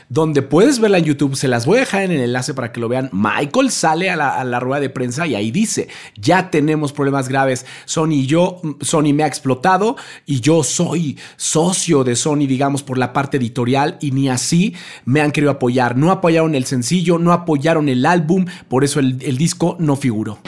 donde 0.10 0.42
puedes 0.42 0.80
verla 0.80 0.98
en 0.98 1.06
YouTube. 1.06 1.36
Se 1.36 1.48
las 1.48 1.66
voy 1.66 1.78
a 1.78 1.82
dejar 1.82 2.04
en 2.04 2.12
el 2.12 2.22
enlace 2.22 2.54
para 2.54 2.72
que 2.72 2.80
lo 2.80 2.90
vean. 2.90 3.10
Michael 3.14 3.72
sale 3.72 4.10
a 4.10 4.16
la, 4.16 4.60
rueda 4.60 4.82
de 4.82 4.90
prensa 4.90 5.26
y 5.28 5.36
ahí 5.36 5.52
dice: 5.52 5.88
Ya 6.16 6.50
tenemos 6.50 6.92
problemas 6.92 7.30
graves. 7.30 7.66
Sony 7.86 8.12
y 8.12 8.26
yo, 8.26 8.62
Sony 8.82 9.14
me 9.14 9.24
ha 9.24 9.28
explotado 9.28 9.96
y 10.26 10.42
yo 10.42 10.64
soy 10.64 11.18
socio 11.38 12.04
de 12.04 12.16
Sony, 12.16 12.48
digamos, 12.48 12.84
por 12.84 12.98
la 12.98 13.14
parte 13.14 13.38
editorial 13.38 13.98
y 14.02 14.12
ni 14.12 14.30
así 14.30 14.76
me 15.06 15.22
han 15.22 15.32
querido 15.32 15.52
apoyar. 15.52 15.96
No 15.96 16.12
apoyaron 16.12 16.56
el 16.56 16.66
sencillo, 16.66 17.20
no 17.20 17.32
apoyaron 17.32 17.88
el 17.88 18.06
álbum, 18.06 18.46
por 18.68 18.84
eso 18.84 19.00
el 19.00 19.38
disco 19.38 19.78
no 19.80 19.96
figuró. 19.96 20.40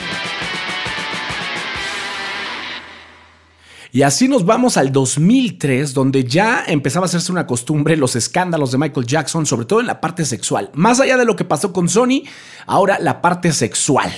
Y 3.93 4.03
así 4.03 4.29
nos 4.29 4.45
vamos 4.45 4.77
al 4.77 4.93
2003, 4.93 5.93
donde 5.93 6.23
ya 6.23 6.63
empezaba 6.65 7.05
a 7.05 7.07
hacerse 7.07 7.29
una 7.29 7.45
costumbre 7.45 7.97
los 7.97 8.15
escándalos 8.15 8.71
de 8.71 8.77
Michael 8.77 9.05
Jackson, 9.05 9.45
sobre 9.45 9.65
todo 9.65 9.81
en 9.81 9.87
la 9.87 9.99
parte 9.99 10.23
sexual. 10.23 10.69
Más 10.73 11.01
allá 11.01 11.17
de 11.17 11.25
lo 11.25 11.35
que 11.35 11.43
pasó 11.43 11.73
con 11.73 11.89
Sony, 11.89 12.23
ahora 12.67 12.99
la 12.99 13.21
parte 13.21 13.51
sexual. 13.51 14.09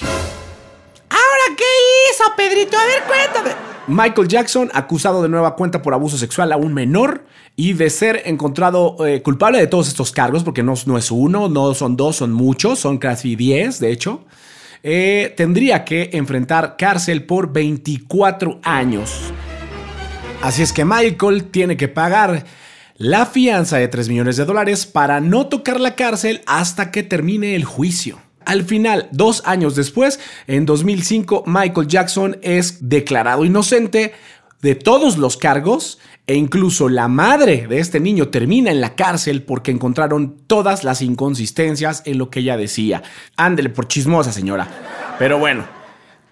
¿Ahora 1.09 1.57
qué 1.57 1.63
hizo, 2.11 2.23
Pedrito? 2.37 2.77
A 2.77 2.85
ver, 2.85 3.03
cuéntame. 3.07 3.55
Michael 3.87 4.27
Jackson, 4.27 4.69
acusado 4.75 5.23
de 5.23 5.29
nueva 5.29 5.55
cuenta 5.55 5.81
por 5.81 5.95
abuso 5.95 6.19
sexual 6.19 6.51
a 6.51 6.57
un 6.57 6.71
menor 6.71 7.25
y 7.55 7.73
de 7.73 7.89
ser 7.89 8.21
encontrado 8.25 8.95
eh, 9.07 9.23
culpable 9.23 9.57
de 9.57 9.65
todos 9.65 9.87
estos 9.87 10.11
cargos, 10.11 10.43
porque 10.43 10.61
no, 10.61 10.75
no, 10.85 10.99
es 10.99 11.09
uno, 11.09 11.49
no 11.49 11.73
son 11.73 11.97
dos, 11.97 12.17
son 12.17 12.31
muchos, 12.31 12.77
son 12.77 12.99
casi 12.99 13.35
10, 13.35 13.79
de 13.79 13.91
hecho, 13.91 14.23
eh, 14.83 15.33
tendría 15.35 15.83
que 15.83 16.11
enfrentar 16.13 16.75
cárcel 16.77 17.25
por 17.25 17.51
24 17.51 18.59
años. 18.63 19.33
Así 20.43 20.61
es 20.61 20.73
que 20.73 20.83
Michael 20.83 21.45
tiene 21.45 21.77
que 21.77 21.87
pagar 21.87 22.43
la 22.97 23.25
fianza 23.25 23.77
de 23.77 23.87
3 23.87 24.09
millones 24.09 24.35
de 24.35 24.43
dólares 24.43 24.85
para 24.85 25.21
no 25.21 25.47
tocar 25.47 25.79
la 25.79 25.95
cárcel 25.95 26.41
hasta 26.45 26.91
que 26.91 27.01
termine 27.01 27.55
el 27.55 27.63
juicio. 27.63 28.19
Al 28.43 28.65
final, 28.65 29.07
dos 29.13 29.41
años 29.45 29.73
después, 29.77 30.19
en 30.47 30.65
2005, 30.65 31.45
Michael 31.47 31.87
Jackson 31.87 32.39
es 32.41 32.89
declarado 32.89 33.45
inocente 33.45 34.15
de 34.61 34.75
todos 34.75 35.17
los 35.17 35.37
cargos 35.37 35.99
e 36.27 36.35
incluso 36.35 36.89
la 36.89 37.07
madre 37.07 37.65
de 37.65 37.79
este 37.79 38.01
niño 38.01 38.27
termina 38.27 38.69
en 38.69 38.81
la 38.81 38.95
cárcel 38.95 39.43
porque 39.43 39.71
encontraron 39.71 40.35
todas 40.45 40.83
las 40.83 41.01
inconsistencias 41.01 42.03
en 42.05 42.17
lo 42.17 42.29
que 42.29 42.41
ella 42.41 42.57
decía. 42.57 43.01
Ándele 43.37 43.69
por 43.69 43.87
chismosa, 43.87 44.33
señora. 44.33 44.67
Pero 45.17 45.39
bueno, 45.39 45.82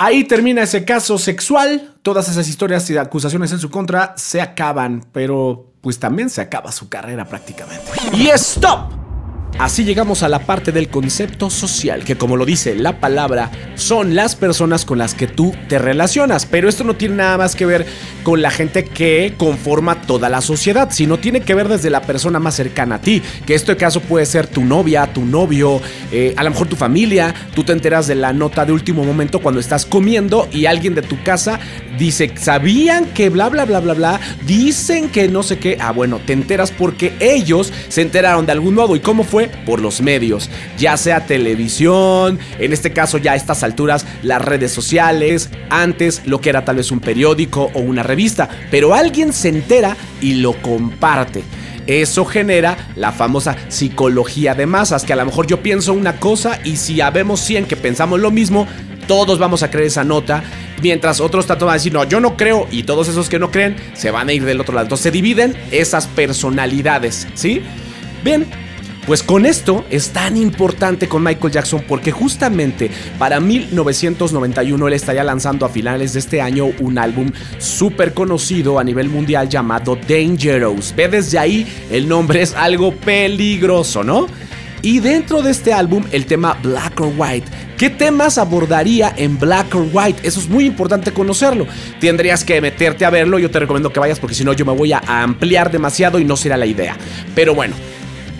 ahí 0.05 0.23
termina 0.23 0.63
ese 0.63 0.83
caso 0.83 1.17
sexual. 1.17 1.93
Todas 2.01 2.27
esas 2.29 2.47
historias 2.47 2.89
y 2.89 2.97
acusaciones 2.97 3.51
en 3.51 3.59
su 3.59 3.69
contra 3.69 4.13
se 4.17 4.41
acaban, 4.41 5.05
pero 5.11 5.73
pues 5.81 5.99
también 5.99 6.29
se 6.29 6.41
acaba 6.41 6.71
su 6.71 6.89
carrera 6.89 7.25
prácticamente. 7.25 7.91
Y 8.13 8.27
stop. 8.29 9.10
Así 9.59 9.83
llegamos 9.83 10.23
a 10.23 10.29
la 10.29 10.39
parte 10.39 10.71
del 10.71 10.89
concepto 10.89 11.49
social, 11.49 12.03
que 12.03 12.17
como 12.17 12.35
lo 12.35 12.45
dice 12.45 12.73
la 12.73 12.99
palabra, 12.99 13.51
son 13.75 14.15
las 14.15 14.35
personas 14.35 14.85
con 14.85 14.97
las 14.97 15.13
que 15.13 15.27
tú 15.27 15.53
te 15.67 15.77
relacionas. 15.77 16.45
Pero 16.47 16.67
esto 16.67 16.83
no 16.83 16.95
tiene 16.95 17.15
nada 17.15 17.37
más 17.37 17.55
que 17.55 17.65
ver 17.67 17.85
con 18.23 18.41
la 18.41 18.49
gente 18.49 18.85
que 18.85 19.35
conforma 19.37 20.01
toda 20.01 20.29
la 20.29 20.41
sociedad, 20.41 20.89
sino 20.91 21.19
tiene 21.19 21.41
que 21.41 21.53
ver 21.53 21.67
desde 21.67 21.89
la 21.89 22.01
persona 22.01 22.39
más 22.39 22.55
cercana 22.55 22.95
a 22.95 23.01
ti, 23.01 23.21
que 23.45 23.53
este 23.53 23.77
caso 23.77 24.01
puede 24.01 24.25
ser 24.25 24.47
tu 24.47 24.63
novia, 24.63 25.13
tu 25.13 25.25
novio, 25.25 25.79
eh, 26.11 26.33
a 26.37 26.43
lo 26.43 26.49
mejor 26.49 26.67
tu 26.67 26.75
familia. 26.75 27.33
Tú 27.53 27.63
te 27.63 27.73
enteras 27.73 28.07
de 28.07 28.15
la 28.15 28.33
nota 28.33 28.65
de 28.65 28.73
último 28.73 29.03
momento 29.03 29.39
cuando 29.39 29.59
estás 29.59 29.85
comiendo 29.85 30.47
y 30.51 30.65
alguien 30.65 30.95
de 30.95 31.01
tu 31.01 31.21
casa 31.23 31.59
dice, 31.97 32.31
¿sabían 32.35 33.05
que 33.07 33.29
bla, 33.29 33.49
bla, 33.49 33.65
bla, 33.65 33.79
bla, 33.79 33.93
bla? 33.93 34.19
Dicen 34.45 35.09
que 35.09 35.27
no 35.27 35.43
sé 35.43 35.59
qué. 35.59 35.77
Ah, 35.79 35.91
bueno, 35.91 36.19
te 36.25 36.33
enteras 36.33 36.71
porque 36.71 37.13
ellos 37.19 37.71
se 37.89 38.01
enteraron 38.01 38.45
de 38.45 38.53
algún 38.53 38.75
modo. 38.75 38.95
¿Y 38.95 38.99
cómo 38.99 39.23
fue? 39.23 39.40
Por 39.49 39.81
los 39.81 40.01
medios, 40.01 40.49
ya 40.77 40.97
sea 40.97 41.25
televisión, 41.25 42.39
en 42.59 42.73
este 42.73 42.91
caso 42.91 43.17
ya 43.17 43.33
a 43.33 43.35
estas 43.35 43.63
alturas 43.63 44.05
las 44.23 44.41
redes 44.41 44.71
sociales, 44.71 45.49
antes 45.69 46.21
lo 46.25 46.41
que 46.41 46.49
era 46.49 46.65
tal 46.65 46.77
vez 46.77 46.91
un 46.91 46.99
periódico 46.99 47.71
o 47.73 47.79
una 47.79 48.03
revista, 48.03 48.49
pero 48.69 48.93
alguien 48.93 49.33
se 49.33 49.49
entera 49.49 49.95
y 50.21 50.35
lo 50.35 50.53
comparte. 50.61 51.43
Eso 51.87 52.25
genera 52.25 52.77
la 52.95 53.11
famosa 53.11 53.57
psicología 53.69 54.53
de 54.53 54.65
masas, 54.65 55.03
que 55.03 55.13
a 55.13 55.15
lo 55.15 55.25
mejor 55.25 55.47
yo 55.47 55.61
pienso 55.61 55.93
una 55.93 56.17
cosa 56.19 56.59
y 56.63 56.77
si 56.77 57.01
habemos 57.01 57.41
100 57.41 57.65
que 57.65 57.75
pensamos 57.75 58.19
lo 58.19 58.31
mismo, 58.31 58.67
todos 59.07 59.39
vamos 59.39 59.63
a 59.63 59.71
creer 59.71 59.87
esa 59.87 60.03
nota, 60.03 60.43
mientras 60.81 61.19
otros 61.19 61.45
tratan 61.45 61.67
de 61.67 61.73
decir, 61.73 61.91
no, 61.91 62.03
yo 62.03 62.19
no 62.19 62.37
creo, 62.37 62.67
y 62.71 62.83
todos 62.83 63.07
esos 63.07 63.29
que 63.29 63.39
no 63.39 63.51
creen 63.51 63.75
se 63.93 64.11
van 64.11 64.29
a 64.29 64.33
ir 64.33 64.45
del 64.45 64.61
otro 64.61 64.73
lado. 64.73 64.85
Entonces 64.85 65.03
se 65.03 65.11
dividen 65.11 65.55
esas 65.71 66.07
personalidades, 66.07 67.27
¿sí? 67.33 67.61
Bien, 68.23 68.45
pues 69.05 69.23
con 69.23 69.45
esto 69.45 69.83
es 69.89 70.09
tan 70.09 70.37
importante 70.37 71.07
con 71.07 71.23
Michael 71.23 71.53
Jackson 71.53 71.83
porque 71.87 72.11
justamente 72.11 72.91
para 73.17 73.39
1991 73.39 74.87
él 74.87 74.93
estaría 74.93 75.23
lanzando 75.23 75.65
a 75.65 75.69
finales 75.69 76.13
de 76.13 76.19
este 76.19 76.41
año 76.41 76.67
un 76.79 76.97
álbum 76.97 77.31
súper 77.57 78.13
conocido 78.13 78.79
a 78.79 78.83
nivel 78.83 79.09
mundial 79.09 79.49
llamado 79.49 79.97
Dangerous. 80.07 80.93
Ve 80.95 81.07
desde 81.07 81.39
ahí, 81.39 81.67
el 81.89 82.07
nombre 82.07 82.41
es 82.41 82.53
algo 82.53 82.93
peligroso, 82.93 84.03
¿no? 84.03 84.27
Y 84.83 84.99
dentro 84.99 85.43
de 85.43 85.51
este 85.51 85.73
álbum, 85.73 86.03
el 86.11 86.25
tema 86.25 86.57
Black 86.63 86.99
or 87.01 87.13
White. 87.15 87.45
¿Qué 87.77 87.91
temas 87.91 88.39
abordaría 88.39 89.13
en 89.15 89.39
Black 89.39 89.75
or 89.75 89.87
White? 89.91 90.27
Eso 90.27 90.39
es 90.39 90.49
muy 90.49 90.65
importante 90.65 91.11
conocerlo. 91.11 91.67
Tendrías 91.99 92.43
que 92.43 92.59
meterte 92.61 93.05
a 93.05 93.11
verlo. 93.11 93.37
Yo 93.37 93.51
te 93.51 93.59
recomiendo 93.59 93.93
que 93.93 93.99
vayas 93.99 94.19
porque 94.19 94.35
si 94.35 94.43
no, 94.43 94.53
yo 94.53 94.65
me 94.65 94.73
voy 94.73 94.93
a 94.93 95.01
ampliar 95.07 95.71
demasiado 95.71 96.19
y 96.19 96.25
no 96.25 96.35
será 96.35 96.57
la 96.57 96.65
idea. 96.65 96.97
Pero 97.35 97.53
bueno, 97.53 97.75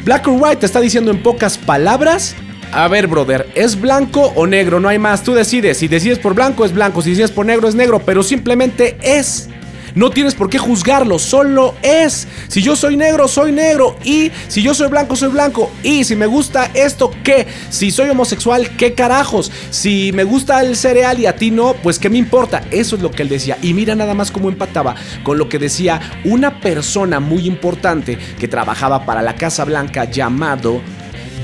Black 0.04 0.28
or 0.28 0.42
White 0.42 0.58
te 0.58 0.66
está 0.66 0.80
diciendo 0.80 1.12
en 1.12 1.22
pocas 1.22 1.58
palabras. 1.58 2.36
A 2.72 2.88
ver, 2.88 3.08
brother, 3.08 3.48
¿es 3.54 3.80
blanco 3.80 4.32
o 4.36 4.48
negro? 4.48 4.80
No 4.80 4.88
hay 4.88 4.98
más. 4.98 5.24
Tú 5.24 5.34
decides. 5.34 5.78
Si 5.78 5.88
decides 5.88 6.20
por 6.20 6.34
blanco, 6.34 6.66
es 6.66 6.74
blanco. 6.74 7.02
Si 7.02 7.12
decides 7.12 7.32
por 7.32 7.46
negro, 7.46 7.68
es 7.68 7.76
negro. 7.76 8.00
Pero 8.00 8.24
simplemente 8.24 8.98
es. 9.02 9.50
No 9.96 10.10
tienes 10.10 10.36
por 10.36 10.50
qué 10.50 10.58
juzgarlo, 10.58 11.20
solo 11.20 11.76
es. 11.82 12.28
Si 12.48 12.62
yo 12.62 12.76
soy 12.76 12.96
negro, 12.96 13.28
soy 13.28 13.52
negro. 13.52 13.98
Y 14.04 14.32
si 14.48 14.62
yo 14.62 14.74
soy 14.74 14.88
blanco, 14.90 15.16
soy 15.16 15.30
blanco. 15.30 15.72
Y 15.84 16.04
si 16.04 16.16
me 16.16 16.26
gusta 16.26 16.72
esto, 16.74 17.12
¿qué? 17.24 17.48
Si 17.70 17.92
soy 17.92 18.10
homosexual, 18.10 18.76
¿qué 18.78 18.94
carajos? 18.94 19.52
Si 19.70 20.12
me 20.14 20.24
gusta 20.24 20.62
el 20.62 20.76
cereal 20.76 21.20
y 21.20 21.26
a 21.26 21.36
ti 21.36 21.52
no, 21.52 21.74
pues 21.74 22.00
¿qué 22.00 22.10
me 22.10 22.18
importa? 22.18 22.64
Eso 22.72 22.96
es 22.96 23.02
lo 23.02 23.12
que 23.12 23.24
él 23.24 23.30
decía. 23.30 23.58
Y 23.62 23.74
mira 23.74 23.96
nada 23.96 24.14
más 24.14 24.32
cómo 24.32 24.50
empataba 24.50 24.96
con 25.24 25.38
lo 25.38 25.50
que 25.50 25.60
decía 25.60 26.00
una 26.24 26.60
persona 26.60 27.20
muy 27.20 27.46
importante 27.46 28.18
que 28.40 28.48
trabajaba 28.48 29.06
para 29.06 29.22
la 29.22 29.36
Casa 29.36 29.66
Blanca 29.66 30.06
llamado 30.06 30.82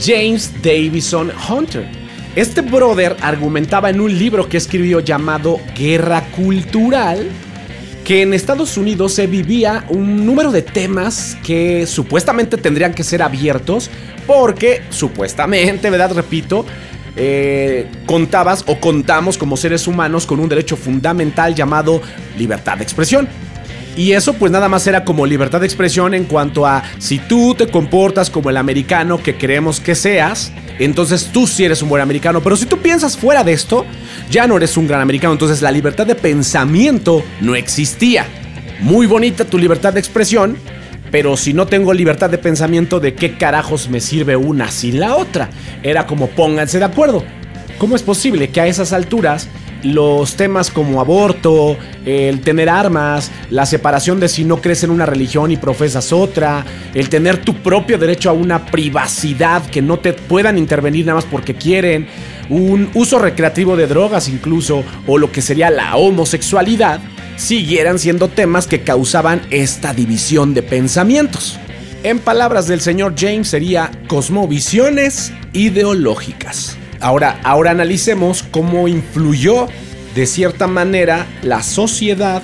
James 0.04 0.52
Davison 0.62 1.32
Hunter. 1.50 1.88
Este 2.36 2.62
brother 2.62 3.18
argumentaba 3.22 3.90
en 3.90 4.00
un 4.00 4.16
libro 4.18 4.48
que 4.48 4.58
escribió 4.58 5.00
llamado 5.00 5.60
Guerra 5.76 6.22
Cultural 6.36 7.28
que 8.08 8.22
en 8.22 8.34
Estados 8.34 8.78
Unidos 8.78 9.12
se 9.12 9.28
vivía 9.28 9.84
un 9.90 10.26
número 10.26 10.50
de 10.50 10.62
temas 10.62 11.38
que 11.44 11.86
supuestamente 11.86 12.56
tendrían 12.56 12.94
que 12.94 13.04
ser 13.04 13.22
abiertos 13.22 13.90
porque 14.26 14.82
supuestamente, 14.92 15.90
¿verdad? 15.90 16.14
Repito, 16.14 16.66
eh, 17.18 17.92
contabas 18.06 18.64
o 18.68 18.80
contamos 18.80 19.38
como 19.38 19.58
seres 19.58 19.88
humanos 19.88 20.26
con 20.26 20.40
un 20.40 20.48
derecho 20.48 20.78
fundamental 20.78 21.54
llamado 21.54 22.02
libertad 22.38 22.78
de 22.78 22.84
expresión. 22.84 23.28
Y 23.98 24.12
eso 24.12 24.34
pues 24.34 24.52
nada 24.52 24.70
más 24.70 24.86
era 24.86 25.04
como 25.04 25.26
libertad 25.26 25.60
de 25.60 25.66
expresión 25.66 26.14
en 26.14 26.26
cuanto 26.26 26.68
a 26.68 26.84
si 27.00 27.18
tú 27.18 27.56
te 27.56 27.68
comportas 27.68 28.30
como 28.30 28.52
el 28.52 28.58
americano 28.58 29.22
que 29.24 29.36
queremos 29.38 29.80
que 29.80 29.96
seas, 29.96 30.54
entonces 30.78 31.32
tú 31.34 31.48
sí 31.48 31.66
eres 31.66 31.82
un 31.82 31.90
buen 31.90 32.04
americano. 32.04 32.42
Pero 32.42 32.56
si 32.56 32.68
tú 32.68 32.78
piensas 32.78 33.18
fuera 33.18 33.44
de 33.44 33.54
esto, 33.54 33.86
ya 34.30 34.46
no 34.46 34.56
eres 34.56 34.78
un 34.78 34.88
gran 34.88 35.02
americano. 35.02 35.34
Entonces 35.34 35.64
la 35.64 35.72
libertad 35.72 36.06
de 36.06 36.14
pensamiento 36.14 37.24
no 37.42 37.56
existía. 37.56 38.28
Muy 38.82 39.08
bonita 39.08 39.46
tu 39.46 39.58
libertad 39.58 39.94
de 39.94 40.00
expresión, 40.00 40.58
pero 41.10 41.36
si 41.36 41.54
no 41.54 41.66
tengo 41.66 41.92
libertad 41.92 42.30
de 42.30 42.38
pensamiento, 42.38 43.00
¿de 43.00 43.16
qué 43.16 43.36
carajos 43.36 43.90
me 43.90 44.00
sirve 44.00 44.36
una 44.36 44.70
sin 44.70 45.00
la 45.00 45.16
otra? 45.16 45.50
Era 45.82 46.06
como 46.06 46.28
pónganse 46.28 46.78
de 46.78 46.86
acuerdo. 46.86 47.24
¿Cómo 47.80 47.96
es 47.96 48.04
posible 48.04 48.50
que 48.50 48.62
a 48.62 48.68
esas 48.68 48.94
alturas 48.94 49.50
los 49.94 50.36
temas 50.36 50.72
como 50.72 51.00
aborto, 51.00 51.78
el 52.06 52.42
tener 52.42 52.70
armas, 52.70 53.32
la 53.50 53.66
separación 53.66 54.20
de 54.20 54.28
si 54.30 54.44
no 54.44 54.62
crees 54.62 54.84
en 54.84 54.92
una 54.92 55.06
religión 55.06 55.52
y 55.52 55.58
profesas 55.58 56.12
otra, 56.12 56.66
el 56.94 57.10
tener 57.10 57.38
tu 57.38 57.56
propio 57.56 57.98
derecho 57.98 58.30
a 58.30 58.34
una 58.34 58.66
privacidad 58.66 59.66
que 59.66 59.82
no 59.82 60.00
te 60.00 60.14
puedan 60.14 60.58
intervenir 60.58 61.06
nada 61.06 61.16
más 61.16 61.26
porque 61.26 61.56
quieren, 61.56 62.08
un 62.50 62.90
uso 62.94 63.20
recreativo 63.20 63.76
de 63.76 63.88
drogas 63.88 64.30
incluso, 64.30 64.84
o 65.06 65.18
lo 65.18 65.32
que 65.32 65.42
sería 65.42 65.70
la 65.70 65.96
homosexualidad, 65.96 67.00
siguieran 67.36 68.00
siendo 68.00 68.28
temas 68.28 68.68
que 68.68 68.82
causaban 68.82 69.42
esta 69.52 69.94
división 69.94 70.54
de 70.54 70.64
pensamientos. 70.64 71.60
En 72.04 72.20
palabras 72.20 72.68
del 72.68 72.82
señor 72.82 73.16
James 73.18 73.48
sería 73.48 73.92
cosmovisiones 74.08 75.34
ideológicas. 75.54 76.78
Ahora, 77.00 77.40
ahora 77.44 77.72
analicemos 77.72 78.44
cómo 78.44 78.88
influyó 78.88 79.68
de 80.16 80.26
cierta 80.26 80.66
manera 80.66 81.28
la 81.44 81.62
sociedad, 81.62 82.42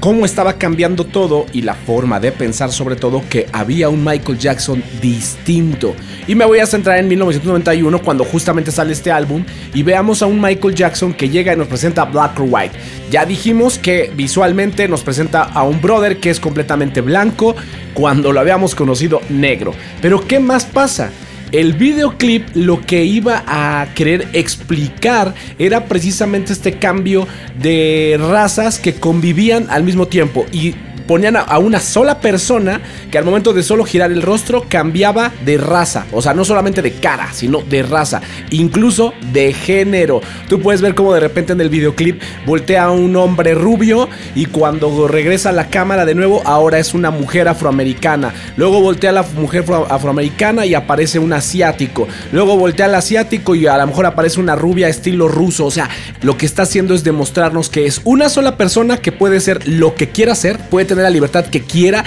cómo 0.00 0.24
estaba 0.24 0.54
cambiando 0.54 1.04
todo 1.04 1.46
y 1.52 1.62
la 1.62 1.74
forma 1.74 2.18
de 2.18 2.32
pensar 2.32 2.72
sobre 2.72 2.96
todo 2.96 3.22
que 3.30 3.46
había 3.52 3.88
un 3.88 4.02
Michael 4.02 4.38
Jackson 4.38 4.82
distinto. 5.00 5.94
Y 6.26 6.34
me 6.34 6.44
voy 6.44 6.58
a 6.58 6.66
centrar 6.66 6.98
en 6.98 7.06
1991 7.06 8.02
cuando 8.02 8.24
justamente 8.24 8.72
sale 8.72 8.92
este 8.92 9.12
álbum 9.12 9.44
y 9.72 9.84
veamos 9.84 10.20
a 10.22 10.26
un 10.26 10.40
Michael 10.40 10.74
Jackson 10.74 11.14
que 11.14 11.28
llega 11.28 11.52
y 11.52 11.56
nos 11.56 11.68
presenta 11.68 12.04
Black 12.04 12.40
or 12.40 12.46
White. 12.50 12.76
Ya 13.12 13.24
dijimos 13.24 13.78
que 13.78 14.10
visualmente 14.16 14.88
nos 14.88 15.02
presenta 15.02 15.42
a 15.42 15.62
un 15.62 15.80
brother 15.80 16.18
que 16.18 16.30
es 16.30 16.40
completamente 16.40 17.00
blanco 17.00 17.54
cuando 17.94 18.32
lo 18.32 18.40
habíamos 18.40 18.74
conocido 18.74 19.20
negro. 19.28 19.74
Pero 20.00 20.26
¿qué 20.26 20.40
más 20.40 20.64
pasa? 20.64 21.12
El 21.52 21.74
videoclip 21.74 22.48
lo 22.54 22.80
que 22.80 23.04
iba 23.04 23.44
a 23.46 23.86
querer 23.94 24.26
explicar 24.32 25.34
era 25.58 25.84
precisamente 25.84 26.54
este 26.54 26.78
cambio 26.78 27.28
de 27.60 28.18
razas 28.18 28.78
que 28.78 28.94
convivían 28.94 29.66
al 29.68 29.84
mismo 29.84 30.08
tiempo. 30.08 30.46
Y 30.50 30.74
ponían 31.06 31.36
a, 31.36 31.58
una 31.58 31.80
sola 31.80 32.20
persona 32.20 32.80
que 33.10 33.18
al 33.18 33.24
momento 33.24 33.52
de 33.52 33.62
solo 33.62 33.84
girar 33.84 34.12
el 34.12 34.22
rostro 34.22 34.64
cambiaba 34.68 35.32
de 35.44 35.58
raza. 35.58 36.06
O 36.12 36.22
sea, 36.22 36.34
no 36.34 36.44
solamente 36.44 36.82
de 36.82 36.92
cara, 36.92 37.32
sino 37.32 37.60
de 37.62 37.82
raza. 37.82 38.20
Incluso 38.50 39.12
de 39.32 39.52
género. 39.52 40.20
Tú 40.48 40.60
puedes 40.60 40.80
ver 40.80 40.94
como 40.94 41.14
de 41.14 41.20
repente 41.20 41.52
en 41.52 41.60
el 41.60 41.68
videoclip 41.68 42.20
voltea 42.46 42.84
a 42.84 42.90
un 42.90 43.14
hombre 43.16 43.54
rubio 43.54 44.08
y 44.34 44.46
cuando 44.46 45.08
regresa 45.08 45.50
a 45.50 45.52
la 45.52 45.68
cámara 45.68 46.04
de 46.04 46.14
nuevo, 46.14 46.42
ahora 46.44 46.78
es 46.78 46.94
una 46.94 47.10
mujer 47.10 47.48
afroamericana. 47.48 48.32
Luego 48.56 48.80
voltea 48.80 49.10
a 49.10 49.14
la 49.14 49.22
mujer 49.22 49.64
afroamericana 49.88 50.66
y 50.66 50.74
aparece 50.74 51.18
un 51.18 51.32
asiático. 51.32 52.08
Luego 52.32 52.56
voltea 52.56 52.86
al 52.86 52.94
asiático 52.94 53.54
y 53.54 53.66
a 53.66 53.78
lo 53.78 53.86
mejor 53.86 54.06
aparece 54.06 54.40
una 54.40 54.56
rubia 54.56 54.88
estilo 54.88 55.28
ruso. 55.28 55.66
O 55.66 55.70
sea, 55.70 55.90
lo 56.22 56.36
que 56.36 56.46
está 56.46 56.62
haciendo 56.62 56.94
es 56.94 57.04
demostrarnos 57.04 57.68
que 57.68 57.86
es 57.86 58.00
una 58.04 58.28
sola 58.28 58.56
persona 58.56 58.98
que 58.98 59.12
puede 59.12 59.40
ser 59.40 59.66
lo 59.68 59.94
que 59.94 60.10
quiera 60.10 60.34
ser, 60.34 60.58
puede 60.58 60.86
tener 60.94 61.04
la 61.04 61.10
libertad 61.10 61.46
que 61.46 61.62
quiera 61.62 62.04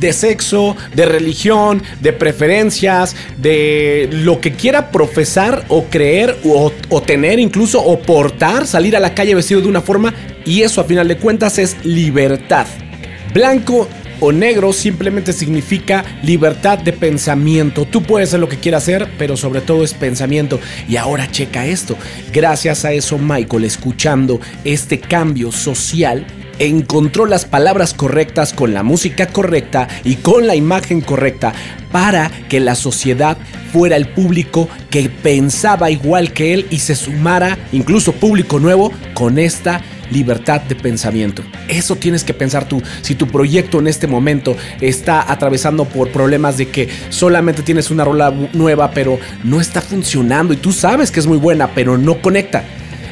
de 0.00 0.12
sexo, 0.12 0.76
de 0.94 1.06
religión, 1.06 1.82
de 2.00 2.12
preferencias, 2.12 3.14
de 3.36 4.08
lo 4.10 4.40
que 4.40 4.52
quiera 4.52 4.90
profesar 4.90 5.64
o 5.68 5.84
creer 5.84 6.36
o, 6.44 6.70
tener 7.02 7.38
incluso 7.38 7.82
o 7.82 8.00
portar, 8.00 8.66
salir 8.66 8.96
a 8.96 9.00
la 9.00 9.14
calle 9.14 9.34
vestido 9.34 9.60
de 9.60 9.68
una 9.68 9.82
forma 9.82 10.14
y 10.44 10.62
eso 10.62 10.80
a 10.80 10.84
final 10.84 11.08
de 11.08 11.18
cuentas 11.18 11.58
es 11.58 11.76
libertad. 11.84 12.66
Blanco 13.32 13.88
o 14.20 14.32
negro 14.32 14.72
simplemente 14.72 15.32
significa 15.32 16.04
libertad 16.22 16.78
de 16.78 16.92
pensamiento. 16.92 17.84
Tú 17.84 18.02
puedes 18.02 18.30
hacer 18.30 18.40
lo 18.40 18.48
que 18.48 18.58
quieras 18.58 18.84
hacer, 18.84 19.08
pero 19.18 19.36
sobre 19.36 19.60
todo 19.60 19.84
es 19.84 19.92
pensamiento. 19.92 20.60
Y 20.88 20.96
ahora 20.96 21.30
checa 21.30 21.66
esto. 21.66 21.96
Gracias 22.32 22.84
a 22.84 22.92
eso 22.92 23.18
Michael, 23.18 23.64
escuchando 23.64 24.40
este 24.64 25.00
cambio 25.00 25.50
social, 25.50 26.24
encontró 26.58 27.26
las 27.26 27.44
palabras 27.44 27.94
correctas 27.94 28.52
con 28.52 28.74
la 28.74 28.82
música 28.82 29.26
correcta 29.26 29.88
y 30.04 30.16
con 30.16 30.46
la 30.46 30.54
imagen 30.54 31.00
correcta 31.00 31.52
para 31.92 32.30
que 32.48 32.60
la 32.60 32.74
sociedad 32.74 33.36
fuera 33.72 33.96
el 33.96 34.08
público 34.08 34.68
que 34.90 35.08
pensaba 35.08 35.90
igual 35.90 36.32
que 36.32 36.54
él 36.54 36.66
y 36.70 36.78
se 36.78 36.94
sumara, 36.94 37.58
incluso 37.72 38.12
público 38.12 38.58
nuevo, 38.58 38.92
con 39.14 39.38
esta 39.38 39.80
libertad 40.10 40.60
de 40.62 40.74
pensamiento. 40.76 41.42
Eso 41.68 41.96
tienes 41.96 42.24
que 42.24 42.34
pensar 42.34 42.68
tú. 42.68 42.82
Si 43.02 43.14
tu 43.14 43.26
proyecto 43.26 43.78
en 43.78 43.88
este 43.88 44.06
momento 44.06 44.56
está 44.80 45.30
atravesando 45.30 45.84
por 45.84 46.10
problemas 46.10 46.56
de 46.56 46.68
que 46.68 46.88
solamente 47.08 47.62
tienes 47.62 47.90
una 47.90 48.04
rola 48.04 48.32
nueva, 48.52 48.90
pero 48.92 49.18
no 49.42 49.60
está 49.60 49.80
funcionando 49.80 50.52
y 50.52 50.58
tú 50.58 50.72
sabes 50.72 51.10
que 51.10 51.20
es 51.20 51.26
muy 51.26 51.38
buena, 51.38 51.74
pero 51.74 51.98
no 51.98 52.20
conecta 52.20 52.64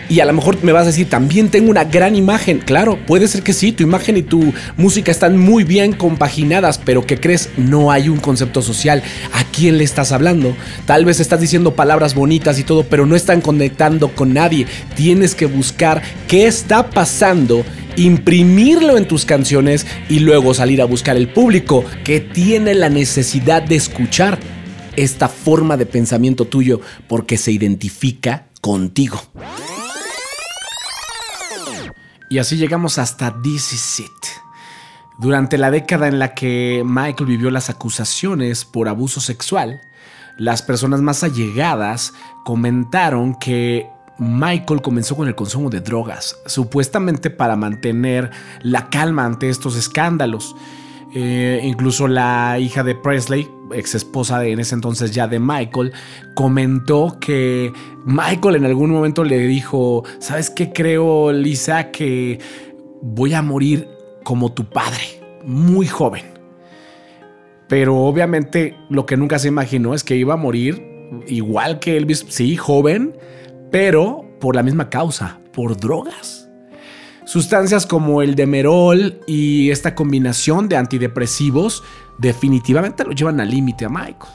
y 0.09 0.21
a 0.21 0.25
lo 0.25 0.33
mejor 0.33 0.63
me 0.63 0.73
vas 0.73 0.83
a 0.83 0.87
decir, 0.87 1.09
también 1.09 1.49
tengo 1.49 1.71
una 1.71 1.85
gran 1.85 2.17
imagen. 2.17 2.59
Claro, 2.59 2.99
puede 3.07 3.29
ser 3.29 3.43
que 3.43 3.53
sí, 3.53 3.73
tu 3.73 3.83
imagen 3.83 4.17
y 4.17 4.23
tu 4.23 4.53
música 4.77 5.11
están 5.11 5.39
muy 5.39 5.65
bien 5.65 5.93
compaginadas, 5.93 6.79
pero 6.79 7.07
¿qué 7.07 7.19
crees? 7.19 7.51
No 7.57 7.91
hay 7.91 8.09
un 8.09 8.19
concepto 8.19 8.63
social. 8.63 9.03
¿A 9.33 9.45
quién 9.45 9.79
le 9.79 9.85
estás 9.85 10.13
hablando? 10.13 10.57
Tal 10.87 11.05
vez 11.05 11.21
estás 11.21 11.41
diciendo 11.41 11.75
palabras 11.75 12.15
bonitas 12.15 12.59
y 12.59 12.65
todo, 12.65 12.85
pero 12.85 13.07
no 13.07 13.17
están 13.17 13.41
conectando 13.41 14.09
con 14.09 14.35
nadie. 14.35 14.67
Tienes 14.97 15.35
que 15.35 15.47
buscar 15.47 16.03
qué 16.29 16.47
está 16.47 16.91
pasando 16.91 17.65
imprimirlo 17.97 18.97
en 18.97 19.07
tus 19.07 19.27
canciones 19.27 19.87
y 20.09 20.21
luego 20.21 20.55
salir 20.55 20.81
a 20.81 20.87
buscar 20.87 21.17
el 21.17 21.29
público 21.29 21.85
que 22.05 22.21
tiene 22.21 22.75
la 22.75 22.89
necesidad 22.89 23.63
de 23.63 23.77
escuchar 23.77 24.39
esta 24.97 25.29
forma 25.29 25.77
de 25.77 25.87
pensamiento 25.87 26.45
tuyo 26.47 26.81
porque 27.09 27.37
se 27.37 27.53
identifica 27.53 28.47
contigo. 28.61 29.21
Y 32.33 32.39
así 32.39 32.57
llegamos 32.57 32.97
hasta 32.97 33.43
This 33.43 33.75
Is 33.75 34.01
It. 34.01 34.27
Durante 35.19 35.59
la 35.59 35.71
década 35.71 36.09
en 36.09 36.19
la 36.19 36.33
que 36.33 36.83
Michael 36.83 37.27
vivió 37.29 37.51
las 37.51 37.69
acusaciones 37.69 38.65
por 38.65 38.89
abuso 38.89 39.21
sexual, 39.21 39.83
las 40.39 40.63
personas 40.63 41.03
más 41.03 41.25
allegadas 41.25 42.15
comentaron 42.43 43.35
que 43.35 43.87
Michael 44.19 44.81
comenzó 44.81 45.15
con 45.15 45.29
el 45.29 45.35
consumo 45.35 45.69
de 45.69 45.83
drogas, 45.83 46.39
supuestamente 46.47 47.29
para 47.29 47.55
mantener 47.55 48.31
la 48.63 48.89
calma 48.89 49.27
ante 49.27 49.51
estos 49.51 49.77
escándalos. 49.77 50.57
Eh, 51.15 51.61
incluso 51.63 52.09
la 52.09 52.59
hija 52.59 52.83
de 52.83 52.95
Presley, 52.95 53.47
ex 53.75 53.95
esposa 53.95 54.39
de 54.39 54.53
en 54.53 54.61
ese 54.61 54.75
entonces 54.75 55.13
ya 55.13 55.29
de 55.29 55.39
Michael, 55.39 55.93
comentó 56.35 57.19
que 57.21 57.73
Michael 58.07 58.57
en 58.57 58.65
algún 58.65 58.91
momento 58.91 59.23
le 59.23 59.39
dijo, 59.41 60.05
¿sabes 60.21 60.49
qué 60.49 60.73
creo, 60.73 61.33
Lisa? 61.33 61.91
Que 61.91 62.39
voy 63.03 63.35
a 63.35 63.43
morir 63.43 63.89
como 64.25 64.53
tu 64.53 64.65
padre, 64.65 65.03
muy 65.45 65.87
joven. 65.87 66.25
Pero 67.69 67.99
obviamente 67.99 68.77
lo 68.89 69.05
que 69.05 69.17
nunca 69.17 69.39
se 69.39 69.49
imaginó 69.49 69.95
es 69.95 70.05
que 70.05 70.17
iba 70.17 70.35
a 70.35 70.39
morir 70.39 70.93
igual 71.27 71.79
que 71.79 71.97
Elvis, 71.97 72.25
sí, 72.29 72.57
joven, 72.57 73.17
pero 73.71 74.25
por 74.41 74.57
la 74.57 74.63
misma 74.63 74.89
causa, 74.89 75.41
por 75.53 75.77
drogas. 75.77 76.49
Sustancias 77.33 77.87
como 77.87 78.21
el 78.21 78.35
demerol 78.35 79.19
y 79.27 79.71
esta 79.71 79.95
combinación 79.95 80.69
de 80.69 80.77
antidepresivos 80.77 81.83
definitivamente 82.19 83.07
lo 83.07 83.13
llevan 83.13 83.41
al 83.41 83.49
límite 83.49 83.87
a 83.87 83.89
Michael. 83.89 84.35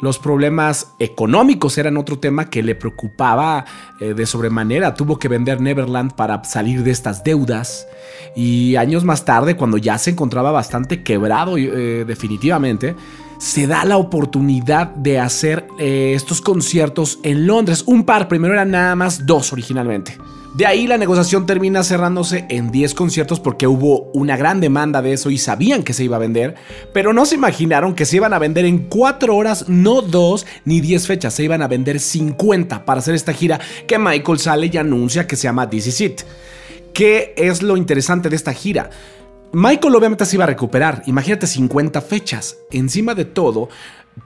Los 0.00 0.20
problemas 0.20 0.92
económicos 1.00 1.76
eran 1.76 1.96
otro 1.96 2.20
tema 2.20 2.48
que 2.48 2.62
le 2.62 2.76
preocupaba 2.76 3.64
eh, 3.98 4.14
de 4.14 4.26
sobremanera. 4.26 4.94
Tuvo 4.94 5.18
que 5.18 5.26
vender 5.26 5.60
Neverland 5.60 6.12
para 6.12 6.44
salir 6.44 6.84
de 6.84 6.92
estas 6.92 7.24
deudas. 7.24 7.88
Y 8.36 8.76
años 8.76 9.02
más 9.02 9.24
tarde, 9.24 9.56
cuando 9.56 9.76
ya 9.76 9.98
se 9.98 10.10
encontraba 10.10 10.52
bastante 10.52 11.02
quebrado 11.02 11.58
eh, 11.58 12.04
definitivamente, 12.06 12.94
se 13.40 13.66
da 13.66 13.86
la 13.86 13.96
oportunidad 13.96 14.88
de 14.88 15.18
hacer 15.18 15.66
eh, 15.78 16.12
estos 16.14 16.42
conciertos 16.42 17.18
en 17.22 17.46
Londres. 17.46 17.82
Un 17.86 18.04
par, 18.04 18.28
primero 18.28 18.52
eran 18.52 18.70
nada 18.70 18.94
más 18.94 19.24
dos 19.26 19.52
originalmente. 19.54 20.18
De 20.54 20.66
ahí 20.66 20.86
la 20.86 20.98
negociación 20.98 21.46
termina 21.46 21.82
cerrándose 21.82 22.44
en 22.50 22.70
10 22.70 22.94
conciertos 22.94 23.40
porque 23.40 23.66
hubo 23.66 24.10
una 24.12 24.36
gran 24.36 24.60
demanda 24.60 25.00
de 25.00 25.14
eso 25.14 25.30
y 25.30 25.38
sabían 25.38 25.84
que 25.84 25.94
se 25.94 26.04
iba 26.04 26.16
a 26.16 26.20
vender, 26.20 26.56
pero 26.92 27.12
no 27.12 27.24
se 27.24 27.36
imaginaron 27.36 27.94
que 27.94 28.04
se 28.04 28.16
iban 28.16 28.34
a 28.34 28.38
vender 28.38 28.66
en 28.66 28.88
4 28.88 29.34
horas, 29.34 29.68
no 29.68 30.02
2 30.02 30.46
ni 30.64 30.80
10 30.80 31.06
fechas, 31.06 31.34
se 31.34 31.44
iban 31.44 31.62
a 31.62 31.68
vender 31.68 31.98
50 31.98 32.84
para 32.84 32.98
hacer 32.98 33.14
esta 33.14 33.32
gira 33.32 33.60
que 33.86 33.98
Michael 33.98 34.38
sale 34.38 34.70
y 34.70 34.76
anuncia 34.76 35.26
que 35.26 35.36
se 35.36 35.44
llama 35.44 35.70
This 35.70 35.86
Is 35.86 36.00
It. 36.00 36.20
¿Qué 36.92 37.32
es 37.36 37.62
lo 37.62 37.76
interesante 37.76 38.28
de 38.28 38.36
esta 38.36 38.52
gira? 38.52 38.90
Michael 39.52 39.96
obviamente 39.96 40.24
se 40.26 40.36
iba 40.36 40.44
a 40.44 40.48
recuperar, 40.48 41.02
imagínate 41.06 41.46
50 41.46 42.00
fechas. 42.00 42.56
Encima 42.70 43.14
de 43.14 43.24
todo, 43.24 43.68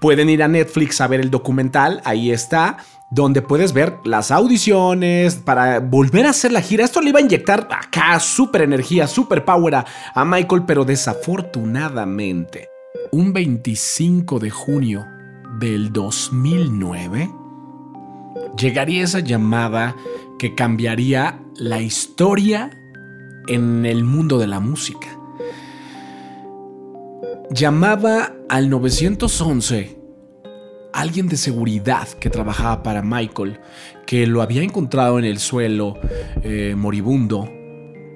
pueden 0.01 0.29
ir 0.29 0.43
a 0.43 0.49
Netflix 0.49 1.01
a 1.01 1.07
ver 1.07 1.21
el 1.21 1.31
documental, 1.31 2.03
ahí 2.05 2.31
está 2.31 2.79
donde 3.11 3.43
puedes 3.43 3.73
ver 3.73 3.99
las 4.05 4.31
audiciones 4.31 5.37
para 5.37 5.79
volver 5.79 6.27
a 6.27 6.31
hacer 6.31 6.51
la 6.51 6.61
gira. 6.61 6.85
Esto 6.85 7.01
le 7.01 7.11
iba 7.11 7.21
a 7.21 7.23
inyectar 7.23 7.69
acá 7.71 8.19
super 8.19 8.63
energía, 8.63 9.07
super 9.07 9.45
power 9.45 9.77
a, 9.77 9.85
a 10.15 10.25
Michael, 10.25 10.65
pero 10.67 10.85
desafortunadamente, 10.85 12.69
un 13.13 13.33
25 13.33 14.41
de 14.41 14.51
junio 14.51 15.07
del 15.61 15.93
2009, 15.93 17.31
llegaría 18.59 19.05
esa 19.05 19.21
llamada 19.21 19.95
que 20.39 20.57
cambiaría 20.57 21.41
la 21.57 21.81
historia 21.81 22.71
en 23.49 23.87
el 23.87 24.05
mundo 24.05 24.39
de 24.39 24.47
la 24.47 24.61
música. 24.61 25.19
Llamaba 27.51 28.33
al 28.49 28.71
911 28.71 30.05
alguien 30.95 31.29
de 31.29 31.37
seguridad 31.37 32.09
que 32.09 32.31
trabajaba 32.31 32.83
para 32.83 33.03
Michael, 33.03 33.61
que 34.07 34.27
lo 34.27 34.43
había 34.43 34.63
encontrado 34.63 35.19
en 35.19 35.25
el 35.25 35.39
suelo 35.39 35.99
eh, 36.43 36.75
moribundo. 36.77 37.51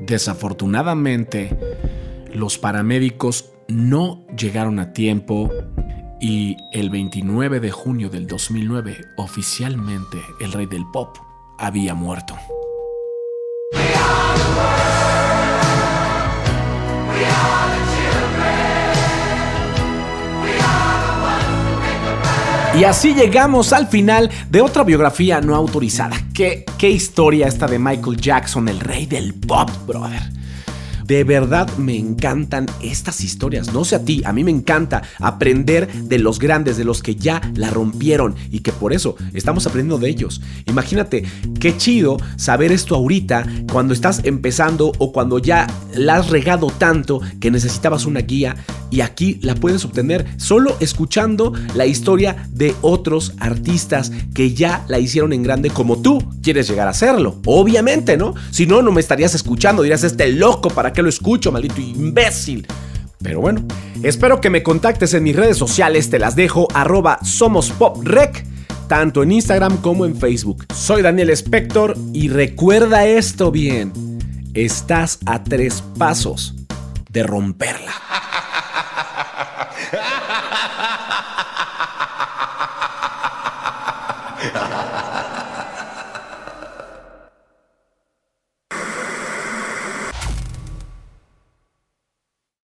Desafortunadamente, 0.00 1.58
los 2.32 2.56
paramédicos 2.56 3.50
no 3.66 4.24
llegaron 4.36 4.78
a 4.78 4.92
tiempo 4.92 5.50
y 6.20 6.56
el 6.72 6.88
29 6.90 7.60
de 7.60 7.70
junio 7.70 8.10
del 8.10 8.26
2009 8.26 8.96
oficialmente 9.16 10.18
el 10.40 10.52
rey 10.52 10.66
del 10.66 10.84
pop 10.92 11.16
había 11.58 11.94
muerto. 11.94 12.36
Y 22.78 22.84
así 22.84 23.12
llegamos 23.12 23.72
al 23.72 23.88
final 23.88 24.30
de 24.50 24.60
otra 24.60 24.84
biografía 24.84 25.40
no 25.40 25.56
autorizada. 25.56 26.16
¿Qué, 26.32 26.64
qué 26.78 26.88
historia 26.88 27.48
esta 27.48 27.66
de 27.66 27.80
Michael 27.80 28.16
Jackson, 28.16 28.68
el 28.68 28.78
rey 28.78 29.04
del 29.06 29.34
pop, 29.34 29.68
brother? 29.84 30.37
De 31.08 31.24
verdad 31.24 31.74
me 31.78 31.96
encantan 31.96 32.66
estas 32.82 33.22
historias. 33.22 33.72
No 33.72 33.86
sé 33.86 33.96
a 33.96 34.04
ti, 34.04 34.20
a 34.26 34.32
mí 34.34 34.44
me 34.44 34.50
encanta 34.50 35.02
aprender 35.20 35.90
de 35.90 36.18
los 36.18 36.38
grandes, 36.38 36.76
de 36.76 36.84
los 36.84 37.02
que 37.02 37.16
ya 37.16 37.40
la 37.54 37.70
rompieron 37.70 38.34
y 38.50 38.60
que 38.60 38.72
por 38.72 38.92
eso 38.92 39.16
estamos 39.32 39.66
aprendiendo 39.66 39.96
de 39.96 40.10
ellos. 40.10 40.42
Imagínate 40.66 41.24
qué 41.60 41.74
chido 41.78 42.18
saber 42.36 42.72
esto 42.72 42.94
ahorita 42.94 43.46
cuando 43.72 43.94
estás 43.94 44.20
empezando 44.24 44.92
o 44.98 45.10
cuando 45.10 45.38
ya 45.38 45.66
la 45.94 46.16
has 46.16 46.28
regado 46.28 46.66
tanto 46.66 47.22
que 47.40 47.50
necesitabas 47.50 48.04
una 48.04 48.20
guía 48.20 48.56
y 48.90 49.00
aquí 49.00 49.38
la 49.42 49.54
puedes 49.54 49.84
obtener 49.86 50.26
solo 50.36 50.76
escuchando 50.80 51.54
la 51.74 51.86
historia 51.86 52.48
de 52.50 52.74
otros 52.82 53.32
artistas 53.38 54.12
que 54.34 54.52
ya 54.52 54.84
la 54.88 54.98
hicieron 54.98 55.32
en 55.32 55.42
grande 55.42 55.70
como 55.70 56.02
tú 56.02 56.22
quieres 56.42 56.68
llegar 56.68 56.86
a 56.86 56.90
hacerlo. 56.90 57.40
Obviamente, 57.46 58.16
¿no? 58.16 58.34
Si 58.50 58.66
no, 58.66 58.82
no 58.82 58.92
me 58.92 59.00
estarías 59.00 59.34
escuchando, 59.34 59.82
dirías 59.82 60.04
este 60.04 60.32
loco 60.32 60.68
para 60.68 60.92
lo 61.02 61.08
escucho, 61.08 61.52
maldito 61.52 61.80
imbécil? 61.80 62.66
Pero 63.22 63.40
bueno, 63.40 63.62
espero 64.02 64.40
que 64.40 64.50
me 64.50 64.62
contactes 64.62 65.14
en 65.14 65.24
mis 65.24 65.34
redes 65.34 65.56
sociales, 65.56 66.08
te 66.08 66.18
las 66.18 66.36
dejo 66.36 66.68
arroba 66.72 67.18
somospoprec, 67.22 68.46
tanto 68.86 69.22
en 69.22 69.32
Instagram 69.32 69.78
como 69.78 70.04
en 70.04 70.16
Facebook. 70.16 70.66
Soy 70.74 71.02
Daniel 71.02 71.30
Spector 71.30 71.96
y 72.12 72.28
recuerda 72.28 73.06
esto 73.06 73.50
bien, 73.50 73.92
estás 74.54 75.18
a 75.26 75.42
tres 75.42 75.82
pasos 75.98 76.54
de 77.10 77.22
romperla. 77.24 77.92